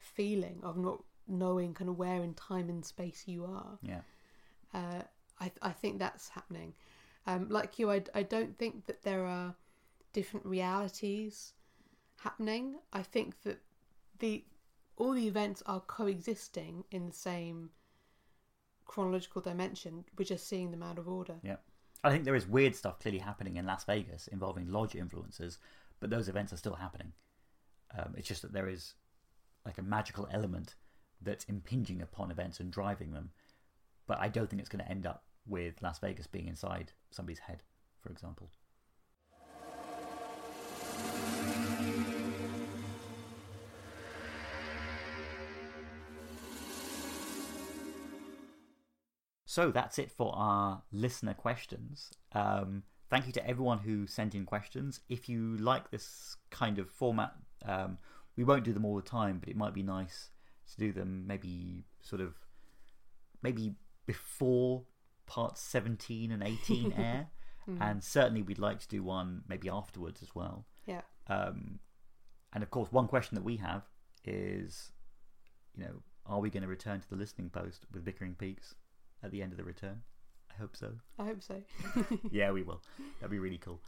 [0.00, 3.78] feeling of not knowing kind of where in time and space you are.
[3.82, 4.00] Yeah.
[4.74, 5.02] Uh,
[5.40, 6.74] I I think that's happening.
[7.26, 9.54] Um, like you, I, I don't think that there are
[10.12, 11.52] different realities
[12.16, 12.76] happening.
[12.92, 13.60] I think that
[14.18, 14.44] the
[14.96, 17.70] all the events are coexisting in the same
[18.84, 20.04] chronological dimension.
[20.18, 21.36] We're just seeing them out of order.
[21.42, 21.56] Yeah.
[22.02, 25.58] I think there is weird stuff clearly happening in Las Vegas involving lodge influences,
[26.00, 27.12] but those events are still happening.
[27.96, 28.94] Um, it's just that there is
[29.64, 30.74] like a magical element
[31.20, 33.30] that's impinging upon events and driving them.
[34.06, 37.40] But I don't think it's going to end up with Las Vegas being inside somebody's
[37.40, 37.62] head,
[38.00, 38.50] for example.
[49.50, 52.12] So that's it for our listener questions.
[52.32, 55.00] Um, thank you to everyone who sent in questions.
[55.08, 57.34] If you like this kind of format,
[57.66, 57.98] um,
[58.40, 60.30] we won't do them all the time, but it might be nice
[60.72, 62.32] to do them maybe sort of
[63.42, 63.74] maybe
[64.06, 64.84] before
[65.26, 67.28] parts 17 and 18 air.
[67.78, 70.64] And certainly we'd like to do one maybe afterwards as well.
[70.86, 71.02] Yeah.
[71.28, 71.80] Um,
[72.54, 73.82] and of course, one question that we have
[74.24, 74.90] is,
[75.76, 78.74] you know, are we going to return to the listening post with Bickering Peaks
[79.22, 80.00] at the end of the return?
[80.50, 80.92] I hope so.
[81.18, 81.62] I hope so.
[82.30, 82.80] yeah, we will.
[83.20, 83.82] That'd be really cool.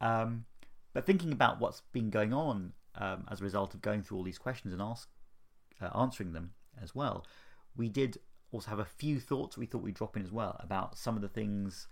[0.00, 0.44] Um,
[0.92, 4.24] but thinking about what's been going on um, as a result of going through all
[4.24, 7.24] these questions and uh, answering them as well,
[7.76, 8.18] we did
[8.50, 11.22] also have a few thoughts we thought we'd drop in as well about some of
[11.22, 11.88] the things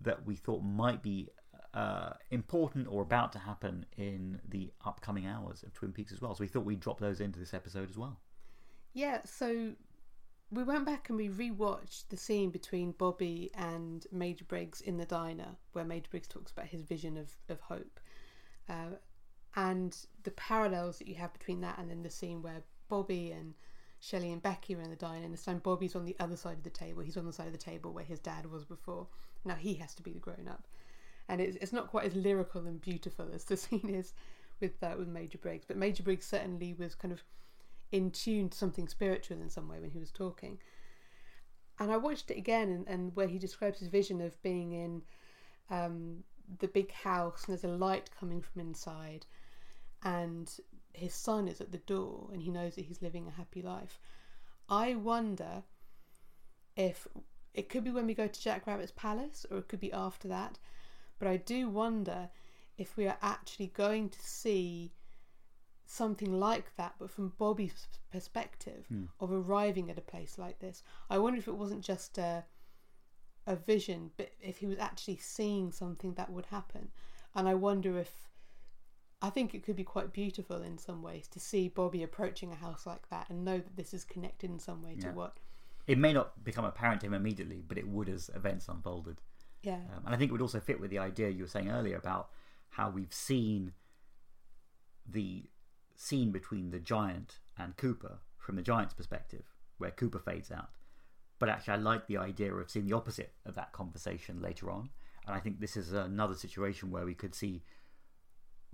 [0.00, 1.28] that we thought might be
[1.72, 6.34] uh, important or about to happen in the upcoming hours of Twin Peaks as well.
[6.34, 8.20] So we thought we'd drop those into this episode as well.
[8.92, 9.72] Yeah, so
[10.50, 15.04] we went back and we rewatched the scene between Bobby and Major Briggs in the
[15.04, 17.98] diner, where Major Briggs talks about his vision of, of hope.
[18.68, 18.96] Uh,
[19.56, 23.54] and the parallels that you have between that and then the scene where Bobby and
[24.00, 26.58] Shelly and Becky are in the diner, and this time Bobby's on the other side
[26.58, 27.02] of the table.
[27.02, 29.06] He's on the side of the table where his dad was before.
[29.44, 30.66] Now he has to be the grown up.
[31.28, 34.12] And it's, it's not quite as lyrical and beautiful as the scene is
[34.60, 35.64] with uh, with Major Briggs.
[35.66, 37.22] But Major Briggs certainly was kind of
[37.92, 40.58] in tune to something spiritual in some way when he was talking.
[41.78, 45.02] And I watched it again, and, and where he describes his vision of being in
[45.70, 46.24] um,
[46.58, 49.26] the big house, and there's a light coming from inside,
[50.04, 50.60] and
[50.92, 53.98] his son is at the door, and he knows that he's living a happy life.
[54.68, 55.64] I wonder
[56.76, 57.08] if
[57.52, 60.28] it could be when we go to Jack Rabbit's palace, or it could be after
[60.28, 60.58] that.
[61.18, 62.30] But I do wonder
[62.76, 64.92] if we are actually going to see
[65.86, 69.04] something like that, but from Bobby's perspective Hmm.
[69.20, 70.82] of arriving at a place like this.
[71.08, 72.44] I wonder if it wasn't just a
[73.46, 76.90] a vision, but if he was actually seeing something that would happen.
[77.34, 78.30] And I wonder if
[79.22, 82.56] I think it could be quite beautiful in some ways to see Bobby approaching a
[82.56, 85.12] house like that and know that this is connected in some way to Yeah.
[85.12, 85.40] what.
[85.86, 89.20] It may not become apparent to him immediately, but it would as events unfolded.
[89.62, 91.70] Yeah, Um, and I think it would also fit with the idea you were saying
[91.70, 92.30] earlier about
[92.70, 93.72] how we've seen
[95.06, 95.50] the
[95.96, 100.70] scene between the giant and Cooper from the giant's perspective, where Cooper fades out.
[101.38, 104.90] But actually, I like the idea of seeing the opposite of that conversation later on.
[105.26, 107.62] And I think this is another situation where we could see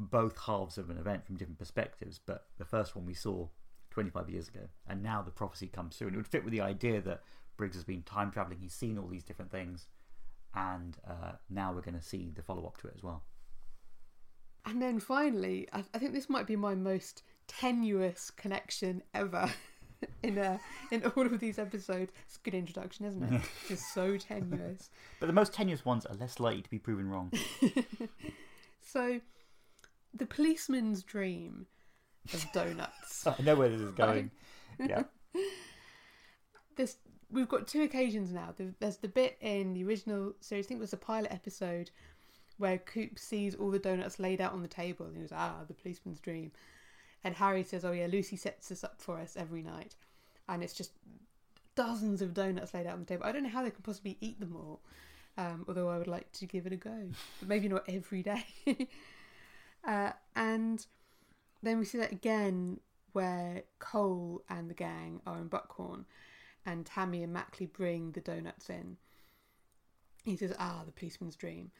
[0.01, 2.19] both halves of an event from different perspectives.
[2.25, 3.49] But the first one we saw
[3.91, 6.09] 25 years ago, and now the prophecy comes through.
[6.09, 7.23] And it would fit with the idea that
[7.57, 9.87] Briggs has been time traveling, he's seen all these different things,
[10.55, 13.23] and uh, now we're going to see the follow up to it as well.
[14.65, 19.51] And then finally, I, I think this might be my most tenuous connection ever
[20.23, 20.61] in a,
[20.91, 22.13] in all of these episodes.
[22.27, 23.43] It's a good introduction, isn't it?
[23.69, 24.91] Just so tenuous.
[25.19, 27.33] But the most tenuous ones are less likely to be proven wrong.
[28.83, 29.21] So,
[30.15, 31.67] the policeman's dream
[32.33, 33.27] of donuts.
[33.27, 34.31] I know where this is going.
[34.79, 35.05] Yeah.
[36.77, 36.97] There's,
[37.31, 38.55] we've got two occasions now.
[38.79, 41.91] There's the bit in the original series, I think it was the pilot episode,
[42.59, 45.57] where Coop sees all the donuts laid out on the table and he goes, ah,
[45.67, 46.53] the policeman's dream.
[47.23, 49.95] And Harry says, oh yeah, Lucy sets this up for us every night.
[50.49, 50.93] And it's just
[51.75, 53.25] dozens of donuts laid out on the table.
[53.25, 54.81] I don't know how they can possibly eat them all,
[55.37, 57.11] um, although I would like to give it a go.
[57.41, 58.45] But maybe not every day.
[59.85, 60.87] uh, and
[61.63, 62.81] then we see that again
[63.13, 66.05] where Cole and the gang are in Buckhorn
[66.65, 68.97] and Tammy and Macklay bring the donuts in.
[70.25, 71.71] He says, Ah, the policeman's dream.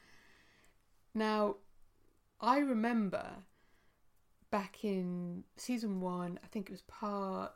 [1.13, 1.57] Now,
[2.39, 3.25] I remember
[4.49, 7.53] back in season one, I think it was part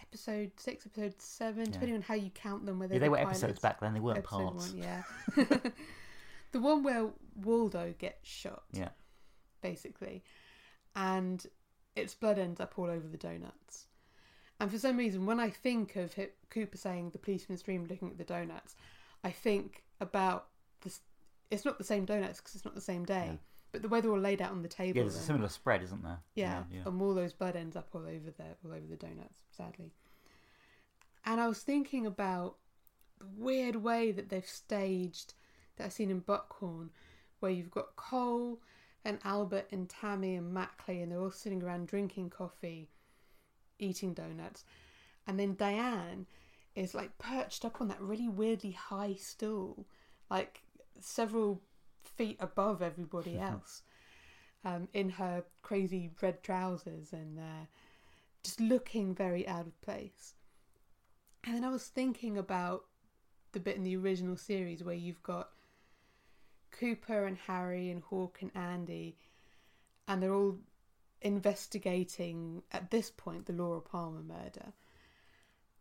[0.00, 1.72] episode six, episode seven, Yeah.
[1.72, 2.78] depending on how you count them.
[2.78, 3.42] Whether Yeah, they were pilots.
[3.42, 4.70] episodes back then, they weren't Episode parts.
[4.70, 5.02] one, yeah.
[6.52, 8.90] the one where Waldo gets shot Yeah.
[9.62, 10.22] Basically,
[10.94, 11.46] and
[11.96, 13.86] its blood ends up all over the donuts.
[14.60, 16.14] And for some reason, when I think of
[16.50, 18.76] Cooper saying the policeman's dream looking at the donuts,
[19.24, 20.48] I think about
[20.82, 21.00] this.
[21.50, 23.36] It's not the same donuts because it's not the same day, Yeah.
[23.72, 24.96] but the way they're all laid out on the table.
[24.96, 26.18] Yeah, there's a similar spread, isn't there?
[26.34, 26.82] yeah, yeah.
[26.86, 29.92] and all those blood ends up all over the all over the donuts, sadly.
[31.24, 32.56] And I was thinking about
[33.18, 35.34] the weird way that they've staged
[35.76, 36.90] that I've seen in Buckhorn,
[37.40, 38.60] where you've got Cole
[39.04, 42.88] and Albert and Tammy and Macklay, and they're all sitting around drinking coffee,
[43.78, 44.64] eating donuts,
[45.26, 46.26] and then Diane
[46.74, 49.86] is like perched up on that really weirdly high stool,
[50.30, 50.62] like
[51.00, 51.60] several
[52.02, 53.82] feet above everybody else
[54.64, 57.66] um, in her crazy red trousers and uh,
[58.42, 60.34] just looking very out of place.
[61.44, 62.84] And then I was thinking about
[63.52, 65.50] the bit in the original series where you've got
[66.72, 69.16] Cooper and Harry and Hawk and Andy,
[70.08, 70.58] and they're all
[71.20, 74.72] investigating at this point the Laura Palmer murder.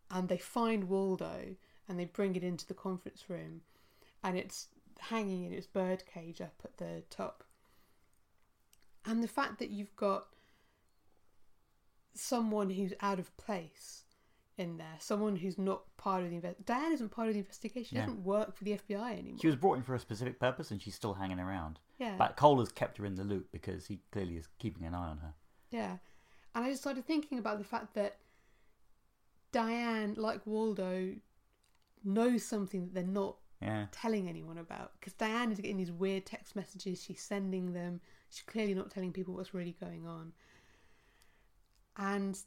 [0.10, 1.56] And they find Waldo
[1.88, 3.62] and they bring it into the conference room,
[4.24, 4.68] and it's
[5.00, 7.44] hanging in its bird cage up at the top.
[9.06, 10.28] And the fact that you've got
[12.14, 14.04] someone who's out of place
[14.62, 14.96] in there.
[15.00, 16.64] Someone who's not part of the investigation.
[16.66, 17.90] Diane isn't part of the investigation.
[17.90, 19.40] She doesn't work for the FBI anymore.
[19.42, 21.80] She was brought in for a specific purpose, and she's still hanging around.
[22.00, 24.94] yeah, But Cole has kept her in the loop because he clearly is keeping an
[24.96, 25.34] eye on her.
[25.72, 25.98] yeah.
[26.56, 28.18] And I just started thinking about the fact that
[29.52, 31.16] Diane, like Waldo,
[32.04, 34.92] knows something that they're not Yeah, telling anyone about.
[35.00, 37.02] Because Diane is getting these weird text messages.
[37.04, 38.02] She's sending them.
[38.30, 40.34] She's clearly not telling people what's really going on.
[41.98, 42.38] And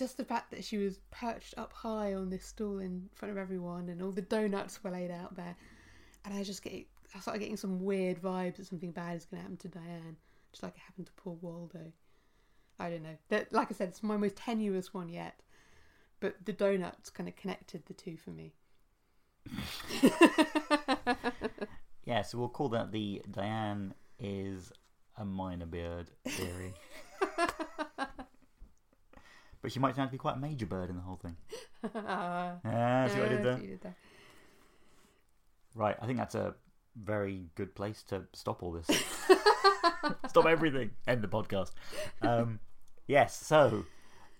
[0.00, 3.38] just the fact that she was perched up high on this stool in front of
[3.38, 5.54] everyone, and all the donuts were laid out there,
[6.24, 9.38] and I just get, I started getting some weird vibes that something bad is going
[9.38, 10.16] to happen to Diane,
[10.50, 11.92] just like it happened to poor Waldo.
[12.78, 13.18] I don't know.
[13.28, 15.38] That, like I said, it's my most tenuous one yet,
[16.18, 18.54] but the donuts kind of connected the two for me.
[22.04, 22.22] yeah.
[22.22, 24.72] So we'll call that the Diane is
[25.18, 26.72] a minor bird theory.
[29.62, 31.36] but she might turn out to be quite a major bird in the whole thing.
[31.94, 33.56] Ah, Ah, see what I did there?
[33.58, 33.96] did there.
[35.74, 36.54] Right, I think that's a
[36.96, 38.86] very good place to stop all this.
[40.28, 40.90] stop everything.
[41.06, 41.70] End the podcast.
[42.22, 42.58] Um,
[43.06, 43.84] yes, so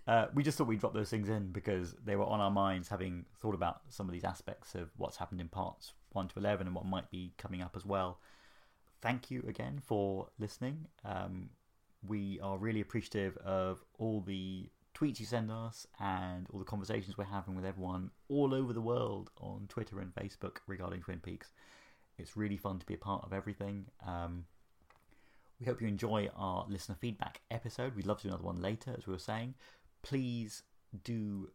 [0.08, 2.88] uh, we just thought we'd drop those things in because they were on our minds,
[2.88, 6.66] having thought about some of these aspects of what's happened in parts 1 to 11
[6.66, 8.18] and what might be coming up as well.
[9.00, 10.86] Thank you again for listening.
[11.04, 11.50] Um,
[12.06, 14.68] we are really appreciative of all the
[15.00, 18.80] tweets you send us and all the conversations we're having with everyone all over the
[18.80, 21.52] world on Twitter and Facebook regarding Twin Peaks.
[22.18, 23.86] It's really fun to be a part of everything.
[24.06, 24.44] Um,
[25.58, 27.94] we hope you enjoy our listener feedback episode.
[27.96, 29.54] We'd love to do another one later, as we were saying.
[30.02, 30.62] Please
[31.04, 31.50] do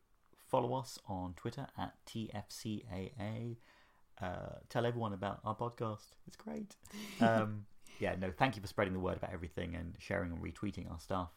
[0.47, 3.57] follow us on Twitter at TFCAA.
[4.21, 6.13] Uh, tell everyone about our podcast.
[6.25, 6.75] It's great.
[7.21, 7.65] Um,
[7.99, 10.99] yeah, no, thank you for spreading the word about everything and sharing and retweeting our
[10.99, 11.29] stuff.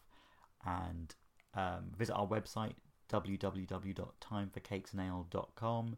[0.65, 1.13] And
[1.53, 2.73] um, visit our website
[3.09, 5.97] www.timeforcakesandale.com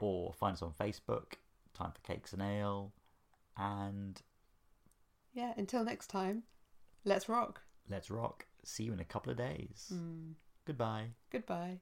[0.00, 1.34] or find us on Facebook,
[1.74, 2.92] Time for Cakes and Ale,
[3.56, 4.20] and
[5.32, 6.42] Yeah, until next time,
[7.04, 7.62] let's rock.
[7.88, 8.46] let's rock.
[8.64, 9.92] See you in a couple of days.
[9.92, 11.10] Mm, Goodbye.
[11.30, 11.80] goodbye.